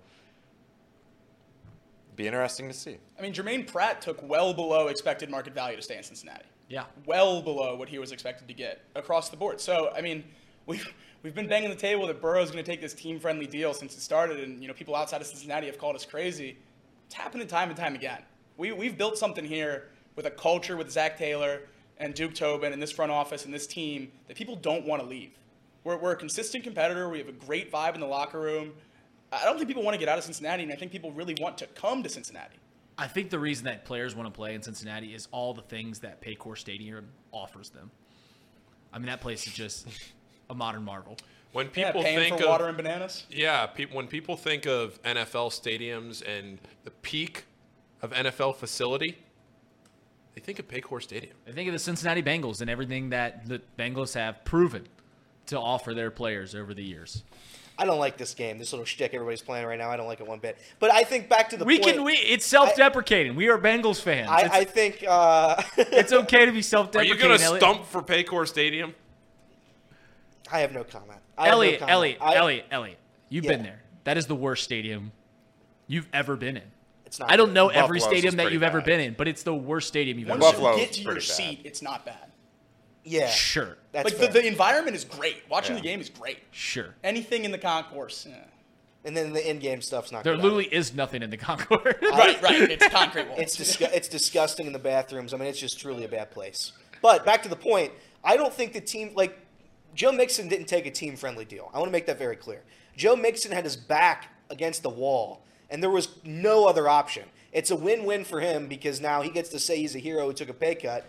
Be 2.16 2.26
interesting 2.26 2.66
to 2.68 2.74
see. 2.74 2.96
I 3.18 3.22
mean, 3.22 3.32
Germaine 3.32 3.64
Pratt 3.64 4.00
took 4.00 4.26
well 4.26 4.54
below 4.54 4.88
expected 4.88 5.30
market 5.30 5.54
value 5.54 5.76
to 5.76 5.82
stay 5.82 5.98
in 5.98 6.02
Cincinnati. 6.02 6.46
Yeah. 6.68 6.84
Well 7.04 7.42
below 7.42 7.76
what 7.76 7.88
he 7.88 7.98
was 7.98 8.10
expected 8.10 8.48
to 8.48 8.54
get 8.54 8.80
across 8.96 9.28
the 9.28 9.36
board. 9.36 9.60
So, 9.60 9.92
I 9.94 10.00
mean, 10.00 10.24
we've 10.66 10.92
we've 11.28 11.34
been 11.34 11.46
banging 11.46 11.68
the 11.68 11.76
table 11.76 12.06
that 12.06 12.22
Burrow's 12.22 12.50
going 12.50 12.64
to 12.64 12.70
take 12.70 12.80
this 12.80 12.94
team-friendly 12.94 13.46
deal 13.48 13.74
since 13.74 13.94
it 13.94 14.00
started, 14.00 14.40
and 14.40 14.62
you 14.62 14.66
know, 14.66 14.72
people 14.72 14.96
outside 14.96 15.20
of 15.20 15.26
Cincinnati 15.26 15.66
have 15.66 15.76
called 15.76 15.94
us 15.94 16.06
crazy. 16.06 16.56
It's 17.04 17.14
happening 17.14 17.46
time 17.46 17.68
and 17.68 17.76
time 17.76 17.94
again. 17.94 18.22
We 18.56 18.72
we've 18.72 18.96
built 18.96 19.18
something 19.18 19.44
here 19.44 19.88
with 20.16 20.24
a 20.24 20.30
culture 20.30 20.74
with 20.74 20.90
Zac 20.90 21.18
Taylor 21.18 21.60
and 21.98 22.14
Duke 22.14 22.32
Tobin 22.32 22.72
and 22.72 22.80
this 22.80 22.90
front 22.90 23.12
office 23.12 23.44
and 23.44 23.52
this 23.52 23.66
team 23.66 24.10
that 24.26 24.38
people 24.38 24.56
don't 24.56 24.86
want 24.86 25.02
to 25.02 25.06
leave. 25.06 25.32
We're, 25.84 25.98
we're 25.98 26.12
a 26.12 26.16
consistent 26.16 26.64
competitor. 26.64 27.10
We 27.10 27.18
have 27.18 27.28
a 27.28 27.32
great 27.32 27.70
vibe 27.70 27.94
in 27.94 28.00
the 28.00 28.06
locker 28.06 28.40
room. 28.40 28.72
I 29.30 29.44
don't 29.44 29.56
think 29.56 29.68
people 29.68 29.82
want 29.82 29.96
to 29.96 29.98
get 29.98 30.08
out 30.08 30.16
of 30.16 30.24
Cincinnati, 30.24 30.62
and 30.62 30.72
I 30.72 30.76
think 30.76 30.92
people 30.92 31.12
really 31.12 31.36
want 31.38 31.58
to 31.58 31.66
come 31.66 32.02
to 32.04 32.08
Cincinnati. 32.08 32.56
I 32.96 33.06
think 33.06 33.28
the 33.28 33.38
reason 33.38 33.66
that 33.66 33.84
players 33.84 34.16
want 34.16 34.32
to 34.32 34.34
play 34.34 34.54
in 34.54 34.62
Cincinnati 34.62 35.14
is 35.14 35.28
all 35.30 35.52
the 35.52 35.60
things 35.60 35.98
that 35.98 36.22
Paycor 36.22 36.56
Stadium 36.56 37.06
offers 37.32 37.68
them. 37.68 37.90
I 38.94 38.98
mean, 38.98 39.08
that 39.08 39.20
place 39.20 39.46
is 39.46 39.52
just 39.52 39.86
a 40.50 40.54
modern 40.54 40.84
marvel. 40.84 41.16
When 41.52 41.68
people 41.68 42.02
paying 42.02 42.18
think 42.18 42.38
for 42.38 42.44
of 42.44 42.50
water 42.50 42.68
and 42.68 42.76
bananas. 42.76 43.24
yeah, 43.30 43.66
peop 43.66 43.92
when 43.92 44.06
people 44.06 44.36
think 44.36 44.66
of 44.66 45.02
NFL 45.02 45.50
stadiums 45.50 46.22
and 46.26 46.58
the 46.84 46.90
peak 46.90 47.44
of 48.02 48.12
NFL 48.12 48.56
facility, 48.56 49.18
they 50.34 50.40
think 50.40 50.58
of 50.58 50.68
Paycor 50.68 51.02
Stadium. 51.02 51.34
They 51.46 51.52
think 51.52 51.68
of 51.68 51.72
the 51.72 51.78
Cincinnati 51.78 52.22
Bengals 52.22 52.60
and 52.60 52.70
everything 52.70 53.10
that 53.10 53.46
the 53.48 53.60
Bengals 53.78 54.14
have 54.14 54.44
proven 54.44 54.86
to 55.46 55.58
offer 55.58 55.94
their 55.94 56.10
players 56.10 56.54
over 56.54 56.74
the 56.74 56.84
years. 56.84 57.24
I 57.78 57.84
don't 57.84 57.98
like 57.98 58.16
this 58.16 58.34
game. 58.34 58.58
This 58.58 58.72
little 58.72 58.84
shtick 58.84 59.14
everybody's 59.14 59.40
playing 59.40 59.64
right 59.64 59.78
now. 59.78 59.88
I 59.88 59.96
don't 59.96 60.08
like 60.08 60.20
it 60.20 60.26
one 60.26 60.40
bit. 60.40 60.58
But 60.80 60.92
I 60.92 61.04
think 61.04 61.28
back 61.28 61.48
to 61.50 61.56
the 61.56 61.64
We 61.64 61.78
point. 61.78 61.94
can. 61.94 62.04
We, 62.04 62.12
it's 62.14 62.44
self-deprecating. 62.44 63.36
we 63.36 63.48
are 63.48 63.58
Bengals 63.58 64.00
fans. 64.02 64.28
I, 64.28 64.48
I 64.52 64.64
think. 64.64 65.04
Uh, 65.08 65.62
it's 65.76 66.12
okay 66.12 66.44
to 66.44 66.52
be 66.52 66.60
self-deprecating. 66.60 67.12
Are 67.12 67.32
you 67.32 67.38
going 67.38 67.38
to 67.38 67.56
stump 67.56 67.86
for 67.86 68.02
Paycor 68.02 68.46
Stadium? 68.48 68.94
I 70.50 70.60
have 70.60 70.72
no 70.72 70.84
comment. 70.84 71.20
I 71.36 71.44
have 71.46 71.52
no 71.52 71.56
Elliot, 71.58 71.78
comment. 71.80 71.92
Elliot, 71.94 72.18
I- 72.20 72.34
Elliot, 72.36 72.64
Elliot. 72.70 72.98
You've 73.28 73.44
been 73.44 73.62
there. 73.62 73.82
That 74.04 74.16
is 74.16 74.26
the 74.26 74.34
worst 74.34 74.64
stadium 74.64 75.12
you've 75.86 76.08
ever 76.12 76.36
been 76.36 76.56
in. 76.56 76.62
It's 77.04 77.18
not 77.18 77.30
I 77.30 77.36
don't 77.36 77.48
good. 77.48 77.54
know 77.54 77.68
every 77.68 78.00
stadium 78.00 78.36
that 78.36 78.52
you've 78.52 78.62
ever 78.62 78.80
been 78.82 79.00
in, 79.00 79.14
but 79.14 79.28
it's 79.28 79.42
the 79.42 79.54
worst 79.54 79.88
stadium 79.88 80.18
you've 80.18 80.28
Once 80.28 80.44
ever 80.44 80.52
Buffalo- 80.52 80.70
been 80.72 80.80
you 80.80 80.84
get 80.86 80.94
to 80.94 81.02
your 81.02 81.12
pretty 81.12 81.26
bad. 81.26 81.36
seat, 81.36 81.60
it's 81.64 81.82
not 81.82 82.04
bad. 82.04 82.30
Yeah. 83.04 83.28
Sure, 83.30 83.78
That's 83.92 84.04
like 84.18 84.18
the, 84.32 84.40
the 84.40 84.46
environment 84.46 84.94
is 84.96 85.04
great. 85.04 85.42
Watching 85.48 85.76
Yeah. 85.76 85.82
the 85.82 85.88
game 85.88 86.00
is 86.00 86.10
great. 86.10 86.38
sure. 86.50 86.94
Anything 87.02 87.44
in 87.44 87.50
the 87.52 87.58
concourse. 87.58 88.26
eh. 88.26 88.34
and 89.04 89.16
then 89.16 89.32
the 89.32 89.48
in-game 89.50 89.80
stuff's 89.80 90.12
not 90.12 90.24
There 90.24 90.34
good. 90.34 90.42
literally 90.42 90.66
is 90.66 90.92
nothing 90.94 91.22
in 91.22 91.30
the 91.30 91.36
concourse. 91.38 91.94
Right, 92.02 92.42
right. 92.42 92.62
It's 92.70 92.86
concrete 92.88 93.28
walls. 93.28 93.40
It's 93.40 93.56
disgu- 93.56 93.90
it's 93.94 94.08
disgusting 94.08 94.66
in 94.66 94.72
the 94.74 94.78
bathrooms. 94.78 95.32
I 95.32 95.36
mean, 95.38 95.48
it's 95.48 95.58
just 95.60 95.78
truly 95.80 96.04
a 96.04 96.08
bad 96.08 96.30
place. 96.30 96.72
But 97.00 97.24
back 97.24 97.42
to 97.44 97.48
the 97.48 97.56
point, 97.56 97.92
I 98.24 98.36
don't 98.36 98.52
think 98.52 98.72
the 98.74 98.80
team 98.82 99.12
like 99.14 99.38
Joe 99.98 100.12
Mixon 100.12 100.46
didn't 100.46 100.66
take 100.66 100.86
a 100.86 100.92
team-friendly 100.92 101.46
deal. 101.46 101.72
I 101.74 101.78
want 101.78 101.88
to 101.88 101.92
make 101.92 102.06
that 102.06 102.20
very 102.20 102.36
clear. 102.36 102.62
Joe 102.96 103.16
Mixon 103.16 103.50
had 103.50 103.64
his 103.64 103.76
back 103.76 104.28
against 104.48 104.84
the 104.84 104.88
wall, 104.88 105.42
and 105.70 105.82
there 105.82 105.90
was 105.90 106.08
no 106.22 106.66
other 106.68 106.88
option. 106.88 107.24
It's 107.52 107.72
a 107.72 107.76
win-win 107.76 108.22
for 108.24 108.38
him 108.38 108.68
because 108.68 109.00
now 109.00 109.22
he 109.22 109.30
gets 109.30 109.48
to 109.48 109.58
say 109.58 109.78
he's 109.78 109.96
a 109.96 109.98
hero 109.98 110.26
who 110.26 110.32
took 110.32 110.48
a 110.48 110.54
pay 110.54 110.76
cut. 110.76 111.04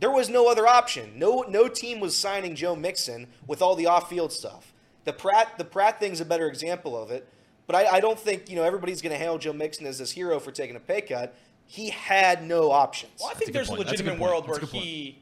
There 0.00 0.10
was 0.10 0.28
no 0.28 0.50
other 0.50 0.66
option. 0.66 1.18
No 1.18 1.46
no 1.48 1.66
team 1.66 1.98
was 1.98 2.14
signing 2.14 2.54
Joe 2.54 2.76
Mixon 2.76 3.28
with 3.46 3.62
all 3.62 3.74
the 3.74 3.86
off-field 3.86 4.30
stuff. 4.32 4.74
The 5.04 5.14
Pratt 5.14 5.56
the 5.56 5.64
Pratt 5.64 5.98
thing's 5.98 6.20
a 6.20 6.26
better 6.26 6.46
example 6.46 6.94
of 7.02 7.10
it. 7.10 7.26
But 7.66 7.76
I, 7.76 7.86
I 7.96 8.00
don't 8.00 8.18
think 8.18 8.50
you 8.50 8.56
know 8.56 8.64
everybody's 8.64 9.00
going 9.00 9.12
to 9.12 9.18
hail 9.18 9.38
Joe 9.38 9.54
Mixon 9.54 9.86
as 9.86 9.96
this 9.98 10.10
hero 10.10 10.38
for 10.40 10.50
taking 10.52 10.76
a 10.76 10.80
pay 10.80 11.00
cut. 11.00 11.34
He 11.64 11.88
had 11.88 12.46
no 12.46 12.70
options. 12.70 13.12
well, 13.18 13.30
I 13.30 13.32
a 13.32 13.34
think 13.36 13.46
good 13.46 13.54
there's 13.54 13.68
a 13.68 13.70
point. 13.70 13.80
A 13.80 13.84
legitimate 13.84 14.10
point. 14.18 14.20
world 14.20 14.44
That's 14.44 14.48
where 14.48 14.58
a 14.58 14.60
good 14.60 14.70
point. 14.72 14.84
he 14.84 15.18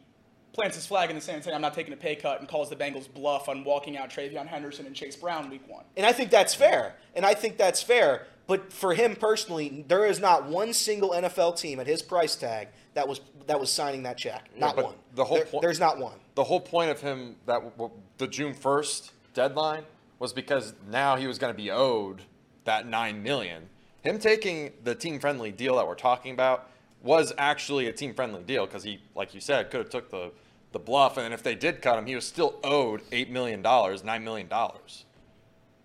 plants 0.55 0.77
his 0.77 0.87
flag 0.87 1.11
in 1.11 1.17
the 1.17 1.21
sand 1.23 1.45
saying, 1.45 1.55
I'm 1.55 1.61
not 1.61 1.75
taking 1.75 1.93
a 1.93 1.97
pay 1.97 2.15
cut 2.15 2.41
and 2.41 2.49
calls 2.49 2.71
the 2.71 2.77
Bengals 2.77 3.13
bluff 3.13 3.49
on 3.49 3.65
walking 3.65 3.99
out 3.99 4.09
Travion 4.09 4.47
Henderson 4.47 4.87
and 4.87 4.95
Chase 4.95 5.17
Brown 5.17 5.51
week 5.51 5.69
one. 5.69 5.85
And 5.97 6.07
I 6.07 6.13
think 6.13 6.31
that's 6.31 6.55
fair. 6.55 6.95
And 7.15 7.27
I 7.27 7.35
think 7.35 7.59
that's 7.59 7.83
fair. 7.83 8.27
But 8.47 8.73
for 8.73 8.95
him 8.95 9.17
personally, 9.17 9.85
there 9.89 10.07
is 10.07 10.21
not 10.21 10.47
one 10.47 10.73
single 10.73 11.11
NFL 11.11 11.59
team 11.59 11.81
at 11.81 11.87
his 11.87 12.03
price 12.03 12.37
tag 12.37 12.69
that 12.95 13.07
was 13.09 13.21
that 13.47 13.59
was 13.61 13.71
signing 13.71 14.05
that 14.05 14.17
check. 14.17 14.49
Not 14.57 14.77
but 14.77 14.85
one. 14.87 14.95
the 15.15 15.25
whole 15.25 15.37
There- 15.39 15.47
point- 15.47 15.63
there's 15.63 15.81
not 15.81 15.99
one. 15.99 16.19
the 16.35 16.45
whole 16.45 16.61
point 16.61 16.91
of 16.91 17.01
him 17.01 17.37
that 17.47 17.55
w- 17.55 17.73
w- 17.73 17.93
the 18.19 18.27
June 18.27 18.55
first 18.55 19.13
deadline 19.35 19.85
was 20.19 20.33
because 20.33 20.73
now 20.91 21.17
he 21.17 21.27
was 21.27 21.39
going 21.39 21.53
to 21.53 21.57
be 21.57 21.71
owed 21.71 22.23
that 22.65 22.87
nine 22.87 23.23
million. 23.23 23.69
Him 24.03 24.19
taking 24.19 24.73
the 24.85 24.95
team 24.95 25.19
friendly 25.19 25.51
deal 25.51 25.77
that 25.77 25.87
we're 25.87 25.95
talking 25.95 26.33
about 26.33 26.69
was 27.03 27.33
actually 27.39 27.87
a 27.89 27.93
team 27.93 28.15
friendly 28.15 28.43
deal 28.43 28.65
because 28.67 28.83
he, 28.85 29.01
like 29.15 29.35
you 29.35 29.41
said, 29.41 29.71
could 29.71 29.81
have 29.81 29.91
took 29.91 30.11
the 30.11 30.31
the 30.75 30.79
bluff, 30.81 31.17
and 31.17 31.33
if 31.33 31.43
they 31.43 31.55
did 31.55 31.81
cut 31.81 31.97
him, 31.99 32.05
he 32.05 32.15
was 32.17 32.27
still 32.27 32.57
owed 32.65 33.01
eight 33.13 33.31
million 33.31 33.63
dollars, 33.63 34.03
nine 34.05 34.23
million 34.25 34.49
dollars. 34.49 35.05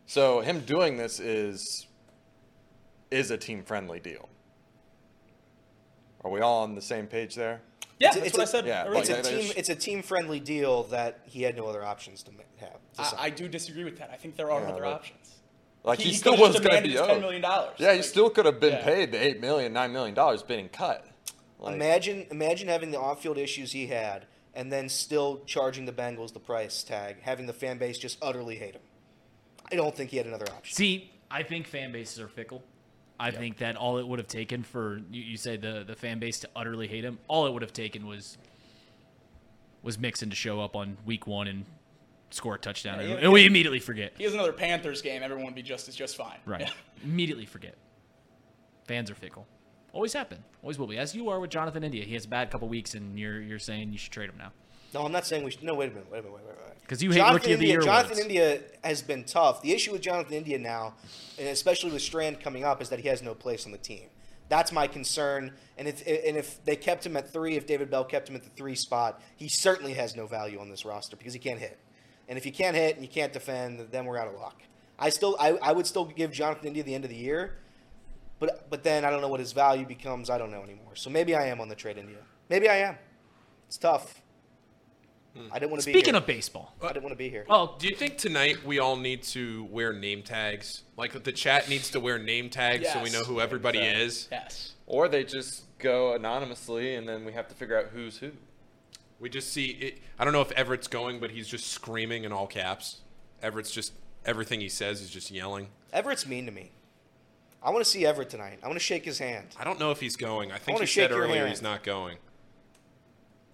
So 0.07 0.41
him 0.41 0.61
doing 0.61 0.97
this 0.97 1.19
is 1.21 1.85
is 3.11 3.31
a 3.31 3.37
team 3.37 3.63
friendly 3.63 3.99
deal. 3.99 4.27
Are 6.25 6.31
we 6.31 6.41
all 6.41 6.63
on 6.63 6.75
the 6.75 6.81
same 6.81 7.07
page 7.07 7.35
there? 7.35 7.61
Yeah, 7.99 8.09
It's 8.09 8.17
a- 8.17 8.19
that's 8.19 8.27
it's 8.29 8.37
what 8.37 8.41
a- 8.41 8.43
I 8.43 8.51
said 8.51 8.65
yeah. 8.65 8.81
It's 8.97 9.09
a 9.09 9.13
Like, 9.13 9.23
that 9.23 9.29
team. 9.29 9.53
It's 9.55 9.69
a 9.69 9.75
team-friendly 9.75 10.39
deal 10.39 10.83
that 10.85 11.19
he 11.25 11.43
had 11.43 11.55
no 11.55 11.67
other 11.67 11.83
options 11.85 12.23
to 12.23 12.31
have. 12.57 12.69
to. 13.11 13.19
I, 13.19 13.25
I 13.25 13.29
do 13.29 13.47
disagree 13.47 13.83
with 13.83 13.97
that. 13.99 14.09
I 14.11 14.15
think 14.15 14.35
there 14.37 14.51
are 14.51 14.61
Yeah, 14.61 14.69
other 14.69 14.81
but- 14.83 14.93
options. 14.93 15.35
Like 15.83 15.99
he, 15.99 16.05
He- 16.05 16.09
he 16.11 16.15
still 16.17 16.37
was 16.37 16.59
going 16.59 16.81
to 16.83 16.89
be 16.89 16.97
owed. 16.97 17.09
$10 17.09 17.21
million. 17.21 17.43
Yeah, 17.77 17.93
he 17.93 18.01
still 18.01 18.29
could 18.29 18.45
have 18.45 18.59
been 18.59 18.73
Yeah. 18.73 18.83
paid 18.83 19.11
the 19.13 19.21
eight 19.23 19.39
million, 19.39 19.71
nine 19.71 19.93
million 19.93 20.13
dollars 20.15 20.43
being 20.43 20.67
cut. 20.69 21.05
Like, 21.59 21.75
imagine 21.75 22.25
imagine 22.31 22.67
having 22.69 22.91
the 22.91 22.99
off-field 22.99 23.37
issues 23.37 23.71
he 23.73 23.87
had, 23.87 24.25
and 24.59 24.69
then 24.69 24.89
still 24.89 25.39
charging 25.45 25.85
the 25.85 25.91
Bengals 25.93 26.33
the 26.33 26.39
price 26.39 26.83
tag, 26.83 27.15
having 27.21 27.45
the 27.45 27.53
fan 27.53 27.77
base 27.77 27.97
just 27.97 28.17
utterly 28.21 28.57
hate 28.57 28.73
him. 28.73 28.81
I 29.71 29.75
don't 29.77 29.95
think 29.95 30.09
he 30.09 30.17
had 30.17 30.25
another 30.25 30.47
option. 30.51 30.75
See, 30.75 31.13
I 31.31 31.43
think 31.43 31.65
fan 31.65 31.93
bases 31.93 32.19
are 32.19 32.27
fickle. 32.27 32.61
I 33.17 33.31
think 33.31 33.57
that 33.59 33.77
all 33.77 33.99
it 33.99 34.07
would 34.07 34.19
have 34.19 34.27
taken 34.27 34.63
for 34.63 35.01
you, 35.11 35.21
you 35.21 35.37
say 35.37 35.55
the 35.55 35.85
the 35.87 35.95
fan 35.95 36.19
base 36.19 36.39
to 36.39 36.49
utterly 36.57 36.87
hate 36.89 37.05
him, 37.05 37.19
all 37.29 37.47
it 37.47 37.53
would 37.53 37.61
have 37.61 37.71
taken 37.71 38.05
was 38.05 38.37
was 39.81 39.97
Mixon 39.97 40.29
to 40.29 40.35
show 40.35 40.59
up 40.59 40.75
on 40.75 40.97
week 41.05 41.25
one 41.25 41.47
and 41.47 41.65
score 42.29 42.55
a 42.55 42.59
touchdown, 42.59 42.99
Yeah, 42.99 43.15
and, 43.15 43.19
and 43.23 43.31
we 43.31 43.45
immediately 43.45 43.79
forget. 43.79 44.11
He 44.17 44.25
has 44.25 44.33
another 44.33 44.53
Panthers 44.53 45.01
game. 45.01 45.23
Everyone 45.23 45.45
would 45.45 45.55
be 45.55 45.61
just 45.61 45.87
as 45.87 45.95
just 45.95 46.17
fine. 46.17 46.37
Right, 46.45 46.69
immediately 47.03 47.45
forget. 47.45 47.75
Fans 48.87 49.09
are 49.09 49.15
fickle. 49.15 49.47
Always 49.93 50.13
happen. 50.13 50.43
Always 50.61 50.77
will 50.77 50.87
be. 50.87 50.97
As 50.97 51.15
you 51.15 51.29
are 51.29 51.39
with 51.39 51.49
Jonathan 51.49 51.83
India. 51.83 52.03
He 52.03 52.13
has 52.13 52.25
a 52.25 52.27
bad 52.27 52.51
couple 52.51 52.67
weeks, 52.67 52.93
and 52.93 53.17
you're 53.17 53.41
you're 53.41 53.59
saying 53.59 53.91
you 53.91 53.97
should 53.97 54.11
trade 54.11 54.29
him 54.29 54.37
now 54.37 54.51
No, 54.93 55.05
I'm 55.05 55.11
not 55.11 55.25
saying 55.25 55.43
we 55.43 55.51
should. 55.51 55.63
No, 55.63 55.75
wait 55.75 55.91
a 55.91 55.93
minute. 55.93 56.11
Wait 56.11 56.19
a 56.19 56.21
minute. 56.23 56.35
Wait, 56.35 56.45
wait, 56.45 56.55
wait. 56.57 56.81
Because 56.81 57.03
you 57.03 57.11
hate 57.11 57.17
Jonathan 57.17 57.35
Rookie 57.35 57.53
of 57.53 57.59
the 57.59 57.67
Year 57.67 57.81
Jonathan. 57.81 58.17
India 58.17 58.61
has 58.83 59.01
been 59.01 59.23
tough. 59.23 59.61
The 59.61 59.71
issue 59.73 59.91
with 59.91 60.01
Jonathan 60.01 60.33
India 60.33 60.57
now, 60.57 60.95
and 61.37 61.47
especially 61.47 61.91
with 61.91 62.01
Strand 62.01 62.39
coming 62.39 62.63
up, 62.63 62.81
is 62.81 62.89
that 62.89 62.99
he 62.99 63.07
has 63.07 63.21
no 63.21 63.35
place 63.35 63.65
on 63.65 63.71
the 63.71 63.77
team. 63.77 64.09
That's 64.47 64.71
my 64.71 64.87
concern. 64.87 65.53
And 65.77 65.87
if 65.87 66.05
and 66.07 66.35
if 66.35 66.63
they 66.65 66.75
kept 66.75 67.05
him 67.05 67.15
at 67.15 67.31
three, 67.31 67.55
if 67.55 67.67
David 67.67 67.91
Bell 67.91 68.03
kept 68.03 68.29
him 68.29 68.35
at 68.35 68.43
the 68.43 68.49
three 68.49 68.75
spot, 68.75 69.21
he 69.35 69.47
certainly 69.47 69.93
has 69.93 70.15
no 70.15 70.25
value 70.25 70.59
on 70.59 70.69
this 70.69 70.85
roster 70.85 71.15
because 71.15 71.33
he 71.33 71.39
can't 71.39 71.59
hit. 71.59 71.77
And 72.27 72.37
if 72.37 72.45
you 72.45 72.51
can't 72.51 72.75
hit 72.75 72.95
and 72.95 73.03
you 73.03 73.09
can't 73.09 73.33
defend, 73.33 73.87
then 73.91 74.05
we're 74.05 74.17
out 74.17 74.27
of 74.27 74.35
luck. 74.35 74.61
I 74.99 75.09
still, 75.09 75.35
I, 75.39 75.53
I 75.61 75.71
would 75.71 75.87
still 75.87 76.05
give 76.05 76.31
Jonathan 76.31 76.67
India 76.67 76.83
the 76.83 76.93
end 76.93 77.03
of 77.05 77.09
the 77.09 77.15
year, 77.15 77.55
but 78.39 78.69
but 78.69 78.83
then 78.83 79.05
I 79.05 79.09
don't 79.09 79.21
know 79.21 79.27
what 79.27 79.39
his 79.39 79.51
value 79.51 79.85
becomes. 79.85 80.29
I 80.29 80.37
don't 80.37 80.51
know 80.51 80.63
anymore. 80.63 80.95
So 80.95 81.09
maybe 81.09 81.35
I 81.35 81.47
am 81.47 81.59
on 81.61 81.67
the 81.69 81.75
trade 81.75 81.97
India. 81.97 82.17
Maybe 82.49 82.67
I 82.69 82.77
am. 82.77 82.97
It's 83.67 83.77
tough. 83.77 84.21
Hmm. 85.37 85.47
I 85.51 85.59
didn't 85.59 85.71
want 85.71 85.81
to 85.83 85.85
be 85.85 85.91
Speaking 85.93 86.15
here. 86.15 86.21
of 86.21 86.25
baseball, 86.27 86.73
I 86.81 86.87
didn't 86.87 87.03
want 87.03 87.13
to 87.13 87.17
be 87.17 87.29
here. 87.29 87.45
well, 87.47 87.75
Do 87.77 87.87
you 87.87 87.95
think 87.95 88.17
tonight 88.17 88.65
we 88.65 88.79
all 88.79 88.95
need 88.95 89.21
to 89.23 89.65
wear 89.65 89.93
name 89.93 90.23
tags? 90.23 90.83
Like 90.97 91.23
the 91.23 91.31
chat 91.31 91.69
needs 91.69 91.91
to 91.91 91.99
wear 91.99 92.17
name 92.17 92.49
tags 92.49 92.89
so 92.91 93.03
we 93.03 93.11
know 93.11 93.21
who 93.23 93.39
everybody 93.39 93.77
is? 93.79 94.27
Yes. 94.31 94.73
or 94.87 95.07
they 95.07 95.23
just 95.23 95.65
go 95.77 96.13
anonymously, 96.13 96.95
and 96.95 97.07
then 97.07 97.25
we 97.25 97.33
have 97.33 97.47
to 97.47 97.53
figure 97.55 97.77
out 97.79 97.87
who's 97.93 98.17
who. 98.17 98.31
We 99.19 99.29
just 99.29 99.53
see 99.53 99.67
it. 99.67 99.97
I 100.17 100.23
don't 100.23 100.33
know 100.33 100.41
if 100.41 100.51
Everett's 100.53 100.87
going, 100.87 101.19
but 101.19 101.29
he's 101.29 101.47
just 101.47 101.67
screaming 101.67 102.23
in 102.23 102.31
all 102.31 102.47
caps. 102.47 103.01
Everett's 103.43 103.71
just 103.71 103.93
everything 104.25 104.61
he 104.61 104.69
says 104.69 104.99
is 105.01 105.09
just 105.11 105.29
yelling. 105.29 105.67
Everett's 105.93 106.25
mean 106.25 106.45
to 106.47 106.51
me. 106.51 106.71
I 107.61 107.71
want 107.71 107.83
to 107.83 107.89
see 107.89 108.05
Everett 108.05 108.29
tonight. 108.29 108.59
I 108.63 108.67
want 108.67 108.79
to 108.79 108.83
shake 108.83 109.03
his 109.03 109.19
hand. 109.19 109.47
I 109.59 109.63
don't 109.63 109.79
know 109.79 109.91
if 109.91 109.99
he's 109.99 110.15
going. 110.15 110.51
I 110.51 110.57
think 110.57 110.75
wanna 110.77 110.85
he 110.85 110.87
said 110.87 111.01
shake 111.03 111.09
your 111.11 111.21
earlier 111.21 111.39
hand. 111.39 111.49
he's 111.49 111.61
not 111.61 111.83
going. 111.83 112.17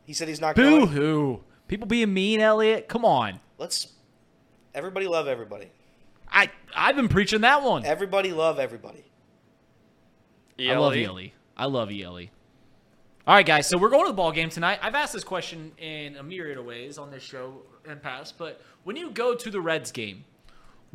He 0.05 0.13
said 0.13 0.27
he's 0.27 0.41
not 0.41 0.55
Boo 0.55 0.81
going. 0.81 0.87
hoo. 0.89 1.43
People 1.67 1.87
being 1.87 2.13
mean, 2.13 2.39
Elliot. 2.39 2.87
Come 2.87 3.03
on. 3.03 3.39
Let's. 3.57 3.87
Everybody 4.75 5.07
love 5.07 5.27
everybody. 5.27 5.71
I 6.29 6.49
I've 6.75 6.95
been 6.95 7.07
preaching 7.07 7.41
that 7.41 7.63
one. 7.63 7.85
Everybody 7.85 8.31
love 8.31 8.59
everybody. 8.59 9.05
I 10.59 10.75
love 10.75 10.95
Ely. 10.95 11.29
I 11.57 11.65
love 11.65 11.91
Ely. 11.91 12.25
All 13.27 13.33
right, 13.33 13.45
guys. 13.45 13.67
So 13.67 13.77
we're 13.77 13.89
going 13.89 14.05
to 14.05 14.11
the 14.11 14.15
ball 14.15 14.31
game 14.31 14.49
tonight. 14.49 14.79
I've 14.81 14.93
asked 14.95 15.13
this 15.13 15.23
question 15.23 15.71
in 15.77 16.15
a 16.17 16.23
myriad 16.23 16.57
of 16.57 16.65
ways 16.65 16.97
on 16.97 17.09
this 17.09 17.23
show 17.23 17.63
and 17.87 18.01
past, 18.01 18.37
but 18.37 18.61
when 18.83 18.95
you 18.95 19.09
go 19.09 19.33
to 19.33 19.49
the 19.49 19.59
Reds 19.59 19.91
game, 19.91 20.25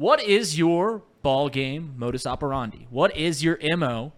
what 0.00 0.22
is 0.22 0.56
your 0.56 1.02
ball 1.20 1.50
game 1.50 1.92
modus 1.98 2.26
operandi? 2.26 2.86
What 2.88 3.14
is 3.14 3.44
your 3.44 3.58
mo? 3.76 4.14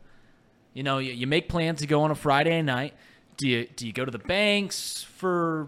You 0.75 0.85
know, 0.85 0.99
you, 0.99 1.13
you 1.13 1.27
make 1.27 1.49
plans 1.49 1.81
to 1.81 1.89
go 1.89 2.03
on 2.03 2.13
a 2.13 2.15
Friday 2.15 2.63
night. 2.63 2.95
Do 3.37 3.49
you 3.49 3.67
do 3.67 3.85
you 3.85 3.93
go 3.93 4.05
to 4.05 4.11
the 4.13 4.21
banks 4.21 5.03
for 5.03 5.67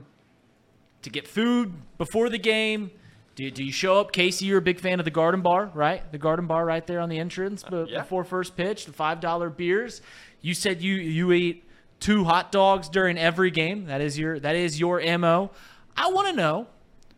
to 1.02 1.10
get 1.10 1.26
food 1.26 1.72
before 1.98 2.28
the 2.28 2.38
game? 2.38 2.92
Do 3.34 3.42
you, 3.42 3.50
do 3.50 3.64
you 3.64 3.72
show 3.72 3.98
up? 3.98 4.12
Casey, 4.12 4.46
you're 4.46 4.58
a 4.58 4.62
big 4.62 4.78
fan 4.78 5.00
of 5.00 5.04
the 5.04 5.10
Garden 5.10 5.42
Bar, 5.42 5.72
right? 5.74 6.00
The 6.12 6.18
Garden 6.18 6.46
Bar 6.46 6.64
right 6.64 6.86
there 6.86 7.00
on 7.00 7.08
the 7.08 7.18
entrance 7.18 7.64
but 7.68 7.90
yeah. 7.90 8.02
before 8.02 8.22
first 8.22 8.56
pitch, 8.56 8.86
the 8.86 8.92
five 8.92 9.18
dollar 9.18 9.50
beers. 9.50 10.00
You 10.40 10.54
said 10.54 10.80
you 10.80 10.94
you 10.94 11.32
eat 11.32 11.68
two 11.98 12.22
hot 12.22 12.52
dogs 12.52 12.88
during 12.88 13.18
every 13.18 13.50
game. 13.50 13.86
That 13.86 14.00
is 14.00 14.16
your 14.16 14.38
that 14.38 14.54
is 14.54 14.78
your 14.78 15.00
mo. 15.18 15.50
I 15.96 16.12
want 16.12 16.28
to 16.28 16.34
know 16.34 16.68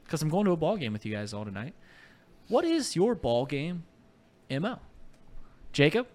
because 0.05 0.23
I'm 0.23 0.31
going 0.31 0.47
to 0.47 0.53
a 0.53 0.57
ball 0.57 0.79
game 0.79 0.95
with 0.95 1.05
you 1.05 1.15
guys 1.15 1.35
all 1.35 1.45
tonight. 1.45 1.75
What 2.49 2.65
is 2.65 2.95
your 2.97 3.15
ball 3.15 3.47
game 3.47 3.85
mo? 4.51 4.79
Jacob, 5.73 6.07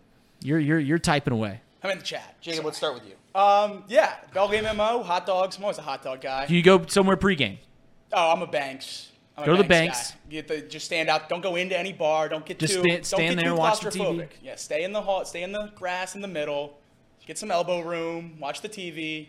you're 0.41 0.59
you're 0.59 0.79
you're 0.79 0.99
typing 0.99 1.33
away. 1.33 1.61
I'm 1.83 1.91
in 1.91 1.97
the 1.97 2.03
chat. 2.03 2.39
Jacob, 2.41 2.65
let's 2.65 2.77
start 2.77 2.93
with 2.93 3.03
you. 3.05 3.15
Um, 3.39 3.83
yeah, 3.87 4.15
ball 4.33 4.49
game 4.49 4.63
mo, 4.75 5.03
hot 5.03 5.25
dogs. 5.25 5.57
I'm 5.57 5.63
always 5.63 5.77
a 5.77 5.81
hot 5.83 6.03
dog 6.03 6.21
guy. 6.21 6.45
Do 6.47 6.55
you 6.55 6.63
go 6.63 6.85
somewhere 6.87 7.17
pregame? 7.17 7.57
Oh, 8.13 8.31
I'm 8.33 8.41
a 8.41 8.47
Banks. 8.47 9.09
I'm 9.37 9.43
a 9.43 9.45
Go 9.47 9.55
to 9.55 9.63
the 9.63 9.67
Banks 9.67 9.97
Banks. 9.97 10.11
guy. 10.11 10.17
Get 10.29 10.47
the, 10.49 10.61
just 10.61 10.85
stand 10.85 11.09
out. 11.09 11.29
Don't 11.29 11.41
go 11.41 11.55
into 11.55 11.77
any 11.77 11.93
bar. 11.93 12.27
Don't 12.27 12.45
get 12.45 12.59
Just 12.59 12.73
too. 12.73 12.81
sta- 12.81 12.89
don't 12.95 13.05
stand 13.05 13.39
there 13.39 13.47
and 13.49 13.57
watch 13.57 13.79
the 13.79 13.89
TV. 13.89 14.27
Yeah, 14.43 14.55
stay 14.57 14.83
in 14.83 14.91
the 14.91 15.01
hall. 15.01 15.23
Stay 15.25 15.43
in 15.43 15.51
the 15.53 15.71
grass 15.75 16.13
in 16.15 16.21
the 16.21 16.27
middle. 16.27 16.77
Get 17.25 17.37
some 17.37 17.51
elbow 17.51 17.79
room. 17.81 18.37
Watch 18.39 18.61
the 18.61 18.67
TV. 18.69 19.27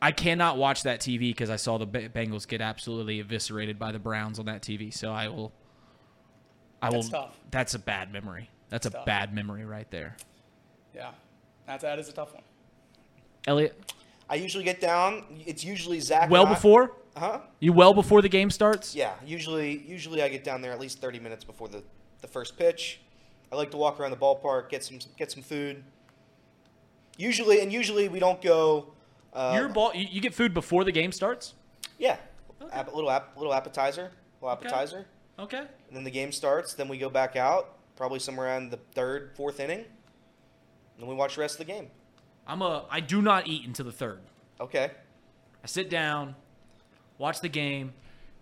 I 0.00 0.12
cannot 0.12 0.56
watch 0.56 0.82
that 0.84 1.00
TV 1.00 1.20
because 1.30 1.50
I 1.50 1.56
saw 1.56 1.76
the 1.78 1.86
Bengals 1.86 2.48
get 2.48 2.60
absolutely 2.62 3.20
eviscerated 3.20 3.78
by 3.78 3.92
the 3.92 3.98
Browns 3.98 4.38
on 4.38 4.46
that 4.46 4.62
TV. 4.62 4.92
So 4.92 5.12
I 5.12 5.28
will. 5.28 5.52
I 6.86 6.90
will. 6.90 6.96
That's 7.02 7.08
tough. 7.10 7.36
That's 7.50 7.74
a 7.74 7.78
bad 7.78 8.12
memory. 8.12 8.50
That's 8.70 8.86
a 8.86 8.90
tough. 8.90 9.06
bad 9.06 9.34
memory 9.34 9.64
right 9.64 9.90
there. 9.90 10.16
Yeah, 10.94 11.10
that's 11.66 11.82
that 11.82 11.98
is 11.98 12.08
a 12.08 12.12
tough 12.12 12.34
one. 12.34 12.42
Elliot, 13.46 13.92
I 14.28 14.36
usually 14.36 14.64
get 14.64 14.80
down. 14.80 15.24
It's 15.46 15.64
usually 15.64 16.00
Zach. 16.00 16.30
well 16.30 16.42
and 16.42 16.50
I- 16.50 16.54
before 16.54 16.92
Huh? 17.16 17.40
you 17.60 17.72
well 17.72 17.94
before 17.94 18.22
the 18.22 18.28
game 18.28 18.50
starts. 18.50 18.94
Yeah. 18.94 19.12
Usually, 19.24 19.78
usually 19.86 20.20
I 20.22 20.28
get 20.28 20.42
down 20.42 20.60
there 20.62 20.72
at 20.72 20.80
least 20.80 21.00
30 21.00 21.20
minutes 21.20 21.44
before 21.44 21.68
the, 21.68 21.82
the 22.22 22.26
first 22.26 22.58
pitch. 22.58 22.98
I 23.52 23.56
like 23.56 23.70
to 23.70 23.76
walk 23.76 24.00
around 24.00 24.10
the 24.10 24.16
ballpark, 24.16 24.68
get 24.68 24.82
some 24.82 24.98
get 25.16 25.30
some 25.30 25.42
food. 25.42 25.84
Usually, 27.16 27.60
and 27.60 27.72
usually 27.72 28.08
we 28.08 28.18
don't 28.18 28.42
go. 28.42 28.86
Uh, 29.32 29.52
Your 29.56 29.68
ball. 29.68 29.92
You, 29.94 30.06
you 30.10 30.20
get 30.20 30.34
food 30.34 30.52
before 30.54 30.82
the 30.84 30.90
game 30.92 31.12
starts. 31.12 31.54
Yeah. 31.98 32.16
App, 32.72 32.92
little 32.94 33.10
app, 33.10 33.36
little 33.36 33.54
appetizer, 33.54 34.10
little 34.40 34.50
appetizer, 34.50 34.98
Okay. 34.98 35.06
And 35.38 35.68
then 35.92 36.04
the 36.04 36.10
game 36.10 36.32
starts. 36.32 36.74
Then 36.74 36.88
we 36.88 36.98
go 36.98 37.10
back 37.10 37.36
out, 37.36 37.76
probably 37.96 38.18
somewhere 38.18 38.46
around 38.46 38.70
the 38.70 38.78
third, 38.94 39.32
fourth 39.36 39.60
inning. 39.60 39.80
And 39.80 39.86
then 40.98 41.08
we 41.08 41.14
watch 41.14 41.34
the 41.34 41.40
rest 41.40 41.60
of 41.60 41.66
the 41.66 41.72
game. 41.72 41.90
I'm 42.46 42.62
a. 42.62 42.84
I 42.90 43.00
do 43.00 43.22
not 43.22 43.46
eat 43.46 43.66
until 43.66 43.86
the 43.86 43.92
third. 43.92 44.20
Okay. 44.60 44.90
I 45.62 45.66
sit 45.66 45.88
down, 45.90 46.36
watch 47.18 47.40
the 47.40 47.48
game. 47.48 47.92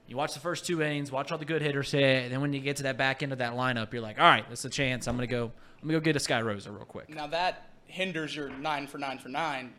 You 0.09 0.16
watch 0.16 0.34
the 0.34 0.40
first 0.40 0.66
two 0.66 0.82
innings, 0.82 1.12
watch 1.12 1.30
all 1.30 1.38
the 1.38 1.45
good 1.45 1.62
hitters 1.62 1.93
hit, 1.93 2.24
and 2.24 2.32
then 2.32 2.40
when 2.40 2.53
you 2.53 2.61
get 2.61 2.76
to 2.78 2.82
that 2.82 2.99
back 2.99 3.22
end 3.22 3.32
of 3.32 3.38
that 3.38 3.53
lineup, 3.53 3.93
you're 3.93 4.03
like, 4.03 4.18
all 4.18 4.26
right, 4.26 4.45
that's 4.49 4.64
a 4.64 4.70
chance. 4.70 5.07
I'm 5.07 5.16
gonna 5.16 5.26
go. 5.26 5.53
I'm 5.80 5.88
gonna 5.88 5.99
go 5.99 6.05
get 6.05 6.16
a 6.16 6.20
Sky 6.20 6.43
Rosa 6.43 6.70
real 6.70 6.84
quick. 6.84 7.09
Now 7.09 7.28
that 7.28 7.70
hinders 7.86 8.34
your 8.34 8.51
nine 8.51 8.86
for 8.86 8.99
nine 8.99 9.18
for 9.18 9.28
nine 9.28 9.72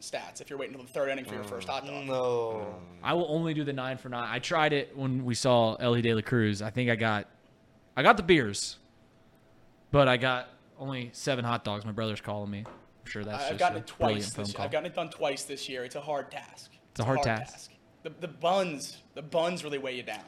stats 0.00 0.40
if 0.40 0.50
you're 0.50 0.58
waiting 0.58 0.74
until 0.74 0.86
the 0.86 0.92
third 0.92 1.08
inning 1.10 1.24
for 1.24 1.34
your 1.34 1.44
first 1.44 1.68
hot 1.68 1.84
dog. 1.84 2.04
Mm, 2.04 2.06
no. 2.06 2.74
I 3.02 3.14
will 3.14 3.26
only 3.28 3.54
do 3.54 3.64
the 3.64 3.72
nine 3.72 3.98
for 3.98 4.08
nine. 4.08 4.28
I 4.30 4.38
tried 4.38 4.72
it 4.72 4.96
when 4.96 5.24
we 5.24 5.34
saw 5.34 5.74
Elly 5.76 6.02
De 6.02 6.14
La 6.14 6.20
Cruz. 6.22 6.62
I 6.62 6.70
think 6.70 6.90
I 6.90 6.96
got, 6.96 7.28
I 7.96 8.02
got 8.02 8.16
the 8.16 8.22
beers, 8.22 8.76
but 9.90 10.08
I 10.08 10.16
got 10.16 10.48
only 10.78 11.10
seven 11.12 11.44
hot 11.44 11.64
dogs. 11.64 11.84
My 11.84 11.92
brother's 11.92 12.20
calling 12.20 12.50
me. 12.50 12.64
I'm 12.66 13.10
sure 13.10 13.24
that's 13.24 13.44
I've 13.44 13.48
just 13.50 13.58
gotten 13.58 13.78
a 13.78 13.80
it 13.80 13.92
brilliant 13.98 14.22
twice 14.22 14.34
phone 14.34 14.44
this. 14.44 14.52
call. 14.54 14.64
I've 14.64 14.70
gotten 14.70 14.86
it 14.90 14.94
done 14.94 15.10
twice 15.10 15.44
this 15.44 15.68
year. 15.68 15.84
It's 15.84 15.96
a 15.96 16.00
hard 16.00 16.30
task. 16.30 16.70
It's 16.90 17.00
a 17.00 17.04
hard 17.04 17.22
task. 17.22 17.70
The, 18.02 18.10
the 18.20 18.28
buns, 18.28 18.98
the 19.14 19.22
buns 19.22 19.64
really 19.64 19.78
weigh 19.78 19.96
you 19.96 20.02
down. 20.02 20.20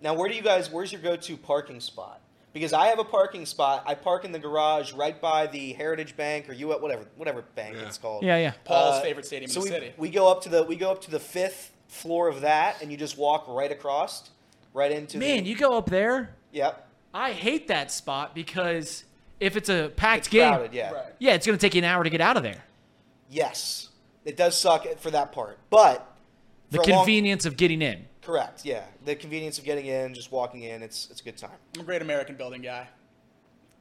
Now, 0.00 0.14
where 0.14 0.28
do 0.28 0.34
you 0.34 0.42
guys? 0.42 0.70
Where's 0.70 0.90
your 0.90 1.00
go-to 1.00 1.36
parking 1.36 1.78
spot? 1.78 2.21
Because 2.52 2.72
I 2.74 2.88
have 2.88 2.98
a 2.98 3.04
parking 3.04 3.46
spot. 3.46 3.82
I 3.86 3.94
park 3.94 4.24
in 4.26 4.32
the 4.32 4.38
garage 4.38 4.92
right 4.92 5.18
by 5.18 5.46
the 5.46 5.72
Heritage 5.72 6.16
Bank 6.16 6.50
or 6.50 6.52
you 6.52 6.68
whatever 6.68 7.04
whatever 7.16 7.42
bank 7.54 7.76
it's 7.76 7.96
called. 7.98 8.22
yeah, 8.24 8.36
yeah. 8.36 8.52
Paul's 8.64 8.96
Uh, 8.96 9.00
favorite 9.02 9.24
stadium 9.26 9.50
so 9.50 9.60
in 9.62 9.68
the 9.68 9.72
we, 9.72 9.80
city. 9.80 9.94
we 9.96 10.10
go 10.10 10.28
up 10.30 10.42
to 10.42 10.48
the 10.50 10.62
we 10.64 10.76
go 10.76 10.90
up 10.90 11.00
to 11.02 11.10
the 11.10 11.18
fifth 11.20 11.72
floor 11.88 12.28
of 12.28 12.42
that, 12.42 12.82
and 12.82 12.90
you 12.90 12.98
just 12.98 13.16
walk 13.16 13.46
right 13.48 13.72
across, 13.72 14.30
right 14.74 14.92
into. 14.92 15.16
Man, 15.18 15.44
the, 15.44 15.50
you 15.50 15.56
go 15.56 15.76
up 15.78 15.88
there. 15.88 16.34
Yep. 16.52 16.88
I 17.14 17.32
hate 17.32 17.68
that 17.68 17.90
spot 17.90 18.34
because 18.34 19.04
if 19.40 19.56
it's 19.56 19.68
a 19.70 19.90
packed 19.96 20.20
It's 20.26 20.28
game, 20.28 20.48
crowded. 20.52 20.72
Yeah. 20.74 20.92
Right. 20.92 21.04
yeah, 21.18 21.32
it's 21.32 21.46
gonna 21.46 21.56
take 21.58 21.74
you 21.74 21.78
an 21.80 21.84
hour 21.86 22.04
to 22.04 22.10
get 22.10 22.20
out 22.20 22.36
of 22.36 22.42
there. 22.42 22.62
Yes, 23.30 23.88
it 24.26 24.36
does 24.36 24.58
suck 24.58 24.86
for 24.98 25.10
that 25.10 25.32
part, 25.32 25.58
but 25.70 26.06
The 26.70 26.78
for 26.78 26.82
a 26.82 26.86
long- 26.88 26.98
convenience 27.00 27.46
of 27.46 27.56
getting 27.56 27.80
in. 27.82 28.06
Correct. 28.22 28.64
Yeah, 28.64 28.84
the 29.04 29.14
convenience 29.14 29.58
of 29.58 29.64
getting 29.64 29.86
in, 29.86 30.14
just 30.14 30.32
walking 30.32 30.62
in, 30.62 30.82
it's 30.82 31.08
it's 31.10 31.20
a 31.20 31.24
good 31.24 31.36
time. 31.36 31.50
I'm 31.74 31.82
a 31.82 31.84
great 31.84 32.02
American 32.02 32.36
building 32.36 32.62
guy. 32.62 32.88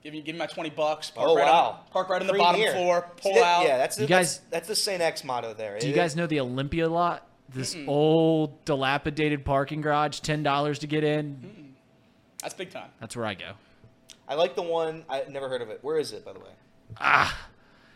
Give 0.04 0.14
me, 0.14 0.22
give 0.22 0.34
me 0.34 0.40
my 0.40 0.48
20 0.48 0.72
bucks. 0.72 1.12
Park 1.12 1.30
Oh 1.30 1.36
right 1.36 1.46
wow! 1.46 1.70
On, 1.86 1.92
park 1.92 2.10
right 2.10 2.20
on 2.22 2.26
the 2.28 2.34
Premier. 2.34 2.68
bottom 2.72 2.76
floor. 2.76 3.06
See, 3.18 3.22
Pull 3.22 3.34
that- 3.36 3.44
out. 3.44 3.64
Yeah, 3.66 3.78
that's 3.78 3.96
the, 3.98 4.02
You 4.02 4.08
guys- 4.08 4.40
that's, 4.40 4.50
that's 4.50 4.68
the 4.68 4.76
Saint 4.76 5.00
X 5.02 5.24
motto 5.24 5.54
there. 5.54 5.78
Do 5.78 5.86
you 5.88 5.94
It- 5.94 5.96
guys 5.96 6.16
know 6.16 6.26
the 6.26 6.40
Olympia 6.40 6.90
lot? 6.90 7.28
This 7.50 7.76
old 7.86 8.64
dilapidated 8.66 9.44
parking 9.46 9.82
garage, 9.82 10.22
ten 10.22 10.42
dollars 10.42 10.80
to 10.80 10.88
get 10.88 11.04
in. 11.04 11.76
That's 12.42 12.54
big 12.56 12.72
time. 12.72 12.90
That's 13.00 13.16
where 13.16 13.26
I 13.26 13.34
go. 13.36 13.52
I 14.28 14.36
like 14.36 14.56
the 14.56 14.62
one. 14.64 15.04
I 15.10 15.24
never 15.30 15.50
heard 15.50 15.62
of 15.62 15.70
it. 15.70 15.80
Where 15.84 16.00
is 16.00 16.14
it, 16.14 16.24
by 16.26 16.32
the 16.34 16.40
way? 16.40 16.50
Ah, 17.00 17.38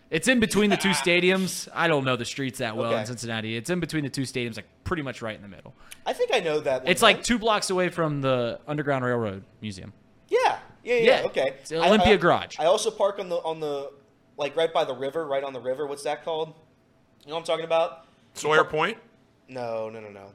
It's 0.10 0.28
in 0.28 0.40
between 0.40 0.70
the 0.70 0.78
two 0.78 0.90
stadiums. 1.04 1.68
I 1.74 1.88
don't 1.88 2.06
know 2.06 2.16
the 2.16 2.26
streets 2.26 2.60
that 2.60 2.78
well 2.78 2.96
in 2.96 3.06
Cincinnati. 3.06 3.58
It's 3.58 3.70
in 3.70 3.80
between 3.80 4.04
the 4.04 4.10
two 4.10 4.22
stadiums, 4.22 4.56
like 4.56 4.68
pretty 4.84 5.02
much 5.04 5.22
right 5.22 5.36
in 5.36 5.42
the 5.42 5.48
middle. 5.48 5.74
I 6.06 6.14
think 6.14 6.32
I 6.34 6.40
know 6.40 6.60
that. 6.60 6.84
One 6.84 6.92
It's 6.92 7.02
like 7.02 7.24
two 7.24 7.40
blocks 7.40 7.70
away 7.70 7.90
from 7.90 8.22
the 8.22 8.60
Underground 8.68 9.04
Railroad 9.04 9.44
Museum. 9.62 9.94
Yeah, 10.30 10.60
yeah, 10.84 10.96
yeah. 10.96 11.02
Yeah. 11.22 11.26
Okay. 11.26 11.54
It's 11.62 11.72
Olympia 11.72 12.12
I, 12.12 12.14
I, 12.14 12.18
Garage. 12.18 12.56
I 12.60 12.66
also 12.66 12.92
park 12.92 13.20
on 13.20 13.30
the 13.30 13.38
on 13.38 13.60
the 13.60 13.92
like 14.38 14.56
right 14.56 14.72
by 14.74 14.86
the 14.86 14.96
river, 14.96 15.26
right 15.26 15.44
on 15.44 15.54
the 15.54 15.60
river. 15.60 15.88
What's 15.88 16.04
that 16.04 16.24
called? 16.24 16.54
You 17.24 17.30
know 17.30 17.36
what 17.36 17.40
I'm 17.42 17.46
talking 17.46 17.66
about? 17.66 18.06
Sawyer 18.36 18.64
Point. 18.64 18.98
No, 19.48 19.90
no, 19.90 20.00
no, 20.00 20.10
no. 20.10 20.32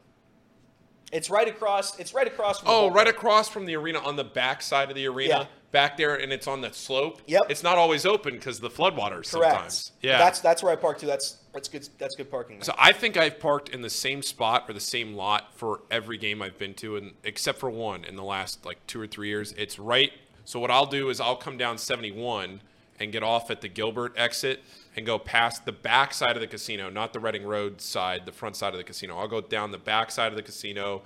It's 1.12 1.28
right 1.30 1.48
across. 1.48 1.98
It's 1.98 2.14
right 2.14 2.26
across. 2.26 2.60
From 2.60 2.68
Oh, 2.70 2.88
ballpark. 2.90 2.94
right 2.94 3.08
across 3.08 3.48
from 3.48 3.66
the 3.66 3.74
arena 3.76 3.98
on 4.00 4.16
the 4.16 4.24
back 4.24 4.62
side 4.62 4.88
of 4.90 4.94
the 4.94 5.06
arena, 5.06 5.40
Yeah. 5.40 5.46
Back 5.72 5.96
there, 5.96 6.16
and 6.16 6.32
it's 6.32 6.46
on 6.46 6.60
the 6.60 6.72
slope. 6.72 7.22
Yep. 7.26 7.42
It's 7.48 7.62
not 7.62 7.78
always 7.78 8.04
open 8.04 8.34
because 8.34 8.60
the 8.60 8.70
floodwaters 8.70 9.30
Correct. 9.30 9.52
sometimes. 9.54 9.92
Yeah. 10.02 10.18
That's 10.18 10.40
that's 10.40 10.62
where 10.62 10.72
I 10.72 10.76
park 10.76 10.98
too. 10.98 11.06
That's 11.06 11.38
that's 11.52 11.68
good. 11.68 11.88
That's 11.98 12.16
good 12.16 12.30
parking. 12.30 12.56
there. 12.56 12.64
So 12.64 12.74
I 12.78 12.92
think 12.92 13.16
I've 13.16 13.38
parked 13.40 13.68
in 13.70 13.82
the 13.82 13.90
same 13.90 14.22
spot 14.22 14.64
or 14.68 14.72
the 14.72 14.80
same 14.80 15.14
lot 15.14 15.54
for 15.54 15.80
every 15.90 16.18
game 16.18 16.42
I've 16.42 16.58
been 16.58 16.74
to, 16.74 16.96
and 16.96 17.12
except 17.24 17.58
for 17.58 17.70
one 17.70 18.04
in 18.04 18.16
the 18.16 18.24
last 18.24 18.64
like 18.64 18.84
two 18.86 19.00
or 19.00 19.06
three 19.06 19.28
years. 19.28 19.52
It's 19.56 19.78
right. 19.78 20.12
So 20.44 20.58
what 20.58 20.70
I'll 20.70 20.86
do 20.86 21.10
is 21.10 21.20
I'll 21.20 21.36
come 21.36 21.56
down 21.58 21.78
71 21.78 22.60
and 22.98 23.12
get 23.12 23.22
off 23.22 23.50
at 23.50 23.60
the 23.60 23.68
Gilbert 23.68 24.12
exit 24.16 24.60
and 24.96 25.06
go 25.06 25.18
past 25.18 25.64
the 25.64 25.72
back 25.72 26.12
side 26.12 26.36
of 26.36 26.40
the 26.40 26.46
casino, 26.46 26.90
not 26.90 27.12
the 27.12 27.20
Reading 27.20 27.44
Road 27.44 27.80
side, 27.80 28.26
the 28.26 28.32
front 28.32 28.56
side 28.56 28.74
of 28.74 28.78
the 28.78 28.84
casino. 28.84 29.16
I'll 29.16 29.28
go 29.28 29.40
down 29.40 29.70
the 29.70 29.78
back 29.78 30.10
side 30.10 30.32
of 30.32 30.36
the 30.36 30.42
casino, 30.42 31.02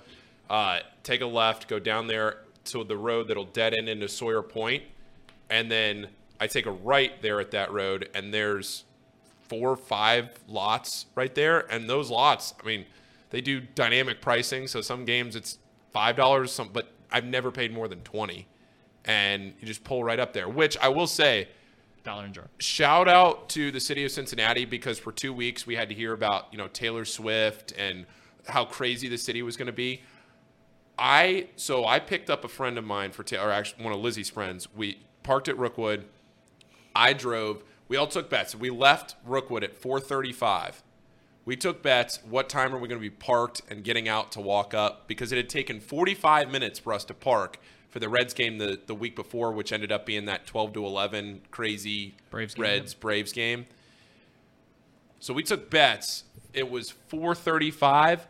uh, 0.49 0.79
take 1.03 1.21
a 1.21 1.25
left, 1.25 1.67
go 1.67 1.79
down 1.79 2.07
there 2.07 2.39
to 2.65 2.83
the 2.83 2.97
road 2.97 3.27
that'll 3.27 3.45
dead 3.45 3.73
end 3.73 3.89
into 3.89 4.07
Sawyer 4.07 4.41
Point, 4.41 4.83
and 5.49 5.69
then 5.69 6.07
I 6.39 6.47
take 6.47 6.65
a 6.65 6.71
right 6.71 7.21
there 7.21 7.39
at 7.39 7.51
that 7.51 7.71
road, 7.71 8.09
and 8.13 8.33
there's 8.33 8.83
four 9.47 9.71
or 9.71 9.77
five 9.77 10.29
lots 10.47 11.05
right 11.13 11.35
there 11.35 11.71
and 11.71 11.87
those 11.87 12.09
lots 12.09 12.55
i 12.63 12.65
mean 12.65 12.83
they 13.29 13.41
do 13.41 13.59
dynamic 13.59 14.19
pricing 14.19 14.67
so 14.67 14.81
some 14.81 15.05
games 15.05 15.35
it's 15.35 15.59
five 15.91 16.15
dollars 16.15 16.51
some 16.51 16.67
but 16.73 16.91
i've 17.11 17.25
never 17.25 17.51
paid 17.51 17.71
more 17.71 17.87
than 17.87 17.99
20 17.99 18.47
and 19.05 19.53
you 19.59 19.67
just 19.67 19.83
pull 19.83 20.03
right 20.03 20.19
up 20.19 20.33
there 20.33 20.49
which 20.49 20.75
i 20.79 20.89
will 20.89 21.05
say 21.05 21.47
Dollar 22.03 22.25
and 22.25 22.33
jar. 22.33 22.45
shout 22.57 23.07
out 23.07 23.47
to 23.49 23.69
the 23.69 23.79
city 23.79 24.03
of 24.03 24.11
cincinnati 24.11 24.65
because 24.65 24.97
for 24.97 25.11
two 25.11 25.31
weeks 25.31 25.67
we 25.67 25.75
had 25.75 25.89
to 25.89 25.95
hear 25.95 26.13
about 26.13 26.47
you 26.51 26.57
know 26.57 26.67
taylor 26.67 27.05
swift 27.05 27.71
and 27.77 28.07
how 28.47 28.65
crazy 28.65 29.07
the 29.07 29.17
city 29.17 29.41
was 29.41 29.57
going 29.57 29.67
to 29.67 29.73
be. 29.73 30.01
I 30.97 31.47
so 31.55 31.85
I 31.85 31.99
picked 31.99 32.29
up 32.29 32.43
a 32.43 32.47
friend 32.47 32.77
of 32.77 32.85
mine 32.85 33.11
for 33.11 33.23
ta- 33.23 33.43
or 33.43 33.51
actually 33.51 33.83
one 33.83 33.93
of 33.93 33.99
Lizzie's 33.99 34.29
friends. 34.29 34.67
We 34.73 34.99
parked 35.23 35.47
at 35.47 35.57
Rookwood. 35.57 36.05
I 36.95 37.13
drove. 37.13 37.63
We 37.87 37.97
all 37.97 38.07
took 38.07 38.29
bets. 38.29 38.55
We 38.55 38.69
left 38.69 39.15
Rookwood 39.25 39.63
at 39.63 39.79
4:35. 39.79 40.83
We 41.43 41.55
took 41.55 41.83
bets. 41.83 42.19
What 42.27 42.49
time 42.49 42.73
are 42.73 42.79
we 42.79 42.87
going 42.87 42.99
to 42.99 43.03
be 43.03 43.11
parked 43.11 43.61
and 43.69 43.83
getting 43.83 44.07
out 44.07 44.31
to 44.31 44.41
walk 44.41 44.73
up? 44.73 45.07
Because 45.07 45.31
it 45.31 45.37
had 45.37 45.47
taken 45.47 45.79
45 45.79 46.49
minutes 46.49 46.79
for 46.79 46.91
us 46.91 47.05
to 47.05 47.13
park 47.13 47.59
for 47.89 47.99
the 47.99 48.09
Reds 48.09 48.33
game 48.33 48.57
the, 48.57 48.79
the 48.87 48.95
week 48.95 49.15
before, 49.15 49.51
which 49.51 49.71
ended 49.71 49.91
up 49.91 50.07
being 50.07 50.25
that 50.25 50.47
12 50.47 50.73
to 50.73 50.85
11 50.85 51.43
crazy 51.51 52.15
Braves 52.31 52.55
game. 52.55 52.63
Reds 52.63 52.93
Braves 52.95 53.31
game. 53.31 53.67
So 55.19 55.33
we 55.33 55.43
took 55.43 55.69
bets. 55.69 56.23
It 56.53 56.69
was 56.69 56.93
4:35. 57.11 58.21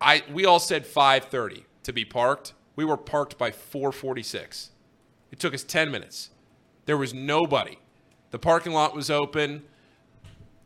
I 0.00 0.22
we 0.32 0.44
all 0.44 0.60
said 0.60 0.86
5:30 0.86 1.64
to 1.84 1.92
be 1.92 2.04
parked. 2.04 2.54
We 2.76 2.84
were 2.84 2.96
parked 2.96 3.36
by 3.38 3.50
4:46. 3.50 4.70
It 5.30 5.38
took 5.38 5.54
us 5.54 5.62
10 5.62 5.90
minutes. 5.90 6.30
There 6.86 6.96
was 6.96 7.14
nobody. 7.14 7.78
The 8.30 8.38
parking 8.38 8.72
lot 8.72 8.94
was 8.94 9.10
open. 9.10 9.64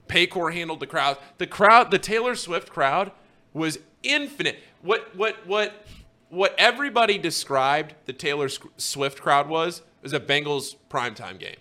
Paycor 0.08 0.52
handled 0.52 0.80
the 0.80 0.86
crowd. 0.86 1.18
The 1.38 1.46
crowd, 1.46 1.90
the 1.90 1.98
Taylor 1.98 2.34
Swift 2.34 2.70
crowd 2.70 3.12
was 3.52 3.78
infinite. 4.02 4.58
What 4.82 5.14
what 5.16 5.46
what 5.46 5.86
what 6.28 6.54
everybody 6.58 7.18
described 7.18 7.94
the 8.06 8.12
Taylor 8.12 8.48
Swift 8.76 9.20
crowd 9.20 9.48
was 9.48 9.82
was 10.02 10.12
a 10.12 10.20
Bengals 10.20 10.76
primetime 10.90 11.38
game. 11.38 11.56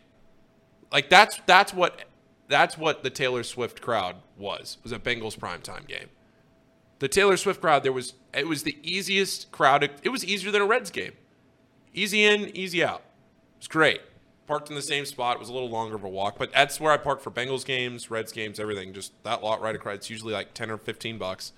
Like 0.91 1.09
that's 1.09 1.39
that's 1.45 1.73
what 1.73 2.03
that's 2.47 2.77
what 2.77 3.03
the 3.03 3.09
Taylor 3.09 3.43
Swift 3.43 3.81
crowd 3.81 4.17
was. 4.37 4.77
Was 4.83 4.91
a 4.91 4.99
Bengals 4.99 5.37
primetime 5.37 5.87
game. 5.87 6.09
The 7.03 7.09
Taylor 7.09 7.35
Swift 7.35 7.59
crowd 7.59 7.83
there 7.83 7.91
was 7.91 8.13
it 8.33 8.47
was 8.47 8.63
the 8.63 8.77
easiest 8.81 9.51
crowd. 9.51 9.83
It 10.03 10.07
was 10.07 10.23
easier 10.23 10.51
than 10.51 10.61
a 10.61 10.65
Reds 10.65 10.89
game. 10.89 11.11
Easy 11.93 12.23
in, 12.23 12.55
easy 12.55 12.81
out. 12.81 13.01
It 13.55 13.59
was 13.59 13.67
great. 13.67 13.99
Parked 14.47 14.69
in 14.69 14.75
the 14.75 14.81
same 14.81 15.03
spot. 15.05 15.35
It 15.35 15.39
was 15.39 15.49
a 15.49 15.53
little 15.53 15.69
longer 15.69 15.95
of 15.95 16.05
a 16.05 16.07
walk, 16.07 16.39
but 16.39 16.53
that's 16.53 16.79
where 16.79 16.93
I 16.93 16.95
park 16.95 17.19
for 17.19 17.29
Bengals 17.29 17.65
games, 17.65 18.09
Reds 18.09 18.31
games, 18.31 18.57
everything. 18.57 18.93
Just 18.93 19.21
that 19.25 19.43
lot 19.43 19.59
right 19.59 19.75
across. 19.75 19.95
It's 19.95 20.09
usually 20.09 20.31
like 20.31 20.53
ten 20.53 20.71
or 20.71 20.77
fifteen 20.77 21.17
bucks. 21.17 21.51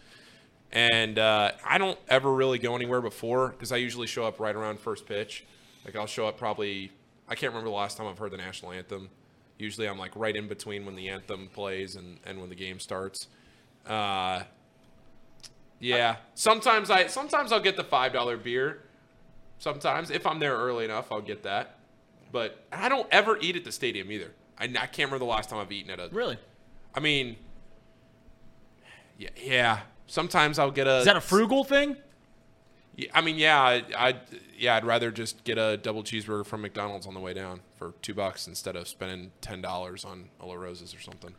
And 0.71 1.19
uh, 1.19 1.51
I 1.63 1.77
don't 1.77 1.99
ever 2.07 2.33
really 2.33 2.57
go 2.57 2.75
anywhere 2.75 3.01
before 3.01 3.49
because 3.49 3.71
I 3.71 3.77
usually 3.77 4.07
show 4.07 4.25
up 4.25 4.39
right 4.39 4.55
around 4.55 4.79
first 4.79 5.05
pitch. 5.05 5.45
Like 5.85 5.95
I'll 5.95 6.07
show 6.07 6.25
up 6.25 6.39
probably. 6.39 6.91
I 7.29 7.35
can't 7.35 7.51
remember 7.51 7.69
the 7.69 7.75
last 7.75 7.97
time 7.97 8.07
I've 8.07 8.17
heard 8.17 8.31
the 8.31 8.37
national 8.37 8.71
anthem. 8.71 9.09
Usually 9.59 9.87
I'm 9.87 9.99
like 9.99 10.13
right 10.15 10.35
in 10.35 10.47
between 10.47 10.87
when 10.87 10.95
the 10.95 11.09
anthem 11.09 11.49
plays 11.53 11.97
and, 11.97 12.17
and 12.25 12.39
when 12.39 12.49
the 12.49 12.55
game 12.55 12.79
starts. 12.79 13.27
Uh, 13.85 14.41
yeah. 15.79 16.17
Sometimes 16.33 16.89
I 16.89 17.07
sometimes 17.07 17.51
I'll 17.51 17.59
get 17.59 17.77
the 17.77 17.83
five 17.83 18.13
dollar 18.13 18.37
beer. 18.37 18.81
Sometimes 19.59 20.11
if 20.11 20.25
I'm 20.25 20.39
there 20.39 20.55
early 20.55 20.85
enough, 20.85 21.11
I'll 21.11 21.21
get 21.21 21.43
that. 21.43 21.77
But 22.31 22.65
I 22.71 22.89
don't 22.89 23.07
ever 23.11 23.37
eat 23.39 23.55
at 23.55 23.63
the 23.63 23.71
stadium 23.71 24.11
either. 24.11 24.31
I, 24.57 24.65
I 24.65 24.67
can't 24.67 25.09
remember 25.09 25.19
the 25.19 25.25
last 25.25 25.49
time 25.49 25.59
I've 25.59 25.71
eaten 25.71 25.91
at 25.91 25.99
a. 25.99 26.09
Really? 26.11 26.37
I 26.93 26.99
mean, 26.99 27.35
yeah, 29.17 29.29
yeah. 29.41 29.79
Sometimes 30.07 30.59
I'll 30.59 30.71
get 30.71 30.87
a. 30.87 30.97
Is 30.99 31.05
that 31.05 31.17
a 31.17 31.21
frugal 31.21 31.63
thing? 31.63 31.97
Yeah, 32.95 33.09
I 33.13 33.21
mean, 33.21 33.37
yeah, 33.37 33.59
I, 33.61 33.83
I, 33.97 34.15
yeah, 34.57 34.75
I'd 34.75 34.85
rather 34.85 35.11
just 35.11 35.43
get 35.43 35.57
a 35.57 35.77
double 35.77 36.03
cheeseburger 36.03 36.45
from 36.45 36.61
McDonald's 36.61 37.05
on 37.05 37.13
the 37.13 37.19
way 37.19 37.33
down 37.33 37.59
for 37.75 37.93
two 38.01 38.13
bucks 38.13 38.47
instead 38.47 38.75
of 38.75 38.87
spending 38.87 39.31
ten 39.41 39.61
dollars 39.61 40.05
on 40.05 40.29
a 40.39 40.45
LaRosa's 40.45 40.95
or 40.95 41.01
something. 41.01 41.33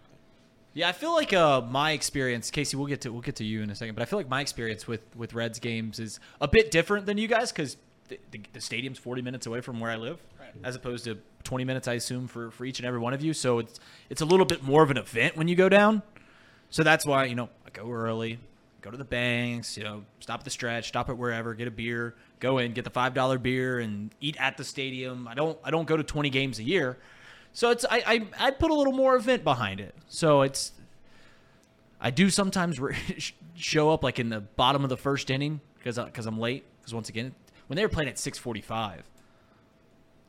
Yeah, 0.77 0.91
I 0.91 0.93
feel 0.93 1.15
like 1.15 1.33
uh, 1.33 1.63
my 1.63 1.93
experience, 1.93 2.51
Casey. 2.51 2.77
We'll 2.77 2.87
get 2.87 3.01
to 3.01 3.11
we'll 3.11 3.23
get 3.23 3.37
to 3.37 3.45
you 3.45 3.63
in 3.63 3.71
a 3.71 3.75
second, 3.75 3.95
but 3.95 4.03
I 4.03 4.05
feel 4.05 4.19
like 4.19 4.29
my 4.29 4.43
experience 4.43 4.87
with 4.87 5.01
with 5.17 5.33
Reds 5.33 5.59
games 5.59 5.99
is 5.99 6.21
a 6.39 6.47
bit 6.47 6.71
different 6.71 7.07
than 7.07 7.17
you 7.17 7.29
guys 7.29 7.51
because 7.51 7.79
the, 8.09 8.21
the, 8.31 8.43
the 8.53 8.61
stadium's 8.61 8.99
40 8.99 9.23
minutes 9.23 9.47
away 9.47 9.63
from 9.63 9.81
where 9.81 9.91
I 9.91 9.97
live, 9.97 10.19
as 10.63 10.77
opposed 10.77 11.05
to 11.05 11.17
20 11.45 11.65
minutes, 11.65 11.89
I 11.89 11.95
assume, 11.95 12.29
for 12.29 12.51
for 12.51 12.67
each 12.67 12.79
and 12.79 12.87
every 12.87 13.01
one 13.01 13.15
of 13.15 13.23
you. 13.23 13.33
So 13.33 13.59
it's 13.59 13.81
it's 14.11 14.21
a 14.21 14.27
little 14.27 14.45
bit 14.45 14.65
more 14.65 14.83
of 14.83 14.91
an 14.91 14.99
event 14.99 15.35
when 15.35 15.49
you 15.49 15.57
go 15.57 15.71
down. 15.71 16.03
So 16.69 16.83
that's 16.83 17.07
why 17.07 17.25
you 17.25 17.37
know 17.37 17.49
I 17.67 17.71
go 17.71 17.91
early, 17.91 18.39
go 18.83 18.91
to 18.91 18.99
the 18.99 19.05
banks, 19.05 19.79
you 19.79 19.85
know, 19.85 20.05
stop 20.21 20.41
at 20.41 20.45
the 20.45 20.51
stretch, 20.51 20.89
stop 20.89 21.09
at 21.09 21.17
wherever, 21.17 21.55
get 21.55 21.69
a 21.69 21.71
beer, 21.71 22.17
go 22.39 22.59
in, 22.59 22.75
get 22.75 22.85
the 22.85 22.91
five 22.91 23.15
dollar 23.15 23.39
beer, 23.39 23.79
and 23.79 24.15
eat 24.21 24.37
at 24.39 24.59
the 24.59 24.65
stadium. 24.65 25.27
I 25.27 25.33
don't 25.33 25.59
I 25.65 25.71
don't 25.71 25.89
go 25.89 25.97
to 25.97 26.05
20 26.05 26.29
games 26.29 26.59
a 26.59 26.65
year. 26.65 26.99
So 27.57 27.71
it's 27.71 27.87
I, 27.87 28.03
I 28.07 28.27
I'd 28.39 28.59
put 28.59 28.71
a 28.71 28.75
little 28.75 28.93
more 28.93 29.17
event 29.17 29.43
behind 29.43 29.81
it. 29.81 29.95
So 30.09 30.43
it's 30.43 30.73
I 31.99 32.11
do 32.11 32.29
sometimes 32.29 32.79
re- 32.79 32.95
show 33.55 33.89
up 33.91 34.05
like 34.05 34.19
in 34.19 34.29
the 34.29 34.41
bottom 34.41 34.85
of 34.85 34.91
the 34.91 34.97
first 34.99 35.31
inning 35.31 35.63
because 35.79 35.97
because 35.97 36.27
uh, 36.27 36.29
I'm 36.29 36.39
late. 36.39 36.67
Because 36.79 36.93
once 36.93 37.09
again, 37.09 37.35
when 37.69 37.79
they 37.79 37.83
were 37.83 37.89
playing 37.89 38.11
at 38.11 38.17
6:45, 38.17 38.97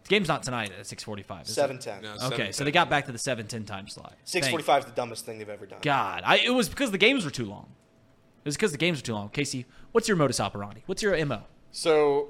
the 0.04 0.08
game's 0.08 0.30
not 0.30 0.42
tonight 0.42 0.72
at 0.80 0.86
6:45. 0.86 1.42
is 1.42 1.50
it? 1.50 1.54
Seven 1.54 1.80
ten. 1.80 2.02
No, 2.02 2.16
Okay, 2.32 2.54
so 2.54 2.64
they 2.64 2.72
got 2.72 2.90
back 2.90 3.08
to 3.08 3.12
the 3.12 3.18
7:10 3.18 3.66
time 3.66 3.90
slot. 3.90 4.16
6:45 4.26 4.80
is 4.80 4.86
the 4.86 4.92
dumbest 4.92 5.26
thing 5.26 5.38
they've 5.38 5.50
ever 5.50 5.66
done. 5.66 5.80
God, 5.82 6.24
I, 6.26 6.38
it 6.38 6.52
was 6.52 6.70
because 6.70 6.92
the 6.92 6.98
games 6.98 7.26
were 7.26 7.32
too 7.32 7.46
long. 7.46 7.68
It 8.46 8.48
was 8.48 8.56
because 8.56 8.72
the 8.72 8.78
games 8.78 9.00
were 9.00 9.06
too 9.06 9.16
long. 9.16 9.28
Casey, 9.32 9.66
what's 9.92 10.08
your 10.08 10.16
modus 10.16 10.40
operandi? 10.40 10.82
What's 10.86 11.04
your 11.04 11.26
mo? 11.26 11.42
So, 11.74 12.30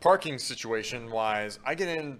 parking 0.00 0.36
situation 0.36 1.10
wise, 1.10 1.58
I 1.64 1.74
get 1.74 1.88
in 1.88 2.18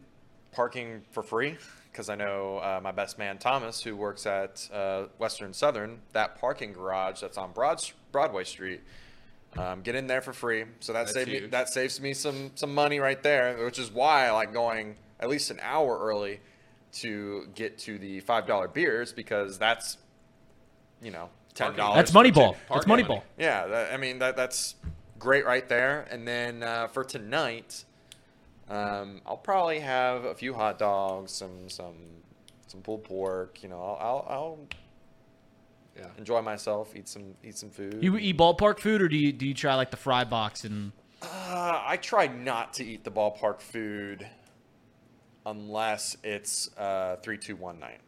parking 0.52 1.02
for 1.10 1.22
free 1.22 1.58
because 1.92 2.08
I 2.08 2.14
know 2.14 2.58
uh, 2.58 2.80
my 2.82 2.90
best 2.90 3.18
man 3.18 3.38
Thomas, 3.38 3.82
who 3.82 3.94
works 3.94 4.26
at 4.26 4.68
uh, 4.72 5.04
Western 5.18 5.52
Southern, 5.52 6.00
that 6.12 6.40
parking 6.40 6.72
garage 6.72 7.20
that's 7.20 7.36
on 7.36 7.52
Broad 7.52 7.82
Broadway 8.10 8.44
Street. 8.44 8.80
Um, 9.56 9.82
get 9.82 9.94
in 9.94 10.06
there 10.06 10.22
for 10.22 10.32
free, 10.32 10.64
so 10.80 10.94
that 10.94 11.00
That's 11.00 11.12
saves 11.12 11.28
me 11.28 11.46
that 11.48 11.68
saves 11.68 12.00
me 12.00 12.14
some 12.14 12.52
some 12.54 12.74
money 12.74 13.00
right 13.00 13.22
there, 13.22 13.62
which 13.64 13.78
is 13.78 13.90
why 13.90 14.26
I 14.26 14.30
like 14.30 14.54
going 14.54 14.96
at 15.20 15.28
least 15.28 15.50
an 15.50 15.60
hour 15.60 15.98
early 15.98 16.40
to 16.92 17.48
get 17.54 17.78
to 17.80 17.98
the 17.98 18.20
five 18.20 18.46
dollar 18.46 18.68
beers 18.68 19.12
because 19.12 19.58
that's 19.58 19.98
you 21.02 21.10
know 21.10 21.28
ten 21.54 21.76
dollars. 21.76 21.96
That's 21.96 22.10
Moneyball. 22.12 22.52
That's 22.52 22.68
Parking 22.68 22.88
money. 22.88 23.02
Moneyball. 23.04 23.22
Yeah, 23.38 23.66
that, 23.66 23.92
I 23.92 23.98
mean 23.98 24.20
that 24.20 24.36
that's 24.36 24.74
great 25.18 25.44
right 25.44 25.68
there. 25.68 26.06
And 26.10 26.26
then 26.26 26.62
uh, 26.62 26.88
for 26.88 27.04
tonight, 27.04 27.84
um, 28.68 29.20
I'll 29.26 29.36
probably 29.36 29.80
have 29.80 30.24
a 30.24 30.34
few 30.34 30.54
hot 30.54 30.78
dogs, 30.78 31.32
some 31.32 31.68
some 31.68 31.94
some 32.66 32.80
pulled 32.82 33.04
pork. 33.04 33.62
You 33.62 33.68
know, 33.68 33.80
I'll 33.80 33.98
I'll, 34.00 34.26
I'll 34.28 34.58
Yeah. 35.96 36.06
enjoy 36.18 36.40
myself, 36.42 36.94
eat 36.96 37.08
some 37.08 37.34
eat 37.44 37.56
some 37.56 37.70
food. 37.70 38.02
You 38.02 38.16
eat 38.16 38.36
ballpark 38.38 38.78
food, 38.78 39.02
or 39.02 39.08
do 39.08 39.16
you 39.16 39.32
do 39.32 39.46
you 39.46 39.54
try 39.54 39.74
like 39.74 39.90
the 39.90 39.96
fry 39.96 40.24
box 40.24 40.64
and? 40.64 40.92
Uh, 41.22 41.82
I 41.86 41.98
try 41.98 42.26
not 42.26 42.72
to 42.74 42.84
eat 42.84 43.04
the 43.04 43.10
ballpark 43.10 43.60
food 43.60 44.26
unless 45.46 46.16
it's 46.24 46.70
uh, 46.76 47.16
three 47.22 47.38
two 47.38 47.56
one 47.56 47.78
night. 47.78 48.00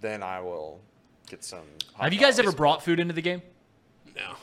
Then 0.00 0.22
I 0.22 0.40
will 0.40 0.80
get 1.28 1.42
some. 1.44 1.60
hot. 1.94 2.04
Have 2.04 2.12
you 2.12 2.18
guys 2.20 2.38
ever 2.38 2.52
brought 2.52 2.82
food 2.82 3.00
into 3.00 3.14
the 3.14 3.22
game? 3.22 3.42
No. 4.16 4.34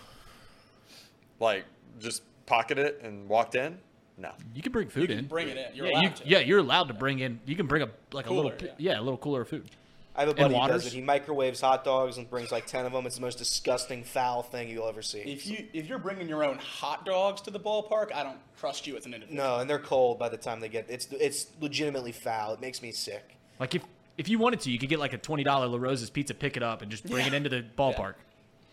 like 1.39 1.65
just 1.99 2.23
pocket 2.45 2.77
it 2.79 2.99
and 3.03 3.27
walked 3.29 3.55
in? 3.55 3.77
No. 4.21 4.31
You 4.53 4.61
can 4.61 4.71
bring 4.71 4.87
food 4.87 5.09
can 5.09 5.19
in. 5.19 5.25
bring 5.25 5.49
it 5.49 5.57
in. 5.57 5.75
You're 5.75 5.87
yeah, 5.87 5.93
allowed 5.93 6.03
you, 6.03 6.09
to. 6.09 6.27
yeah, 6.27 6.39
you're 6.39 6.59
allowed 6.59 6.87
to 6.89 6.93
bring 6.93 7.19
in. 7.19 7.39
You 7.45 7.55
can 7.55 7.65
bring 7.65 7.81
a 7.81 7.89
like 8.13 8.27
a 8.27 8.33
little 8.33 8.53
yeah. 8.61 8.69
yeah. 8.77 8.99
a 8.99 9.01
little 9.01 9.17
cooler 9.17 9.41
of 9.41 9.49
food. 9.49 9.69
I 10.15 10.21
have 10.21 10.29
a 10.29 10.33
buddy 10.33 10.53
who 10.53 10.67
does 10.67 10.85
it. 10.85 10.93
He 10.93 11.01
microwaves 11.01 11.61
hot 11.61 11.83
dogs 11.83 12.17
and 12.17 12.29
brings 12.29 12.51
like 12.51 12.67
ten 12.67 12.85
of 12.85 12.91
them. 12.91 13.05
It's 13.05 13.15
the 13.15 13.21
most 13.21 13.37
disgusting, 13.37 14.03
foul 14.03 14.43
thing 14.43 14.69
you'll 14.69 14.87
ever 14.87 15.01
see. 15.01 15.19
If 15.19 15.47
you 15.47 15.65
if 15.73 15.87
you're 15.87 15.99
bringing 15.99 16.27
your 16.27 16.43
own 16.43 16.57
hot 16.57 17.05
dogs 17.05 17.41
to 17.41 17.51
the 17.51 17.59
ballpark, 17.59 18.13
I 18.13 18.21
don't 18.21 18.37
trust 18.59 18.85
you 18.85 18.97
as 18.97 19.05
an 19.05 19.13
individual. 19.13 19.43
no, 19.43 19.59
and 19.59 19.69
they're 19.69 19.79
cold 19.79 20.19
by 20.19 20.29
the 20.29 20.37
time 20.37 20.59
they 20.59 20.69
get. 20.69 20.85
It's 20.89 21.07
it's 21.11 21.47
legitimately 21.61 22.11
foul. 22.11 22.53
It 22.53 22.61
makes 22.61 22.81
me 22.81 22.91
sick. 22.91 23.37
Like 23.59 23.73
if 23.73 23.83
if 24.17 24.27
you 24.27 24.37
wanted 24.37 24.59
to, 24.61 24.71
you 24.71 24.77
could 24.77 24.89
get 24.89 24.99
like 24.99 25.13
a 25.13 25.17
twenty 25.17 25.43
dollar 25.43 25.67
LaRosa's 25.67 26.09
pizza, 26.09 26.33
pick 26.33 26.57
it 26.57 26.63
up, 26.63 26.81
and 26.81 26.91
just 26.91 27.09
bring 27.09 27.25
it 27.25 27.33
into 27.33 27.49
the 27.49 27.65
ballpark. 27.77 28.15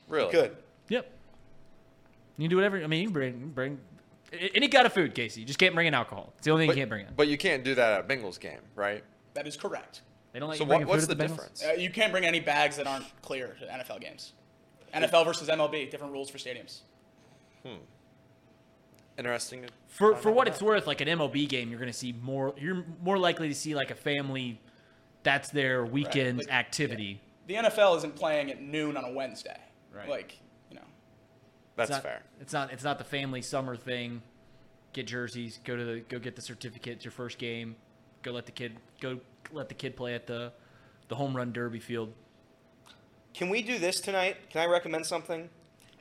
Really? 0.09 0.33
Good. 0.33 0.57
Yep. 0.89 1.11
You 2.37 2.45
can 2.45 2.51
do 2.51 2.57
whatever. 2.57 2.83
I 2.83 2.87
mean, 2.87 3.01
you 3.01 3.07
can 3.07 3.13
bring 3.15 3.49
bring 3.55 3.73
a- 3.75 3.98
any 4.33 4.69
kind 4.69 4.87
of 4.87 4.93
food, 4.93 5.15
Casey. 5.15 5.41
You 5.41 5.47
just 5.47 5.59
can't 5.59 5.75
bring 5.75 5.87
in 5.87 5.95
alcohol. 5.95 6.33
It's 6.37 6.45
the 6.45 6.51
only 6.51 6.63
thing 6.63 6.69
But, 6.69 6.77
you 6.77 6.81
can't 6.83 6.91
bring 6.91 7.07
in. 7.07 7.13
but 7.17 7.29
you 7.29 7.39
can't 7.39 7.65
do 7.65 7.75
that 7.75 7.93
at 7.93 8.01
a 8.01 8.09
Bengals 8.09 8.39
game, 8.39 8.61
right? 8.75 9.03
That 9.35 9.47
is 9.47 9.57
correct. 9.57 10.03
They 10.33 10.39
don't 10.41 10.49
let 10.49 10.59
So 10.59 10.65
you 10.65 10.69
bring 10.69 10.81
what, 10.81 10.89
what's 10.89 11.07
food 11.07 11.11
the 11.11 11.15
the 11.23 11.29
difference? 11.29 11.65
Uh, 11.65 11.73
you 11.73 11.91
can't 11.91 12.13
bring 12.13 12.25
any 12.25 12.41
bags 12.41 12.77
that 12.77 12.87
aren't 12.87 13.07
clear 13.23 13.57
to 13.61 13.67
NFL 13.67 14.01
games. 14.01 14.33
NFL 14.95 15.25
versus 15.25 15.49
MLB, 15.49 15.91
different 15.91 16.13
rules 16.13 16.29
for 16.31 16.39
stadiums. 16.39 16.81
Hmm. 17.65 17.77
Interesting. 19.19 19.67
For 19.89 20.15
for 20.15 20.31
what 20.31 20.47
about. 20.47 20.55
it's 20.55 20.63
worth, 20.63 20.87
like 20.87 21.01
an 21.01 21.09
MLB 21.09 21.49
game, 21.49 21.71
you're 21.71 21.81
going 21.81 21.91
to 21.93 21.99
see 21.99 22.13
more. 22.23 22.55
You're 22.57 22.85
more 23.03 23.19
likely 23.19 23.49
to 23.49 23.55
see 23.55 23.75
like 23.75 23.91
a 23.91 23.95
family. 23.95 24.61
That's 25.25 25.49
their 25.51 25.85
weekend 25.85 26.39
like- 26.39 26.53
activity. 26.53 27.21
The 27.49 27.55
NFL 27.55 27.97
isn't 27.99 28.15
playing 28.15 28.51
at 28.51 28.61
noon 28.63 28.97
on 28.97 29.05
a 29.05 29.11
Wednesday. 29.13 29.57
Right. 29.93 30.09
Like, 30.09 30.33
you 30.33 30.39
know. 30.39 30.48
That's 31.79 31.91
it's 31.91 31.97
not, 31.97 32.03
fair. 32.03 32.23
It's 32.41 32.53
not. 32.53 32.73
It's 32.73 32.85
not 32.85 32.99
the 32.99 33.05
family 33.05 33.41
summer 33.41 33.77
thing. 33.77 34.21
Get 34.93 35.07
jerseys. 35.07 35.61
Go 35.65 35.77
to 35.77 35.85
the. 35.85 36.01
Go 36.01 36.19
get 36.19 36.37
the 36.37 36.43
certificate. 36.43 36.95
It's 36.97 37.05
your 37.05 37.13
first 37.13 37.39
game. 37.39 37.77
Go 38.23 38.33
let 38.33 38.45
the 38.47 38.53
kid. 38.53 38.77
Go 39.01 39.21
let 39.53 39.69
the 39.69 39.75
kid 39.75 39.97
play 39.97 40.15
at 40.15 40.27
the, 40.27 40.53
the 41.09 41.15
home 41.15 41.37
run 41.37 41.53
derby 41.53 41.79
field. 41.81 42.13
Can 43.33 43.49
we 43.49 43.63
do 43.63 43.79
this 43.79 44.01
tonight? 44.01 44.37
Can 44.51 44.61
I 44.61 44.67
recommend 44.67 45.07
something? 45.07 45.49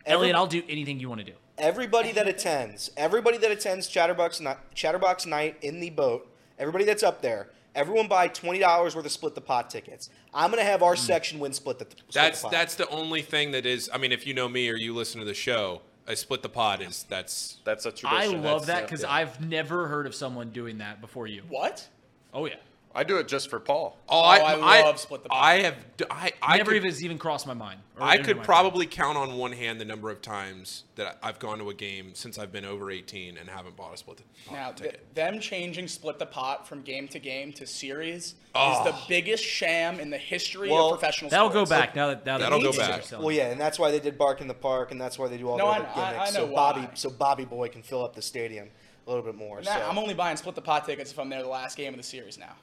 Elliot, 0.06 0.36
I'll 0.36 0.48
do 0.48 0.64
anything 0.68 1.00
you 1.00 1.10
want 1.10 1.20
to 1.20 1.26
do. 1.26 1.34
everybody 1.58 2.12
that 2.14 2.28
attends, 2.28 2.92
everybody 2.98 3.38
that 3.38 3.52
attends 3.52 3.88
Chatterbox 3.88 4.40
Night, 4.40 4.58
Chatterbox 4.74 5.26
Night 5.26 5.58
in 5.62 5.80
the 5.80 5.90
boat, 5.90 6.32
everybody 6.58 6.86
that's 6.86 7.04
up 7.04 7.22
there, 7.22 7.50
everyone 7.78 8.08
buy 8.08 8.28
twenty 8.28 8.60
dollars 8.60 8.96
worth 8.96 9.06
of 9.06 9.12
split 9.12 9.36
the 9.36 9.42
pot 9.42 9.70
tickets. 9.70 10.10
I'm 10.34 10.50
gonna 10.50 10.64
have 10.64 10.84
our 10.84 10.96
mm. 10.96 11.00
section 11.00 11.40
win 11.40 11.54
split 11.54 11.80
the. 11.80 11.86
Split 11.86 12.12
That's 12.12 12.42
the 12.42 12.46
pot. 12.46 12.52
that's 12.52 12.76
the 12.76 12.90
only 12.90 13.22
thing 13.22 13.52
that 13.52 13.66
is. 13.66 13.90
I 13.94 13.98
mean, 13.98 14.12
if 14.12 14.28
you 14.28 14.34
know 14.34 14.50
me 14.50 14.70
or 14.70 14.76
you 14.76 14.94
listen 14.94 15.20
to 15.20 15.26
the 15.26 15.34
show, 15.34 15.82
I 16.08 16.16
split 16.16 16.42
the 16.42 16.50
pot 16.50 16.82
is 16.82 17.06
that's 17.08 17.58
That's 17.64 17.86
a 17.86 17.92
tradition. 17.92 18.36
I 18.36 18.38
love 18.38 18.66
that 18.66 18.84
because 18.84 19.04
yeah. 19.04 19.12
I've 19.12 19.40
never 19.42 19.88
heard 19.88 20.08
of 20.08 20.16
someone 20.16 20.50
doing 20.50 20.80
that 20.80 21.00
before 21.02 21.28
you. 21.28 21.44
What? 21.50 21.88
Oh 22.34 22.46
yeah, 22.46 22.56
I 22.98 23.04
do 23.04 23.18
it 23.18 23.28
just 23.28 23.50
for 23.52 23.60
Paul. 23.60 23.96
Oh, 24.10 24.16
oh 24.18 24.22
I 24.22 24.82
love 24.82 25.00
split 25.00 25.22
the 25.22 25.30
pod. 25.30 25.38
I 25.40 25.62
have. 25.62 25.76
I, 26.10 26.32
I 26.42 26.58
never 26.58 26.72
could, 26.72 26.78
even 26.78 26.90
has 26.90 27.04
even 27.04 27.18
crossed 27.20 27.46
my 27.46 27.54
mind. 27.54 27.80
I 28.00 28.18
could 28.18 28.38
my 28.38 28.44
probably 28.44 28.88
count 28.88 29.18
on 29.18 29.38
one 29.38 29.52
hand 29.52 29.80
the 29.80 29.86
number 29.86 30.10
of 30.10 30.22
times 30.22 30.84
that 30.96 31.20
I- 31.24 31.30
I've 31.30 31.38
gone 31.40 31.60
to 31.60 31.70
a 31.70 31.74
game 31.76 32.16
since 32.16 32.40
I've 32.40 32.52
been 32.52 32.66
over 32.66 32.90
18 32.92 33.38
and 33.38 33.48
haven't 33.50 33.76
bought 33.76 33.94
a 33.94 33.98
split 33.98 34.18
the 34.18 34.24
pod 34.50 34.56
Now, 34.58 34.72
th- 34.72 35.00
them 35.14 35.40
changing 35.40 35.88
split 35.88 36.18
the 36.20 36.26
pot 36.26 36.68
from 36.68 36.82
game 36.82 37.08
to 37.10 37.20
game 37.20 37.54
to 37.54 37.68
series 37.68 38.34
Oh. 38.56 38.80
is 38.80 38.92
the 38.92 38.96
biggest 39.08 39.44
sham 39.44 40.00
in 40.00 40.10
the 40.10 40.18
history 40.18 40.70
Well, 40.72 40.88
of 40.94 41.00
professional 41.00 41.30
sports. 41.30 41.32
That'll 41.32 41.50
go 41.50 41.66
sports. 41.66 41.70
back 41.70 41.96
now 41.96 42.08
that 42.08 42.26
now 42.26 42.40
that 42.40 42.46
That'll 42.50 42.60
the 42.60 42.72
go 42.72 42.78
back. 42.78 43.04
Well, 43.12 43.32
yeah, 43.32 43.52
and 43.52 43.62
that's 43.62 43.78
why 43.78 43.92
they 43.92 44.00
did 44.00 44.18
Bark 44.18 44.42
in 44.42 44.48
the 44.48 44.54
Park, 44.56 44.90
and 44.92 45.00
that's 45.00 45.20
why 45.20 45.28
they 45.28 45.38
do 45.38 45.48
all 45.50 45.58
No, 45.58 45.66
the 45.68 45.72
other 45.82 45.88
I- 45.96 46.12
gimmicks. 46.14 46.36
I 46.36 46.40
know 46.40 46.48
so 46.48 46.54
Bobby, 46.56 46.88
so 46.96 47.10
Bobby 47.12 47.46
Boy 47.46 47.70
can 47.70 47.84
fill 47.84 48.04
up 48.04 48.16
the 48.16 48.22
stadium 48.24 48.70
a 49.06 49.10
little 49.10 49.24
bit 49.24 49.36
more. 49.36 49.62
Now, 49.62 49.78
so. 49.80 49.88
I'm 49.90 49.98
only 50.00 50.14
buying 50.16 50.36
split 50.38 50.56
the 50.56 50.62
pot 50.62 50.86
tickets 50.86 51.12
if 51.12 51.20
I'm 51.20 51.30
there 51.30 51.42
the 51.44 51.48
last 51.48 51.78
game 51.78 51.94
of 51.94 51.98
the 51.98 52.04
series 52.04 52.38
now, 52.38 52.56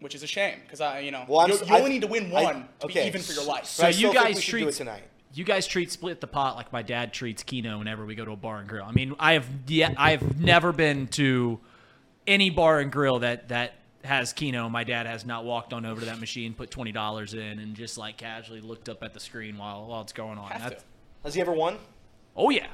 which 0.00 0.14
is 0.14 0.22
a 0.22 0.26
shame 0.26 0.58
because 0.64 0.80
I, 0.80 1.00
you 1.00 1.10
know, 1.10 1.24
Well, 1.28 1.48
you, 1.48 1.56
you 1.56 1.74
only 1.74 1.90
need 1.90 2.02
to 2.02 2.06
win 2.08 2.26
I- 2.34 2.42
one 2.44 2.68
to 2.80 2.86
okay. 2.86 3.02
be 3.02 3.06
even 3.08 3.20
for 3.22 3.32
your 3.32 3.44
life. 3.44 3.74
But 3.78 3.86
I 3.86 3.90
So 3.92 3.98
you 4.00 4.12
guys 4.14 4.42
treat 4.42 4.72
tonight. 4.72 5.02
You 5.34 5.44
guys 5.44 5.66
treat 5.66 5.92
split 5.92 6.20
the 6.20 6.26
pot 6.26 6.56
like 6.56 6.72
my 6.72 6.82
dad 6.82 7.12
treats 7.12 7.42
Keno 7.42 7.78
whenever 7.78 8.06
we 8.06 8.14
go 8.14 8.24
to 8.24 8.30
a 8.32 8.36
bar 8.36 8.58
and 8.58 8.68
grill. 8.68 8.84
I 8.84 8.92
mean, 8.92 9.14
I 9.18 9.34
have 9.34 9.46
yet 9.66 9.94
I 9.98 10.12
have 10.12 10.40
never 10.40 10.72
been 10.72 11.06
to 11.08 11.60
any 12.26 12.48
bar 12.50 12.80
and 12.80 12.90
grill 12.90 13.18
that 13.20 13.48
that 13.50 13.74
has 14.04 14.32
Keno. 14.32 14.68
My 14.70 14.84
dad 14.84 15.06
has 15.06 15.26
not 15.26 15.44
walked 15.44 15.72
on 15.74 15.84
over 15.84 16.00
to 16.00 16.06
that 16.06 16.18
machine, 16.18 16.54
put 16.54 16.70
twenty 16.70 16.92
dollars 16.92 17.34
in, 17.34 17.58
and 17.58 17.74
just 17.76 17.98
like 17.98 18.16
casually 18.16 18.60
looked 18.62 18.88
up 18.88 19.02
at 19.02 19.12
the 19.12 19.20
screen 19.20 19.58
while 19.58 19.86
while 19.86 20.00
it's 20.00 20.14
going 20.14 20.38
on. 20.38 20.50
Have 20.50 20.78
to. 20.78 20.82
Has 21.24 21.34
he 21.34 21.40
ever 21.42 21.52
won? 21.52 21.76
oh 22.36 22.48
yeah, 22.50 22.68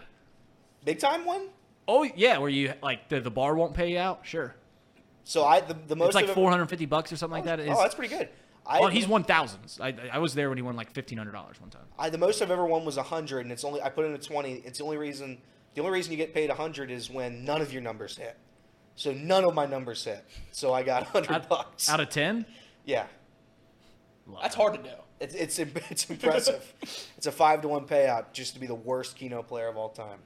Big 0.84 0.98
time 1.00 1.24
one? 1.24 1.48
oh 1.88 2.04
yeah. 2.04 2.38
Where 2.38 2.50
you 2.50 2.72
like 2.82 3.08
the, 3.08 3.20
the 3.20 3.30
bar 3.30 3.56
won't 3.56 3.74
pay 3.74 3.92
you 3.92 3.98
out? 3.98 4.20
Sure, 4.22 4.54
So 5.24 5.44
I 5.44 5.60
the, 5.60 5.74
the 5.74 5.96
most 5.96 6.08
it's 6.08 6.14
like 6.14 6.28
four 6.28 6.50
hundred 6.50 6.66
fifty 6.66 6.86
bucks 6.86 7.12
or 7.12 7.16
something 7.16 7.34
like 7.34 7.44
that. 7.44 7.60
Oh, 7.60 7.82
that's 7.82 7.94
pretty 7.94 8.14
good. 8.14 8.28
I, 8.66 8.80
Well, 8.80 8.88
he's 8.88 9.06
won 9.08 9.24
thousands. 9.24 9.78
I 9.80 9.94
I 10.12 10.18
was 10.18 10.34
there 10.34 10.48
when 10.48 10.58
he 10.58 10.62
won 10.62 10.76
like 10.76 10.90
fifteen 10.90 11.18
hundred 11.18 11.32
dollars 11.32 11.60
one 11.60 11.70
time. 11.70 11.82
I, 11.98 12.10
the 12.10 12.18
most 12.18 12.40
I've 12.40 12.50
ever 12.50 12.64
won 12.64 12.84
was 12.84 12.96
a 12.96 13.02
hundred, 13.02 13.40
and 13.40 13.52
it's 13.52 13.64
only 13.64 13.82
I 13.82 13.88
put 13.88 14.04
in 14.04 14.12
a 14.12 14.18
twenty. 14.18 14.62
It's 14.64 14.78
the 14.78 14.84
only 14.84 14.96
reason. 14.96 15.38
The 15.74 15.80
only 15.80 15.92
reason 15.92 16.12
you 16.12 16.18
get 16.18 16.32
paid 16.32 16.50
a 16.50 16.54
hundred 16.54 16.90
is 16.90 17.10
when 17.10 17.44
none 17.44 17.60
of 17.60 17.72
your 17.72 17.82
numbers 17.82 18.16
hit. 18.16 18.36
So 18.96 19.12
none 19.12 19.44
of 19.44 19.54
my 19.54 19.66
numbers 19.66 20.04
hit. 20.04 20.24
So 20.52 20.72
I 20.72 20.82
got 20.82 21.04
hundred 21.04 21.48
bucks. 21.48 21.90
out 21.90 22.00
of 22.00 22.10
ten, 22.10 22.46
yeah, 22.84 23.06
That's 24.40 24.54
hard 24.54 24.74
to 24.74 24.82
do. 24.82 24.94
it's 25.20 25.34
it's 25.34 25.58
it's 25.90 26.08
impressive. 26.10 26.74
it's 27.16 27.26
a 27.26 27.32
five 27.32 27.60
to 27.62 27.68
one 27.68 27.86
payout 27.86 28.32
just 28.32 28.54
to 28.54 28.60
be 28.60 28.66
the 28.66 28.74
worst 28.74 29.16
Keno 29.16 29.42
player 29.42 29.68
of 29.68 29.76
all 29.76 29.88
time. 29.88 30.18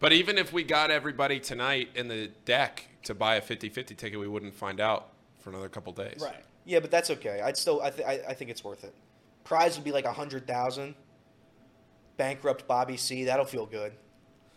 But 0.00 0.12
even 0.12 0.38
if 0.38 0.52
we 0.52 0.64
got 0.64 0.90
everybody 0.90 1.40
tonight 1.40 1.90
in 1.94 2.08
the 2.08 2.28
deck 2.46 2.87
to 3.04 3.14
buy 3.14 3.36
a 3.36 3.40
50-50 3.40 3.96
ticket, 3.96 4.18
we 4.18 4.28
wouldn't 4.28 4.54
find 4.54 4.80
out 4.80 5.08
for 5.40 5.50
another 5.50 5.68
couple 5.68 5.92
days. 5.92 6.20
Right. 6.22 6.44
Yeah, 6.64 6.80
but 6.80 6.90
that's 6.90 7.10
okay. 7.10 7.40
I'd 7.42 7.56
still 7.56 7.80
I, 7.82 7.90
th- 7.90 8.06
I, 8.06 8.30
I 8.30 8.34
think 8.34 8.50
it's 8.50 8.62
worth 8.62 8.84
it. 8.84 8.94
Prize 9.44 9.76
would 9.76 9.84
be 9.84 9.92
like 9.92 10.04
a 10.04 10.12
hundred 10.12 10.46
thousand. 10.46 10.94
Bankrupt 12.18 12.66
Bobby 12.66 12.96
C. 12.96 13.24
That'll 13.24 13.46
feel 13.46 13.64
good. 13.64 13.92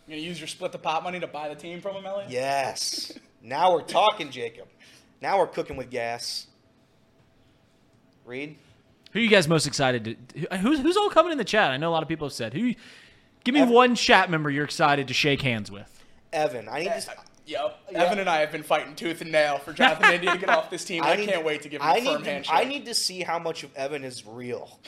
You're 0.06 0.16
gonna 0.18 0.28
use 0.28 0.38
your 0.38 0.48
split 0.48 0.72
the 0.72 0.78
pot 0.78 1.02
money 1.04 1.20
to 1.20 1.26
buy 1.26 1.48
the 1.48 1.54
team 1.54 1.80
from 1.80 1.96
him, 1.96 2.04
Elliot? 2.04 2.30
Yes. 2.30 3.12
now 3.42 3.72
we're 3.72 3.82
talking, 3.82 4.30
Jacob. 4.30 4.68
Now 5.22 5.38
we're 5.38 5.46
cooking 5.46 5.76
with 5.76 5.88
gas. 5.88 6.48
Reed. 8.26 8.56
Who 9.12 9.18
are 9.18 9.22
you 9.22 9.28
guys 9.30 9.48
most 9.48 9.66
excited 9.66 10.04
to? 10.34 10.56
Who's 10.58 10.80
who's 10.80 10.96
all 10.96 11.08
coming 11.10 11.32
in 11.32 11.38
the 11.38 11.44
chat? 11.44 11.70
I 11.70 11.76
know 11.76 11.88
a 11.88 11.92
lot 11.92 12.02
of 12.02 12.08
people 12.08 12.26
have 12.26 12.34
said. 12.34 12.52
Who? 12.52 12.74
Give 13.44 13.54
me 13.54 13.60
Evan- 13.60 13.74
one 13.74 13.94
chat 13.94 14.30
member 14.30 14.50
you're 14.50 14.64
excited 14.64 15.08
to 15.08 15.14
shake 15.14 15.42
hands 15.42 15.70
with. 15.70 16.04
Evan. 16.32 16.68
I 16.68 16.80
need 16.80 16.92
to. 16.92 17.14
Yep. 17.46 17.78
Yeah. 17.90 18.02
Evan 18.04 18.18
and 18.20 18.28
I 18.30 18.38
have 18.40 18.52
been 18.52 18.62
fighting 18.62 18.94
tooth 18.94 19.20
and 19.20 19.32
nail 19.32 19.58
for 19.58 19.72
Jonathan 19.72 20.12
India 20.12 20.32
to 20.32 20.38
get 20.38 20.48
off 20.48 20.70
this 20.70 20.84
team. 20.84 21.02
I, 21.06 21.16
need- 21.16 21.28
can't 21.28 21.44
wait 21.44 21.62
to 21.62 21.68
give 21.68 21.80
him 21.82 21.88
I 21.88 21.96
a 21.96 22.04
firm 22.04 22.14
need 22.18 22.24
to, 22.24 22.30
handshake. 22.30 22.54
I 22.54 22.64
need 22.64 22.84
to 22.86 22.94
see 22.94 23.20
how 23.22 23.38
much 23.38 23.64
of 23.64 23.74
Evan 23.76 24.04
is 24.04 24.24
real. 24.26 24.78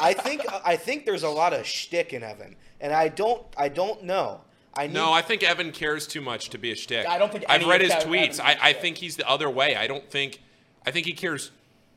I 0.00 0.12
think 0.12 0.42
I 0.64 0.76
think 0.76 1.06
there's 1.06 1.22
a 1.22 1.28
lot 1.30 1.52
of 1.52 1.66
shtick 1.66 2.12
in 2.12 2.22
Evan, 2.22 2.56
and 2.80 2.92
I 2.92 3.08
don't 3.08 3.42
I 3.56 3.68
don't 3.68 4.04
know. 4.04 4.40
I 4.74 4.86
need, 4.86 4.94
No, 4.94 5.12
I 5.12 5.20
think 5.20 5.42
Evan 5.42 5.70
cares 5.72 6.06
too 6.06 6.22
much 6.22 6.48
to 6.50 6.58
be 6.58 6.70
a 6.72 6.74
shtick. 6.74 7.06
I 7.06 7.18
don't 7.18 7.30
think 7.30 7.44
I've 7.48 7.66
read 7.66 7.82
his 7.82 7.92
tweets. 7.92 8.20
I, 8.20 8.28
is 8.28 8.40
I, 8.40 8.52
a 8.52 8.56
I 8.60 8.70
shtick. 8.70 8.80
think 8.82 8.96
he's 8.98 9.16
the 9.16 9.28
other 9.28 9.50
way. 9.50 9.76
I 9.76 9.86
don't 9.86 10.08
think. 10.10 10.40
I 10.86 10.90
think 10.90 11.06
he 11.06 11.12
cares 11.12 11.50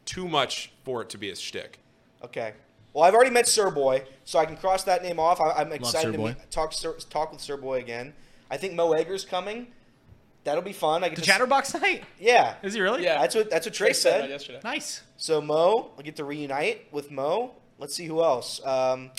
too 0.05 0.28
much 0.28 0.72
for 0.84 1.01
it 1.01 1.09
to 1.09 1.18
be 1.18 1.30
a 1.30 1.36
shtick. 1.36 1.80
Okay. 2.24 2.53
Well, 2.93 3.03
I've 3.03 3.13
already 3.13 3.32
met 3.32 3.47
Sir 3.47 3.70
Boy, 3.72 4.03
so 4.24 4.39
I 4.39 4.45
can 4.45 4.55
cross 4.55 4.84
that 4.84 5.03
name 5.03 5.20
off. 5.20 5.41
I, 5.41 5.51
I'm 5.51 5.72
excited 5.74 6.07
Sir 6.07 6.11
to 6.13 6.18
meet, 6.18 6.51
talk 6.51 6.72
Sir, 6.72 6.93
talk 7.09 7.32
with 7.32 7.41
Sir 7.41 7.57
Boy 7.57 7.80
again. 7.80 8.13
I 8.49 8.57
think 8.57 8.74
Mo 8.74 8.91
Egger's 8.93 9.26
coming. 9.26 9.68
That'll 10.45 10.63
be 10.63 10.73
fun. 10.73 11.03
I 11.03 11.09
get 11.09 11.15
To 11.15 11.21
to 11.21 11.27
Chatterbox 11.27 11.73
night? 11.73 12.03
Yeah. 12.19 12.55
Is 12.63 12.75
he 12.75 12.81
really? 12.81 13.03
Yeah. 13.03 13.19
That's 13.19 13.35
what 13.35 13.49
that's 13.49 13.65
what 13.65 13.73
Trey 13.73 13.87
Trey 13.87 13.93
said 13.93 14.13
that 14.13 14.21
said. 14.21 14.29
yesterday. 14.29 14.59
Nice. 14.63 15.01
So 15.17 15.41
Mo, 15.41 15.91
I 15.99 16.03
get 16.03 16.15
to 16.17 16.23
reunite 16.23 16.87
with 16.93 17.11
Mo. 17.11 17.55
Let's 17.79 17.95
see 17.95 18.05
who 18.05 18.23
else. 18.23 18.65
Um, 18.65 19.11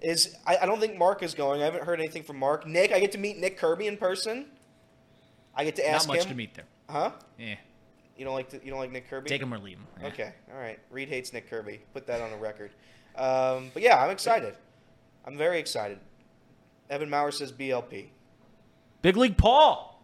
is 0.00 0.36
I, 0.46 0.58
I 0.58 0.66
don't 0.66 0.80
think 0.80 0.98
Mark 0.98 1.22
is 1.22 1.34
going. 1.34 1.62
I 1.62 1.64
haven't 1.64 1.84
heard 1.84 2.00
anything 2.00 2.24
from 2.24 2.38
Mark. 2.38 2.66
Nick, 2.66 2.92
I 2.92 3.00
get 3.00 3.12
to 3.12 3.18
meet 3.18 3.38
Nick 3.38 3.56
Kirby 3.56 3.86
in 3.86 3.96
person. 3.96 4.46
I 5.54 5.64
get 5.64 5.76
to 5.76 5.88
ask 5.88 6.04
him. 6.04 6.08
Not 6.08 6.16
much 6.16 6.24
him. 6.26 6.30
to 6.32 6.36
meet 6.36 6.54
there. 6.54 6.66
Huh? 6.90 7.12
Yeah. 7.38 7.54
You 8.16 8.24
don't 8.24 8.34
like 8.34 8.50
the, 8.50 8.60
you 8.64 8.70
don't 8.70 8.80
like 8.80 8.92
Nick 8.92 9.08
Kirby? 9.08 9.28
Take 9.28 9.42
him 9.42 9.54
or 9.54 9.58
leave 9.58 9.78
him. 9.78 9.86
Yeah. 10.00 10.08
Okay. 10.08 10.32
All 10.52 10.58
right. 10.58 10.78
Reed 10.90 11.08
hates 11.08 11.32
Nick 11.32 11.48
Kirby. 11.48 11.80
Put 11.94 12.06
that 12.08 12.20
on 12.20 12.32
a 12.32 12.36
record. 12.36 12.72
Um, 13.14 13.70
but 13.72 13.82
yeah, 13.82 14.02
I'm 14.02 14.10
excited. 14.10 14.56
I'm 15.24 15.36
very 15.38 15.58
excited. 15.58 15.98
Evan 16.90 17.08
Maurer 17.08 17.32
says 17.32 17.52
BLP. 17.52 18.06
Big 19.02 19.16
League 19.16 19.36
Paul. 19.36 19.95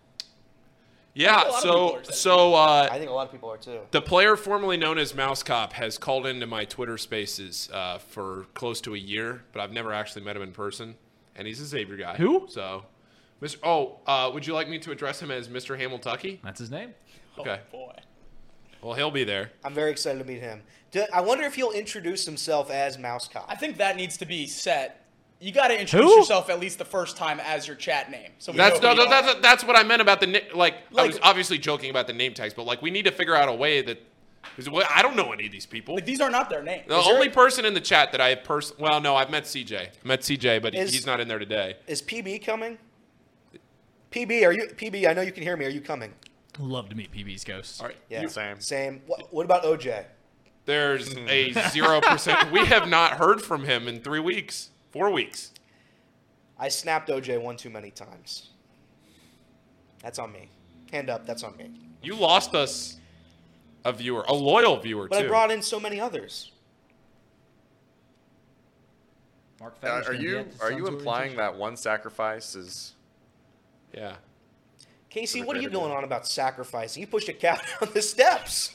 Yeah. 1.14 1.36
lot 1.42 1.46
of 1.46 1.62
people 1.62 2.00
So 2.04 2.10
so 2.12 2.54
uh, 2.54 2.88
I 2.90 2.98
think 2.98 3.10
a 3.10 3.12
lot 3.14 3.26
of 3.26 3.32
people 3.32 3.50
are 3.50 3.58
too. 3.58 3.80
the 3.90 4.00
player 4.02 4.36
formerly 4.36 4.76
known 4.76 4.98
as 4.98 5.14
Mouse 5.14 5.42
Cop 5.42 5.72
has 5.74 5.98
called 5.98 6.26
into 6.26 6.46
my 6.46 6.64
Twitter 6.64 6.96
Spaces 6.98 7.68
uh, 7.72 7.98
for 7.98 8.46
close 8.54 8.80
to 8.82 8.94
a 8.94 8.98
year, 8.98 9.44
but 9.52 9.60
I've 9.60 9.72
never 9.72 9.92
actually 9.92 10.22
met 10.24 10.36
him 10.36 10.42
in 10.42 10.52
person, 10.52 10.94
and 11.36 11.46
he's 11.46 11.60
a 11.60 11.66
Xavier 11.66 11.96
guy. 11.96 12.16
Who? 12.16 12.46
So, 12.48 12.84
Mr. 13.42 13.58
Oh, 13.62 13.98
uh, 14.06 14.30
would 14.32 14.46
you 14.46 14.54
like 14.54 14.68
me 14.68 14.78
to 14.78 14.90
address 14.90 15.20
him 15.20 15.30
as 15.30 15.48
Mr. 15.48 15.78
Hamiltucky? 15.78 16.40
That's 16.42 16.60
his 16.60 16.70
name. 16.70 16.94
Okay. 17.38 17.60
Oh, 17.68 17.76
boy. 17.76 17.94
Well, 18.82 18.94
he'll 18.94 19.10
be 19.10 19.24
there. 19.24 19.52
I'm 19.64 19.74
very 19.74 19.90
excited 19.90 20.18
to 20.18 20.24
meet 20.24 20.40
him. 20.40 20.62
Do, 20.90 21.04
I 21.12 21.20
wonder 21.20 21.44
if 21.44 21.54
he'll 21.54 21.70
introduce 21.70 22.24
himself 22.26 22.70
as 22.70 22.98
Mouse 22.98 23.28
Cop. 23.28 23.46
I 23.48 23.54
think 23.54 23.76
that 23.78 23.96
needs 23.96 24.16
to 24.18 24.26
be 24.26 24.46
set. 24.46 25.01
You 25.42 25.50
got 25.50 25.68
to 25.68 25.80
introduce 25.80 26.08
Who? 26.08 26.18
yourself 26.20 26.48
at 26.50 26.60
least 26.60 26.78
the 26.78 26.84
first 26.84 27.16
time 27.16 27.40
as 27.40 27.66
your 27.66 27.74
chat 27.74 28.10
name. 28.12 28.30
So 28.38 28.52
That's 28.52 28.80
no, 28.80 28.90
who 28.90 28.96
no, 28.96 29.10
that's 29.10 29.40
that's 29.40 29.64
what 29.64 29.76
I 29.76 29.82
meant 29.82 30.00
about 30.00 30.20
the 30.20 30.28
ni- 30.28 30.42
like. 30.54 30.74
I 30.96 31.04
was 31.06 31.18
obviously 31.22 31.58
joking 31.58 31.90
about 31.90 32.06
the 32.06 32.12
name 32.12 32.32
tags, 32.32 32.54
but 32.54 32.64
like 32.64 32.80
we 32.80 32.90
need 32.92 33.06
to 33.06 33.10
figure 33.12 33.34
out 33.34 33.48
a 33.48 33.52
way 33.52 33.82
that. 33.82 34.00
'cause, 34.56 34.68
well, 34.70 34.86
I 34.94 35.02
don't 35.02 35.16
know 35.16 35.32
any 35.32 35.46
of 35.46 35.52
these 35.52 35.66
people. 35.66 35.94
Like 35.96 36.04
these 36.04 36.20
are 36.20 36.30
not 36.30 36.48
their 36.48 36.62
names. 36.62 36.84
The 36.86 36.94
there- 37.00 37.12
only 37.14 37.28
person 37.28 37.64
in 37.64 37.74
the 37.74 37.80
chat 37.80 38.12
that 38.12 38.20
I 38.20 38.28
have 38.30 38.44
person. 38.44 38.76
Well, 38.78 39.00
no, 39.00 39.16
I've 39.16 39.30
met 39.30 39.44
CJ. 39.44 39.76
I 39.78 39.88
met 40.04 40.20
CJ, 40.20 40.60
but 40.62 40.74
Is- 40.76 40.92
he's 40.92 41.06
not 41.06 41.18
in 41.20 41.26
there 41.26 41.38
today. 41.40 41.74
Is 41.88 42.02
PB 42.02 42.44
coming? 42.44 42.78
PB, 44.12 44.44
are 44.46 44.52
you 44.52 44.66
PB? 44.76 45.08
I 45.08 45.12
know 45.14 45.22
you 45.22 45.32
can 45.32 45.42
hear 45.42 45.56
me. 45.56 45.64
Are 45.64 45.70
you 45.70 45.80
coming? 45.80 46.12
Love 46.58 46.88
to 46.90 46.94
meet 46.94 47.10
PB's 47.10 47.44
ghost. 47.44 47.80
All 47.80 47.88
right. 47.88 47.96
Yeah. 48.10 48.26
Same. 48.26 48.60
Same. 48.60 49.02
What, 49.06 49.32
what 49.32 49.44
about 49.46 49.64
OJ? 49.64 50.04
There's 50.66 51.16
a 51.16 51.52
zero 51.70 52.00
percent. 52.00 52.52
We 52.52 52.66
have 52.66 52.88
not 52.88 53.12
heard 53.14 53.40
from 53.42 53.64
him 53.64 53.88
in 53.88 54.00
three 54.02 54.20
weeks, 54.20 54.68
four 54.92 55.10
weeks. 55.10 55.52
I 56.58 56.68
snapped 56.68 57.08
OJ 57.08 57.40
one 57.42 57.56
too 57.56 57.70
many 57.70 57.90
times. 57.90 58.50
That's 60.02 60.18
on 60.18 60.32
me. 60.32 60.48
Hand 60.92 61.10
up. 61.10 61.26
That's 61.26 61.42
on 61.42 61.56
me. 61.56 61.70
You 62.02 62.14
lost 62.14 62.54
us 62.54 62.98
a 63.84 63.92
viewer, 63.92 64.24
a 64.28 64.34
loyal 64.34 64.78
viewer 64.78 65.04
too. 65.06 65.10
But 65.10 65.20
too. 65.20 65.24
I 65.26 65.28
brought 65.28 65.50
in 65.50 65.62
so 65.62 65.80
many 65.80 66.00
others. 66.00 66.52
Mark 69.60 69.76
Uh, 69.82 70.02
are 70.06 70.14
you 70.14 70.44
are 70.60 70.72
you 70.72 70.86
implying 70.88 71.36
that 71.36 71.54
one 71.56 71.76
sacrifice 71.76 72.54
is? 72.54 72.94
yeah. 73.92 74.16
Casey, 75.08 75.42
what 75.42 75.56
are 75.56 75.60
you 75.60 75.68
going 75.68 75.92
on 75.92 76.04
about 76.04 76.26
sacrificing? 76.26 77.02
You 77.02 77.06
pushed 77.06 77.28
a 77.28 77.34
cow 77.34 77.56
down 77.80 77.90
the 77.92 78.00
steps. 78.00 78.74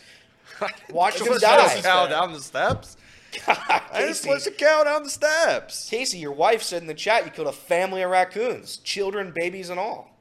Watch 0.92 1.20
him 1.20 1.36
die. 1.40 1.74
a 1.74 1.82
cow 1.82 2.06
down 2.06 2.32
the 2.32 2.40
steps. 2.40 2.96
God, 3.46 3.58
I 3.92 4.06
just 4.08 4.24
flushed 4.24 4.48
a 4.48 4.52
cow 4.52 4.84
down 4.84 5.04
the 5.04 5.10
steps. 5.10 5.90
Casey, 5.90 6.18
your 6.18 6.32
wife 6.32 6.64
said 6.64 6.82
in 6.82 6.88
the 6.88 6.94
chat 6.94 7.26
you 7.26 7.32
killed 7.32 7.48
a 7.48 7.52
family 7.52 8.02
of 8.02 8.12
raccoons, 8.12 8.78
children, 8.78 9.32
babies, 9.36 9.70
and 9.70 9.80
all. 9.80 10.18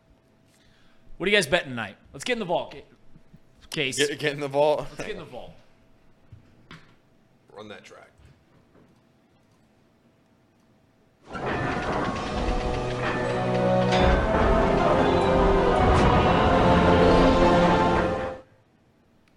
What 1.17 1.27
are 1.27 1.31
you 1.31 1.37
guys 1.37 1.47
betting 1.47 1.71
tonight? 1.71 1.97
Let's 2.13 2.25
get 2.25 2.35
in 2.35 2.41
the 2.41 2.45
vault, 2.45 2.75
Casey. 3.71 4.07
Get, 4.07 4.19
get 4.19 4.33
in 4.33 4.41
the 4.41 4.49
vault. 4.49 4.87
Let's 4.91 4.97
get 4.97 5.11
in 5.11 5.19
the 5.19 5.25
vault. 5.25 5.53
Run 7.53 7.69
that 7.69 7.85
track. 7.85 8.11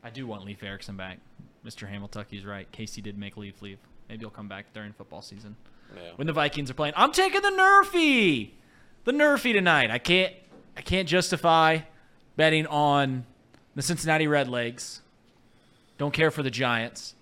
I 0.04 0.12
do 0.12 0.28
want 0.28 0.44
Leaf 0.44 0.64
Erickson 0.64 0.98
back. 0.98 1.20
Mr. 1.66 1.90
Hamiltucky's 1.92 2.46
right. 2.46 2.72
Casey 2.72 3.02
did 3.02 3.18
make 3.18 3.38
Leaf 3.38 3.62
leave. 3.62 3.80
Maybe 4.08 4.22
he'll 4.22 4.30
come 4.30 4.48
back 4.48 4.74
during 4.74 4.94
football 4.94 5.22
season 5.22 5.56
Yeah. 5.96 6.12
when 6.16 6.26
the 6.28 6.34
Vikings 6.34 6.70
are 6.72 6.74
playing. 6.74 6.94
I'm 6.98 7.12
taking 7.12 7.42
the 7.42 7.50
Nerfy, 7.50 8.52
the 9.04 9.12
Nerfy 9.12 9.54
tonight. 9.54 9.92
I 9.92 10.00
can't, 10.00 10.34
I 10.78 10.82
can't 10.82 11.08
justify 11.08 11.80
betting 12.36 12.66
on 12.68 13.26
the 13.76 13.82
Cincinnati 13.82 14.26
Redlegs. 14.26 15.00
Don't 15.98 16.14
care 16.14 16.32
for 16.32 16.42
the 16.44 16.50
Giants. 16.52 17.14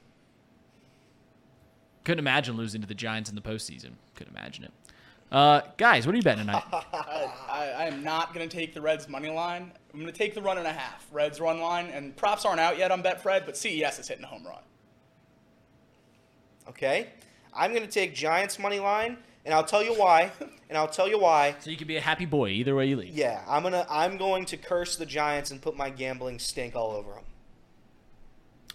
Couldn't 2.03 2.19
imagine 2.19 2.55
losing 2.55 2.79
to 2.81 2.87
the 2.87 2.93
Giants 2.93 3.29
in 3.29 3.35
the 3.35 3.41
postseason. 3.41 3.91
Couldn't 4.15 4.35
imagine 4.35 4.63
it. 4.65 4.71
Uh, 5.31 5.61
guys, 5.77 6.05
what 6.05 6.13
are 6.13 6.17
you 6.17 6.23
betting 6.23 6.45
tonight? 6.45 6.63
I, 6.71 6.83
I, 7.49 7.63
I 7.65 7.83
am 7.85 8.03
not 8.03 8.33
going 8.33 8.47
to 8.47 8.55
take 8.55 8.73
the 8.73 8.81
Reds 8.81 9.09
money 9.09 9.29
line. 9.29 9.71
I'm 9.93 9.99
going 9.99 10.11
to 10.11 10.17
take 10.17 10.33
the 10.33 10.41
run 10.41 10.57
and 10.57 10.67
a 10.67 10.71
half. 10.71 11.05
Reds 11.11 11.41
run 11.41 11.59
line, 11.59 11.87
and 11.87 12.15
props 12.15 12.45
aren't 12.45 12.59
out 12.59 12.77
yet 12.77 12.91
on 12.91 13.03
Betfred, 13.03 13.45
but 13.45 13.57
CES 13.57 13.99
is 13.99 14.07
hitting 14.07 14.23
a 14.23 14.27
home 14.27 14.45
run. 14.45 14.61
Okay. 16.69 17.07
I'm 17.53 17.71
going 17.73 17.85
to 17.85 17.91
take 17.91 18.13
Giants 18.13 18.57
money 18.59 18.79
line, 18.79 19.17
and 19.43 19.53
I'll 19.53 19.63
tell 19.65 19.83
you 19.83 19.93
why. 19.93 20.31
And 20.69 20.77
I'll 20.77 20.89
tell 20.89 21.07
you 21.07 21.17
why. 21.17 21.55
so 21.61 21.69
you 21.71 21.77
can 21.77 21.87
be 21.87 21.95
a 21.95 22.01
happy 22.01 22.25
boy 22.25 22.49
either 22.49 22.75
way 22.75 22.87
you 22.87 22.97
leave. 22.97 23.15
Yeah, 23.15 23.41
I'm 23.47 23.63
gonna 23.63 23.87
I'm 23.89 24.17
going 24.17 24.43
to 24.47 24.57
curse 24.57 24.97
the 24.97 25.05
Giants 25.05 25.49
and 25.49 25.61
put 25.61 25.77
my 25.77 25.89
gambling 25.89 26.39
stink 26.39 26.75
all 26.75 26.91
over 26.91 27.13
them. 27.13 27.23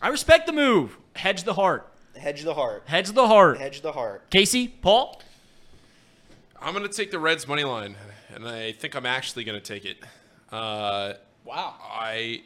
I 0.01 0.09
respect 0.09 0.47
the 0.47 0.55
move. 0.55 0.97
Hedge 1.15 1.45
the 1.45 1.53
heart. 1.53 1.93
Hedge 2.17 2.45
the 2.45 2.55
heart. 2.55 2.85
Hedge 2.87 3.13
the 3.13 3.27
heart. 3.27 3.59
Hedge 3.59 3.83
the 3.83 3.93
heart. 3.93 4.31
Casey, 4.31 4.69
Paul. 4.69 5.21
I'm 6.63 6.75
going 6.75 6.87
to 6.87 6.93
take 6.93 7.11
the 7.11 7.19
Reds 7.19 7.49
money 7.49 7.65
line, 7.65 7.97
and 8.35 8.47
I 8.47 8.73
think 8.73 8.95
I'm 8.95 9.07
actually 9.07 9.45
going 9.45 9.61
to 9.61 9.65
take 9.65 9.85
it. 9.85 9.99
Uh, 10.51 11.15
Wow. 11.45 11.75
I, 11.81 12.43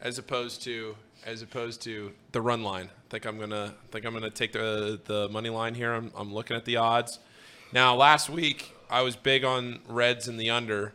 as 0.00 0.18
opposed 0.18 0.62
to 0.64 0.96
as 1.24 1.40
opposed 1.40 1.80
to 1.82 2.12
the 2.32 2.42
run 2.42 2.62
line, 2.62 2.86
I 2.86 3.10
think 3.10 3.24
I'm 3.24 3.38
gonna 3.38 3.74
think 3.90 4.04
I'm 4.04 4.12
gonna 4.12 4.28
take 4.30 4.52
the 4.52 5.00
the 5.04 5.28
money 5.30 5.48
line 5.48 5.74
here. 5.74 5.94
I'm, 5.94 6.12
I'm 6.14 6.34
looking 6.34 6.56
at 6.56 6.66
the 6.66 6.76
odds. 6.76 7.18
Now, 7.72 7.94
last 7.94 8.28
week 8.28 8.74
I 8.90 9.00
was 9.00 9.16
big 9.16 9.44
on 9.44 9.80
Reds 9.88 10.28
and 10.28 10.38
the 10.38 10.50
under. 10.50 10.92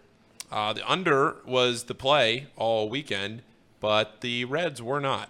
Uh, 0.51 0.73
the 0.73 0.89
under 0.89 1.37
was 1.45 1.85
the 1.85 1.95
play 1.95 2.47
all 2.55 2.89
weekend, 2.89 3.41
but 3.79 4.21
the 4.21 4.45
Reds 4.45 4.81
were 4.81 4.99
not. 4.99 5.29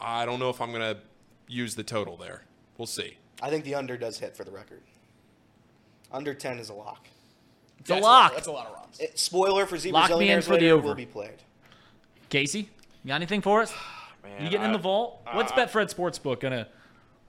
I 0.00 0.24
don't 0.26 0.40
know 0.40 0.50
if 0.50 0.60
I'm 0.60 0.72
gonna 0.72 0.96
use 1.46 1.76
the 1.76 1.84
total 1.84 2.16
there. 2.16 2.42
We'll 2.76 2.86
see. 2.86 3.18
I 3.40 3.50
think 3.50 3.64
the 3.64 3.76
under 3.76 3.96
does 3.96 4.18
hit 4.18 4.36
for 4.36 4.42
the 4.42 4.50
record. 4.50 4.82
Under 6.12 6.34
10 6.34 6.58
is 6.58 6.68
a 6.70 6.74
lock. 6.74 7.06
It's 7.78 7.90
a 7.90 7.94
That's 7.94 8.04
lock. 8.04 8.34
That's 8.34 8.46
a 8.48 8.52
lot 8.52 8.66
of 8.66 8.74
runs. 8.74 8.98
It, 9.00 9.18
spoiler 9.18 9.64
for 9.66 9.78
Z 9.78 9.90
Lock 9.92 10.10
me 10.10 10.30
in 10.30 10.38
Brazilianaires 10.40 10.44
for 10.44 10.56
the 10.58 10.70
over. 10.70 10.88
will 10.88 10.94
be 10.94 11.06
played. 11.06 11.42
Casey, 12.28 12.68
you 13.04 13.08
got 13.08 13.14
anything 13.16 13.40
for 13.40 13.62
us? 13.62 13.72
Man, 14.22 14.42
You 14.44 14.50
getting 14.50 14.66
in 14.66 14.72
the 14.72 14.78
vault? 14.78 15.22
What's 15.32 15.52
I- 15.52 15.64
Betfred 15.66 15.92
Sportsbook 15.94 16.40
gonna? 16.40 16.68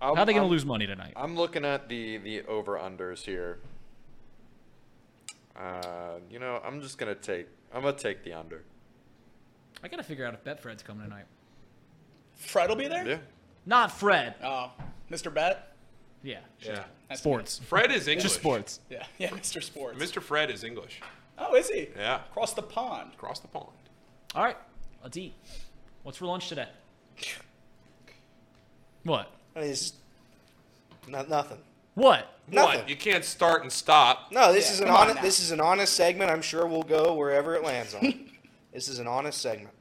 I'm- 0.01 0.15
How 0.15 0.23
are 0.23 0.25
they 0.25 0.33
gonna 0.33 0.43
I'm- 0.45 0.51
lose 0.51 0.65
money 0.65 0.87
tonight? 0.87 1.13
I'm 1.15 1.35
looking 1.35 1.63
at 1.63 1.87
the 1.87 2.17
the 2.17 2.41
over 2.43 2.77
unders 2.77 3.23
here. 3.23 3.59
Uh, 5.55 6.15
you 6.29 6.39
know, 6.39 6.59
I'm 6.65 6.81
just 6.81 6.97
gonna 6.97 7.15
take. 7.15 7.47
I'm 7.73 7.83
gonna 7.83 7.95
take 7.97 8.23
the 8.23 8.33
under. 8.33 8.63
I 9.83 9.87
gotta 9.87 10.03
figure 10.03 10.25
out 10.25 10.33
if 10.33 10.43
Betfred's 10.43 10.83
coming 10.83 11.03
tonight. 11.03 11.25
Fred 12.35 12.69
will 12.69 12.75
be 12.75 12.87
there? 12.87 13.07
Yeah. 13.07 13.17
Not 13.65 13.91
Fred. 13.91 14.35
Oh, 14.43 14.71
Mr. 15.11 15.33
Bet? 15.33 15.70
Yeah. 16.23 16.39
Yeah. 16.61 16.83
That's 17.09 17.21
Sports. 17.21 17.59
Fred 17.67 17.91
is 17.91 18.07
English. 18.07 18.23
Just 18.23 18.35
sports. 18.35 18.79
Yeah, 18.89 19.03
yeah, 19.17 19.29
Mr. 19.31 19.61
Sports. 19.61 20.01
Mr. 20.01 20.21
Fred 20.21 20.49
is 20.49 20.63
English. 20.63 21.01
Oh, 21.37 21.55
is 21.55 21.69
he? 21.69 21.89
Yeah. 21.97 22.21
Across 22.31 22.53
the 22.53 22.61
pond. 22.61 23.11
Across 23.15 23.39
the 23.39 23.47
pond. 23.47 23.67
All 24.35 24.43
right. 24.43 24.57
Let's 25.03 25.17
eat. 25.17 25.33
What's 26.03 26.17
for 26.19 26.25
lunch 26.25 26.47
today? 26.47 26.67
What? 29.03 29.31
I 29.55 29.61
mean, 29.61 29.69
it's 29.71 29.93
not, 31.07 31.29
nothing. 31.29 31.57
What? 31.95 32.27
Nothing. 32.47 32.79
What? 32.81 32.89
You 32.89 32.95
can't 32.95 33.25
start 33.25 33.63
and 33.63 33.71
stop. 33.71 34.31
No, 34.31 34.53
this 34.53 34.67
Yeah, 34.67 34.73
is 34.73 34.79
an 34.81 34.85
come 34.87 34.95
on 34.95 35.01
honest. 35.01 35.15
now. 35.17 35.21
This 35.23 35.39
is 35.39 35.51
an 35.51 35.59
honest 35.59 35.93
segment. 35.93 36.31
I'm 36.31 36.41
sure 36.41 36.65
we'll 36.65 36.83
go 36.83 37.15
wherever 37.15 37.55
it 37.55 37.63
lands 37.63 37.93
on. 37.95 38.29
this 38.73 38.87
is 38.87 38.99
an 38.99 39.07
honest 39.07 39.41
segment. 39.41 39.73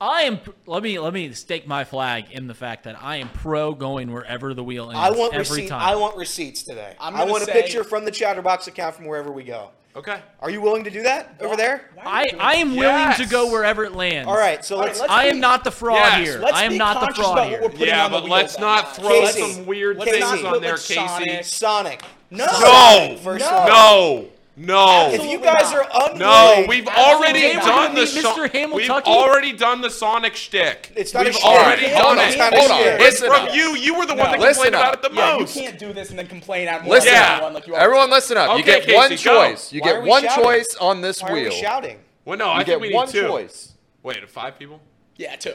I 0.00 0.22
am. 0.22 0.40
Let 0.66 0.82
me 0.82 0.98
let 0.98 1.14
me 1.14 1.32
stake 1.32 1.66
my 1.66 1.84
flag 1.84 2.26
in 2.30 2.46
the 2.46 2.54
fact 2.54 2.84
that 2.84 3.02
I 3.02 3.16
am 3.16 3.28
pro 3.30 3.72
going 3.72 4.12
wherever 4.12 4.52
the 4.52 4.62
wheel 4.64 4.90
ends 4.90 4.98
I 5.00 5.10
want 5.10 5.32
every 5.34 5.56
receipt. 5.56 5.68
time. 5.68 5.80
I 5.80 5.96
want 5.96 6.16
receipts 6.16 6.62
today. 6.62 6.94
I'm 7.00 7.14
I 7.14 7.20
gonna 7.20 7.30
want 7.32 7.44
a 7.44 7.46
picture 7.46 7.82
from 7.82 8.04
the 8.04 8.10
Chatterbox 8.10 8.66
account 8.66 8.94
from 8.96 9.06
wherever 9.06 9.32
we 9.32 9.42
go. 9.44 9.70
Okay. 9.94 10.20
Are 10.40 10.50
you 10.50 10.60
willing 10.60 10.84
to 10.84 10.90
do 10.90 11.02
that 11.04 11.36
over 11.40 11.56
there? 11.56 11.88
I, 12.04 12.26
I 12.38 12.56
am 12.56 12.76
willing 12.76 13.14
to 13.16 13.24
go 13.24 13.50
wherever 13.50 13.82
it 13.82 13.94
lands. 13.94 14.28
All 14.28 14.36
right. 14.36 14.62
So 14.62 14.74
All 14.74 14.82
right, 14.82 14.88
let's. 14.88 15.00
let's 15.00 15.10
I 15.10 15.24
be- 15.24 15.30
am 15.30 15.40
not 15.40 15.64
the 15.64 15.70
fraud 15.70 15.96
Yes, 15.96 16.28
here. 16.28 16.38
Let's 16.38 16.52
I 16.58 16.64
am 16.64 16.72
be 16.72 16.78
not 16.78 17.00
the 17.00 17.06
conscious 17.06 17.24
fraud 17.24 17.38
about 17.38 17.48
here. 17.48 17.60
what 17.62 17.70
we're 17.72 17.78
putting 17.78 17.88
Yeah, 17.94 18.04
on 18.04 18.12
the 18.12 18.20
but 18.20 18.28
let's 18.28 18.58
not 18.58 18.94
throw 18.94 19.08
Casey, 19.08 19.52
some 19.54 19.64
weird 19.64 19.98
Casey, 20.00 20.10
things 20.20 20.44
on 20.44 20.60
there, 20.60 20.72
Casey. 20.76 20.94
Sonic. 20.96 21.44
Sonic. 21.44 22.02
No. 22.30 22.44
No. 22.44 23.18
For 23.22 23.38
No. 23.38 24.26
Sure. 24.56 24.66
No. 24.66 25.08
No. 25.08 25.10
If 25.14 25.24
you 25.30 25.38
guys 25.38 25.70
not. 25.72 25.74
are 25.74 25.88
unwilling, 26.12 26.18
No, 26.18 26.64
we've 26.68 26.88
Absolutely 26.88 27.14
already 27.14 27.54
not. 27.54 27.64
done 27.64 27.94
the 27.94 28.00
Mr. 28.02 28.22
so- 28.22 28.48
Hamiltucky? 28.48 28.74
We've 28.74 28.90
already 28.90 29.52
done 29.52 29.80
the 29.82 29.90
Sonic 29.90 30.34
shtick. 30.34 30.92
It's 30.96 31.12
not 31.12 31.22
a 31.22 31.24
we've 31.26 31.34
shtick. 31.34 31.44
already 31.44 31.88
Hold 31.88 31.98
done 32.02 32.18
on, 32.18 32.24
it. 32.24 32.28
It's 32.28 32.56
hold 32.58 32.70
on. 32.70 32.78
shtick. 32.80 33.00
It's 33.00 33.20
Listen 33.20 33.28
from 33.28 33.48
up. 33.48 33.54
you. 33.54 33.76
You 33.76 33.94
were 33.98 34.06
the 34.06 34.14
No. 34.14 34.22
one 34.22 34.32
that 34.32 34.40
Listen 34.40 34.62
complained 34.64 34.74
about 34.74 34.94
it 34.94 35.02
the 35.02 35.14
Yeah, 35.16 35.38
you 35.38 35.46
can't 35.46 35.78
do 35.78 35.92
this 35.92 36.10
and 36.10 36.18
then 36.18 36.26
complain 36.26 36.68
out 36.68 36.84
more 36.84 36.94
Listen 36.94 37.12
than 37.12 37.22
up. 37.22 37.30
everyone 37.32 37.54
like 37.54 37.66
you 37.66 37.74
are. 37.74 37.80
Everyone, 37.80 38.10
listen 38.10 38.36
up. 38.38 38.48
you 38.56 38.62
Okay, 38.64 38.86
get 38.86 38.94
one 38.96 39.08
Casey, 39.10 39.24
go. 39.24 39.50
choice. 39.50 39.72
You 39.72 39.80
Why 39.82 39.90
are 39.90 39.92
get 39.94 40.02
we 40.02 40.08
one 40.08 40.22
shouting? 40.24 40.44
choice 40.44 40.76
on 40.80 41.00
this 41.02 41.22
Why 41.22 41.28
are 41.28 41.32
wheel. 41.34 41.44
we 41.50 41.50
shouting? 41.54 41.98
Well, 42.24 42.38
no, 42.38 42.46
You 42.46 42.50
I 42.52 42.58
get 42.58 42.66
think 42.66 42.80
we 42.80 42.88
need 42.88 42.94
one 42.94 43.08
two. 43.08 43.22
choice. 43.26 43.72
Wait, 44.02 44.28
five 44.30 44.58
people? 44.58 44.80
Yeah, 45.16 45.36
two. 45.36 45.54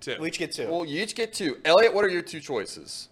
Two. 0.00 0.16
We 0.20 0.28
each 0.28 0.38
get 0.38 0.52
two. 0.52 0.68
Well, 0.68 0.84
you 0.84 1.02
each 1.02 1.14
get 1.14 1.32
two. 1.32 1.58
Elliot, 1.64 1.94
what 1.94 2.04
are 2.04 2.08
your 2.08 2.22
two 2.22 2.40
choices? 2.40 3.08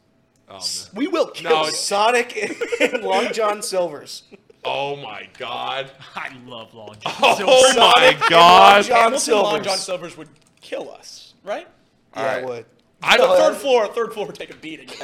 Oh, 0.50 0.54
no. 0.58 0.60
We 0.94 1.06
will 1.06 1.28
kill 1.28 1.50
No, 1.50 1.56
you. 1.62 1.68
it's- 1.68 1.80
Sonic 1.80 2.36
and 2.80 3.02
Long 3.04 3.32
John 3.32 3.62
Silver's. 3.62 4.24
Oh 4.64 4.96
my 4.96 5.28
God. 5.38 5.90
I 6.14 6.30
love 6.46 6.74
Long 6.74 6.94
John. 7.00 7.14
Silvers. 7.36 7.44
Oh 7.48 7.72
John. 7.74 7.92
my 7.96 8.10
Long 8.20 8.28
God. 8.30 8.84
John 8.84 8.96
Hamilton 9.02 9.34
Long 9.34 9.44
Silver's. 9.52 9.66
John 9.66 9.78
Silver's 9.78 10.16
would 10.16 10.28
kill 10.60 10.90
us, 10.92 11.34
right? 11.44 11.66
Yeah, 12.14 12.20
Alright. 12.20 12.42
it 12.42 12.46
would. 12.48 12.66
I 13.02 13.16
The 13.16 13.22
don't. 13.24 13.36
third 13.38 13.56
floor, 13.56 13.86
third 13.88 14.12
floor 14.12 14.26
would 14.26 14.34
take 14.36 14.50
a 14.52 14.56
beating. 14.56 14.88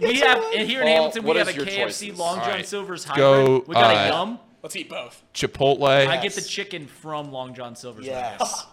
We 0.00 0.20
have 0.20 0.42
and 0.54 0.66
here 0.66 0.80
in 0.80 0.86
Paul, 0.86 0.94
Hamilton 0.94 1.24
what 1.24 1.34
we 1.34 1.38
have 1.40 1.48
a 1.48 1.50
is 1.50 1.56
your 1.56 1.66
KFC 1.66 1.76
choices? 1.82 2.18
Long 2.18 2.36
John 2.38 2.44
All 2.46 2.50
right. 2.52 2.66
Silver's 2.66 3.04
Go, 3.04 3.62
we 3.66 3.74
got 3.74 3.94
uh, 3.94 3.98
a 3.98 4.08
yum. 4.08 4.38
Let's 4.62 4.74
eat 4.74 4.88
both. 4.88 5.22
Chipotle 5.34 5.86
I 5.86 6.16
get 6.22 6.32
the 6.32 6.40
chicken 6.40 6.86
from 6.86 7.30
Long 7.30 7.52
John 7.52 7.76
Silver's. 7.76 8.06
Yes. 8.06 8.66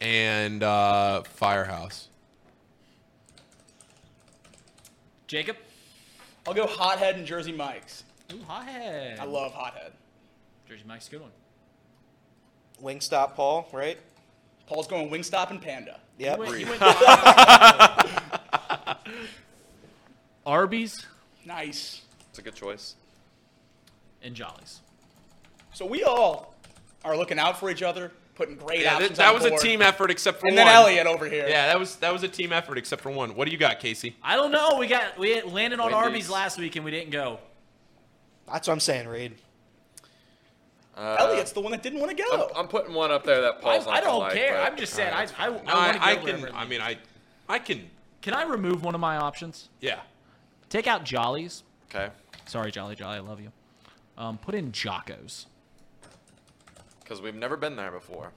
and 0.00 0.62
uh, 0.62 1.22
Firehouse. 1.24 2.08
Jacob. 5.26 5.56
I'll 6.46 6.54
go 6.54 6.66
Hothead 6.68 7.16
and 7.16 7.26
Jersey 7.26 7.50
Mike's. 7.52 8.04
Ooh, 8.32 8.40
hothead. 8.46 9.18
I 9.20 9.24
love 9.24 9.52
Hothead. 9.52 9.92
Jersey 10.68 10.82
Mike's 10.86 11.06
a 11.08 11.10
good 11.12 11.20
one. 11.22 11.30
Wingstop 12.82 13.34
Paul, 13.34 13.68
right? 13.72 13.98
Paul's 14.66 14.86
going 14.88 15.08
Wingstop 15.10 15.50
and 15.50 15.62
Panda. 15.62 16.00
Yep. 16.18 16.38
You 16.38 16.44
went- 16.44 16.58
you 16.60 16.66
went- 16.66 16.82
Arby's 20.46 21.04
Nice. 21.44 22.02
It's 22.30 22.38
a 22.40 22.42
good 22.42 22.54
choice. 22.56 22.96
and 24.22 24.34
Jollies. 24.34 24.80
So 25.72 25.86
we 25.86 26.02
all 26.02 26.54
are 27.04 27.16
looking 27.16 27.38
out 27.38 27.60
for 27.60 27.70
each 27.70 27.82
other, 27.82 28.10
putting 28.34 28.56
great 28.56 28.80
Yeah, 28.80 28.94
options 28.94 29.10
that, 29.10 29.16
that 29.18 29.28
on 29.28 29.34
was 29.34 29.42
the 29.44 29.48
a 29.48 29.52
board. 29.52 29.62
team 29.62 29.82
effort 29.82 30.10
except 30.10 30.40
for 30.40 30.46
one. 30.46 30.58
And 30.58 30.58
one. 30.58 30.66
then 30.66 30.74
Elliot 30.82 31.06
over 31.06 31.28
here. 31.28 31.46
Yeah, 31.48 31.66
that 31.68 31.78
was 31.78 31.96
that 31.96 32.12
was 32.12 32.22
a 32.24 32.28
team 32.28 32.52
effort 32.52 32.78
except 32.78 33.02
for 33.02 33.10
one. 33.10 33.36
What 33.36 33.44
do 33.46 33.52
you 33.52 33.58
got, 33.58 33.78
Casey? 33.78 34.16
I 34.22 34.34
don't 34.34 34.50
know. 34.50 34.76
We 34.78 34.88
got 34.88 35.16
we 35.18 35.40
landed 35.42 35.78
on 35.78 35.92
Wendy's. 35.92 36.06
Arby's 36.06 36.30
last 36.30 36.58
week 36.58 36.74
and 36.76 36.84
we 36.84 36.90
didn't 36.90 37.10
go. 37.10 37.38
That's 38.50 38.68
what 38.68 38.74
I'm 38.74 38.80
saying, 38.80 39.08
Reed. 39.08 39.34
Uh, 40.96 41.16
Elliot's 41.18 41.52
the 41.52 41.60
one 41.60 41.72
that 41.72 41.82
didn't 41.82 42.00
want 42.00 42.16
to 42.16 42.22
go. 42.22 42.48
I'm, 42.54 42.60
I'm 42.62 42.68
putting 42.68 42.94
one 42.94 43.10
up 43.10 43.24
there 43.24 43.42
that 43.42 43.56
I, 43.64 43.78
not 43.78 43.88
I 43.88 44.00
don't 44.00 44.20
like, 44.20 44.32
care. 44.32 44.54
but- 44.54 44.72
I'm 44.72 44.78
just 44.78 44.94
saying. 44.94 45.12
I 45.12 45.24
I, 45.38 45.46
I, 45.46 45.48
No, 45.48 45.54
want 45.56 45.68
I, 45.68 45.92
to 45.92 46.02
I 46.02 46.16
can. 46.16 46.48
I 46.54 46.64
mean, 46.66 46.80
I, 46.80 46.96
I 47.48 47.58
can. 47.58 47.90
Can 48.22 48.32
I 48.34 48.44
remove 48.44 48.82
one 48.82 48.94
of 48.94 49.00
my 49.00 49.16
options? 49.18 49.68
Yeah. 49.80 50.00
Take 50.70 50.86
out 50.86 51.04
Jollies. 51.04 51.62
Okay. 51.90 52.08
Sorry, 52.46 52.70
Jolly 52.70 52.94
Jolly, 52.96 53.16
I 53.16 53.20
love 53.20 53.40
you. 53.40 53.52
Um, 54.18 54.38
put 54.38 54.54
in 54.54 54.72
Jocko's. 54.72 55.46
Because 57.02 57.20
we've 57.20 57.34
never 57.34 57.56
been 57.56 57.76
there 57.76 57.90
before. 57.92 58.32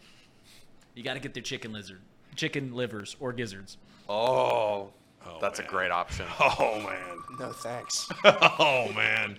You 0.95 1.01
got 1.03 1.13
to 1.13 1.19
get 1.19 1.33
their 1.33 1.41
chicken 1.41 1.71
lizard, 1.71 2.01
chicken 2.35 2.73
livers 2.73 3.15
or 3.19 3.31
gizzards. 3.33 3.77
Oh, 4.09 4.89
Oh, 5.25 5.37
that's 5.41 5.59
man. 5.59 5.67
a 5.67 5.71
great 5.71 5.91
option. 5.91 6.25
Oh 6.39 6.79
man. 6.81 7.19
No 7.39 7.51
thanks. 7.51 8.09
Oh 8.25 8.91
man. 8.95 9.37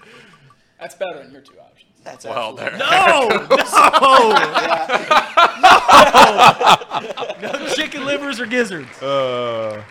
That's 0.80 0.94
better 0.94 1.18
than 1.22 1.32
your 1.32 1.42
two 1.42 1.58
options. 1.60 1.90
That's 2.02 2.24
Well, 2.24 2.54
there. 2.54 2.70
No, 2.78 3.28
no, 7.42 7.52
no 7.58 7.66
chicken 7.74 8.06
livers 8.06 8.40
or 8.40 8.46
gizzards. 8.46 9.02
Uh. 9.02 9.82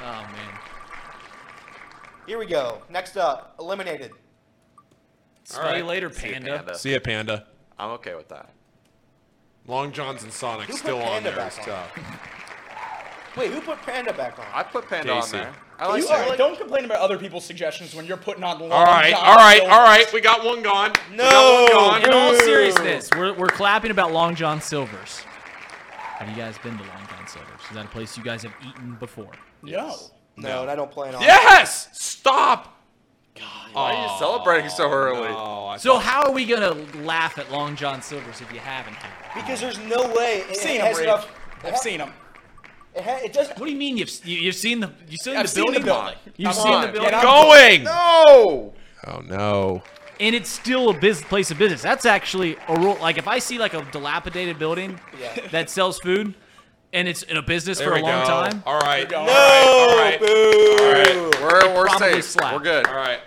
Oh 0.00 0.02
man. 0.02 0.58
Here 2.26 2.38
we 2.38 2.46
go. 2.46 2.82
Next 2.90 3.16
up, 3.16 3.54
eliminated. 3.58 4.12
Smell 5.44 5.64
right. 5.64 5.78
you 5.78 5.84
later, 5.84 6.12
See 6.12 6.28
you, 6.28 6.32
panda. 6.34 6.56
Panda. 6.58 6.78
See 6.78 6.92
ya, 6.92 6.98
Panda. 7.02 7.46
I'm 7.78 7.90
okay 7.92 8.14
with 8.14 8.28
that. 8.28 8.50
Long 9.66 9.92
Johns 9.92 10.22
and 10.22 10.32
Sonic 10.32 10.66
Who 10.66 10.72
put 10.72 10.80
still 10.80 11.00
on 11.02 11.22
there. 11.22 11.34
there 11.34 11.46
is 11.46 11.56
back 11.56 11.68
on? 11.68 11.74
tough. 11.74 13.36
Wait, 13.36 13.50
who 13.52 13.60
put 13.60 13.80
Panda 13.82 14.12
back 14.12 14.38
on? 14.38 14.44
I 14.54 14.62
put 14.62 14.88
Panda 14.88 15.12
on 15.12 15.20
Casey. 15.22 15.38
there. 15.38 15.52
I 15.80 15.86
like 15.86 16.00
You, 16.02 16.06
Sonic. 16.08 16.22
all 16.22 16.28
right, 16.30 16.38
don't 16.38 16.58
complain 16.58 16.84
about 16.84 16.98
other 17.00 17.16
people's 17.18 17.44
suggestions 17.44 17.94
when 17.94 18.04
you're 18.04 18.16
putting 18.16 18.42
on 18.42 18.58
long 18.58 18.72
All 18.72 18.84
right, 18.84 19.10
John 19.12 19.24
all 19.26 19.36
right, 19.36 19.58
Silver. 19.58 19.72
all 19.72 19.82
right. 19.84 20.12
We 20.12 20.20
got 20.20 20.44
one 20.44 20.62
gone. 20.62 20.92
No. 21.12 21.68
got 21.70 21.92
one 21.92 22.04
In 22.04 22.12
all 22.12 22.34
seriousness, 22.40 23.08
we're, 23.16 23.32
we're 23.34 23.46
clapping 23.46 23.90
about 23.92 24.12
Long 24.12 24.34
John 24.34 24.60
Silver's. 24.60 25.20
Have 26.18 26.28
you 26.28 26.34
guys 26.34 26.58
been 26.58 26.76
to 26.76 26.82
Long 26.82 27.06
John 27.08 27.28
Silver's? 27.28 27.60
Is 27.68 27.76
that 27.76 27.84
a 27.84 27.88
place 27.88 28.16
you 28.16 28.24
guys 28.24 28.42
have 28.42 28.52
eaten 28.68 28.96
before? 28.98 29.30
No. 29.62 29.94
no, 30.36 30.62
and 30.62 30.70
I 30.70 30.74
don't 30.74 30.90
plan 30.90 31.14
on. 31.14 31.22
Yes! 31.22 31.88
Stop! 31.92 32.74
Why 33.72 33.94
are 33.94 34.02
you 34.02 34.18
celebrating 34.18 34.68
so 34.70 34.90
early? 34.90 35.28
Oh, 35.30 35.66
I 35.66 35.76
So 35.76 35.92
thought- 35.94 36.02
how 36.02 36.22
are 36.24 36.32
we 36.32 36.44
gonna 36.44 36.74
laugh 37.04 37.38
at 37.38 37.52
Long 37.52 37.76
John 37.76 38.02
Silver's 38.02 38.40
if 38.40 38.52
you 38.52 38.58
haven't 38.58 38.94
had 38.94 39.10
it? 39.38 39.40
Because 39.44 39.60
there's 39.60 39.78
no 39.78 40.08
way 40.12 40.38
it, 40.48 40.56
Seen 40.56 40.76
it 40.76 40.78
them, 40.78 40.86
has 40.88 40.96
Reed. 40.98 41.06
enough. 41.06 41.28
I've 41.62 41.78
seen 41.78 41.98
them. 41.98 42.12
It, 42.98 43.04
ha- 43.04 43.20
it 43.24 43.32
does. 43.32 43.48
What 43.50 43.66
do 43.66 43.70
you 43.70 43.76
mean 43.78 43.96
you've 43.96 44.10
you, 44.26 44.38
you've 44.38 44.54
seen 44.56 44.80
the 44.80 44.90
you've 45.08 45.20
seen 45.20 45.36
I've 45.36 45.44
the 45.44 45.48
seen 45.48 45.64
building? 45.64 45.80
the 45.82 45.86
building. 45.86 46.14
You've 46.36 46.52
Come 46.52 46.62
seen 46.62 46.72
on, 46.74 46.80
the 46.82 46.86
get 46.88 46.94
building, 46.94 47.14
out. 47.14 47.22
going. 47.22 47.84
No. 47.84 48.72
Oh 49.06 49.20
no. 49.26 49.82
and 50.20 50.34
it's 50.34 50.48
still 50.50 50.90
a 50.90 50.94
biz- 50.94 51.22
place 51.22 51.50
of 51.50 51.58
business. 51.58 51.80
That's 51.80 52.04
actually 52.06 52.56
a 52.68 52.74
rule. 52.78 52.98
Like 53.00 53.16
if 53.18 53.28
I 53.28 53.38
see 53.38 53.58
like 53.58 53.74
a 53.74 53.82
dilapidated 53.92 54.58
building 54.58 54.98
Yeah. 55.20 55.46
that 55.52 55.70
sells 55.70 55.98
food, 56.00 56.34
and 56.92 57.06
it's 57.06 57.22
in 57.22 57.36
a 57.36 57.42
business 57.42 57.78
There 57.78 57.88
for 57.88 57.94
we 57.94 58.00
a 58.00 58.02
long 58.02 58.22
go. 58.22 58.26
time, 58.26 58.62
All 58.66 58.78
right. 58.80 59.08
No, 59.10 59.18
right. 59.18 59.28
All 59.30 59.98
right. 59.98 60.18
boo. 60.20 60.76
All 60.80 60.92
right. 60.92 61.40
We're, 61.40 61.74
we're 61.76 61.86
probably 61.86 62.12
safe. 62.14 62.24
slap. 62.24 62.54
We're 62.54 62.60
good. 62.60 62.86
All 62.86 62.94
right. 62.96 63.20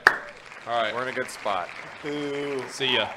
All 0.67 0.82
right. 0.82 0.93
We're 0.93 1.03
in 1.03 1.09
a 1.09 1.13
good 1.13 1.30
spot. 1.30 1.69
Boo. 2.03 2.61
See 2.69 2.93
ya. 2.95 3.07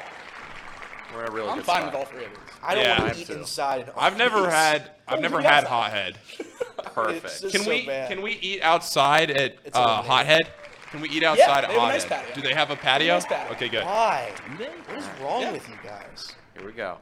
We're 1.14 1.22
in 1.24 1.28
a 1.28 1.32
really 1.34 1.48
I'm 1.48 1.57
good 1.57 1.64
fine 1.66 1.82
spot. 1.82 1.92
with 1.92 1.94
all 1.94 2.05
three 2.07 2.24
of 2.26 2.30
these. 2.30 2.38
I 2.65 2.75
don't 2.75 2.85
Yeah, 2.85 3.01
want 3.03 3.15
to 3.15 3.21
eat 3.21 3.27
have 3.29 3.37
to. 3.37 3.41
inside. 3.43 3.81
An 3.89 3.95
I've 3.97 4.17
never 4.17 4.39
office. 4.39 4.55
had. 4.55 4.91
I've 5.07 5.21
never 5.21 5.41
had 5.41 5.65
outside. 5.65 6.17
Hothead. 6.17 6.19
Perfect. 6.95 7.53
Can 7.53 7.62
so 7.62 7.69
we? 7.71 7.87
bad. 7.87 8.09
Can 8.09 8.23
we 8.23 8.33
eat 8.33 8.62
outside 8.62 9.31
at 9.31 9.57
uh, 9.73 10.03
eliminated. 10.03 10.07
Hothead? 10.11 10.51
Can 10.91 11.01
we 11.01 11.09
eat 11.11 11.23
outside 11.25 11.65
at 11.65 11.71
they 11.71 11.75
have 11.79 11.89
nice 11.89 12.03
Hothead? 12.05 12.21
patio. 12.27 12.35
Do 12.35 12.41
they 12.49 12.55
have 12.55 12.71
a 12.71 12.77
patio? 12.77 13.15
nice 13.15 13.27
patio. 13.27 13.53
Okay, 13.53 13.69
good. 13.69 13.85
Why? 13.85 14.33
What 14.57 14.99
is 14.99 15.05
wrong 15.21 15.43
Yeah. 15.43 15.53
with 15.53 15.69
you 15.69 15.75
guys? 15.83 16.35
Here 16.57 16.65
we 16.67 16.73
go. 16.73 16.99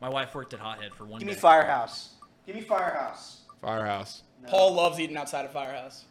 my 0.00 0.08
wife 0.08 0.34
worked 0.34 0.52
at 0.54 0.60
Hothead 0.60 0.94
for 0.94 1.04
one 1.04 1.18
Give 1.20 1.28
me. 1.28 1.34
Firehouse. 1.34 2.10
Give 2.46 2.56
me 2.56 2.62
Firehouse. 2.62 3.42
Firehouse. 3.60 4.22
Paul 4.46 4.74
loves 4.74 4.98
eating 5.00 5.16
outside 5.16 5.44
of 5.44 5.52
Firehouse. 5.52 6.04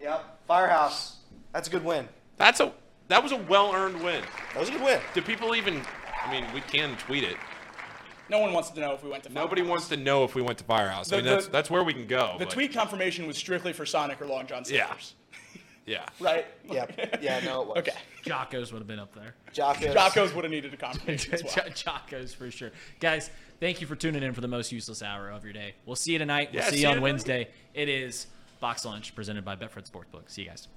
Yep. 0.00 0.38
Firehouse. 0.46 1.16
That's 1.52 1.66
a 1.68 1.70
good 1.70 1.84
win. 1.84 2.08
That's 2.36 2.60
a. 2.60 2.72
That 3.08 3.22
was 3.22 3.32
a 3.32 3.36
well-earned 3.36 4.00
win. 4.04 4.22
That 4.54 4.60
was 4.60 4.68
a 4.68 4.72
good 4.72 4.82
win. 4.82 5.00
Do 5.14 5.22
people 5.22 5.54
even? 5.56 5.82
I 6.24 6.30
mean, 6.30 6.44
we 6.54 6.60
can 6.60 6.96
tweet 6.96 7.24
it. 7.24 7.36
No 8.30 8.38
one 8.38 8.52
wants 8.52 8.70
to 8.70 8.80
know 8.80 8.94
if 8.94 9.02
we 9.02 9.10
went 9.10 9.24
to 9.24 9.28
Firehouse. 9.30 9.44
Nobody 9.44 9.62
wants 9.62 9.88
to 9.88 9.96
know 9.96 10.24
if 10.24 10.34
we 10.34 10.42
went 10.42 10.58
to 10.58 10.64
Firehouse. 10.64 11.12
I 11.12 11.16
mean, 11.16 11.24
that's 11.26 11.46
the- 11.46 11.52
that's 11.52 11.68
where 11.70 11.82
we 11.84 11.92
can 11.92 12.06
go. 12.06 12.36
The 12.38 12.46
but- 12.46 12.54
tweet 12.54 12.72
confirmation 12.72 13.26
was 13.26 13.36
strictly 13.36 13.72
for 13.72 13.84
Sonic 13.84 14.20
or 14.22 14.26
Long 14.26 14.46
John 14.46 14.64
Silver's. 14.64 15.14
Yeah. 15.86 16.04
Right? 16.20 16.46
Yep. 16.70 17.18
Yeah, 17.20 17.40
no, 17.44 17.62
it 17.62 17.68
was. 17.68 17.78
Okay. 17.78 17.92
Jocko's 18.24 18.72
would 18.72 18.78
have 18.78 18.86
been 18.86 19.00
up 19.00 19.12
there. 19.12 19.34
Jocko's. 19.52 19.92
Jocko's 19.94 20.32
would 20.34 20.44
have 20.44 20.52
needed 20.52 20.72
a 20.72 20.76
confirmation 20.76 21.34
as 21.34 21.42
well. 21.44 21.52
Jocko's 21.74 22.32
for 22.32 22.48
sure. 22.50 22.70
Guys, 23.00 23.28
thank 23.58 23.80
you 23.80 23.88
for 23.88 23.96
tuning 23.96 24.22
in 24.22 24.32
for 24.32 24.40
the 24.40 24.46
most 24.46 24.70
useless 24.70 25.02
hour 25.02 25.30
of 25.30 25.42
your 25.42 25.52
day. 25.52 25.74
We'll 25.86 25.96
see 25.96 26.12
you 26.12 26.18
tonight. 26.20 26.50
We'll 26.52 26.62
Yeah, 26.62 26.68
see 26.68 26.76
see 26.76 26.82
you 26.82 26.82
you 26.82 26.88
on 26.90 26.94
tonight. 26.96 27.02
Wednesday. 27.02 27.48
It 27.74 27.88
is 27.88 28.28
Box'd 28.60 28.84
Lunch 28.84 29.14
presented 29.16 29.44
by 29.44 29.56
Betfred 29.56 29.90
Sportsbook. 29.90 30.28
See 30.30 30.42
you 30.42 30.48
guys. 30.50 30.68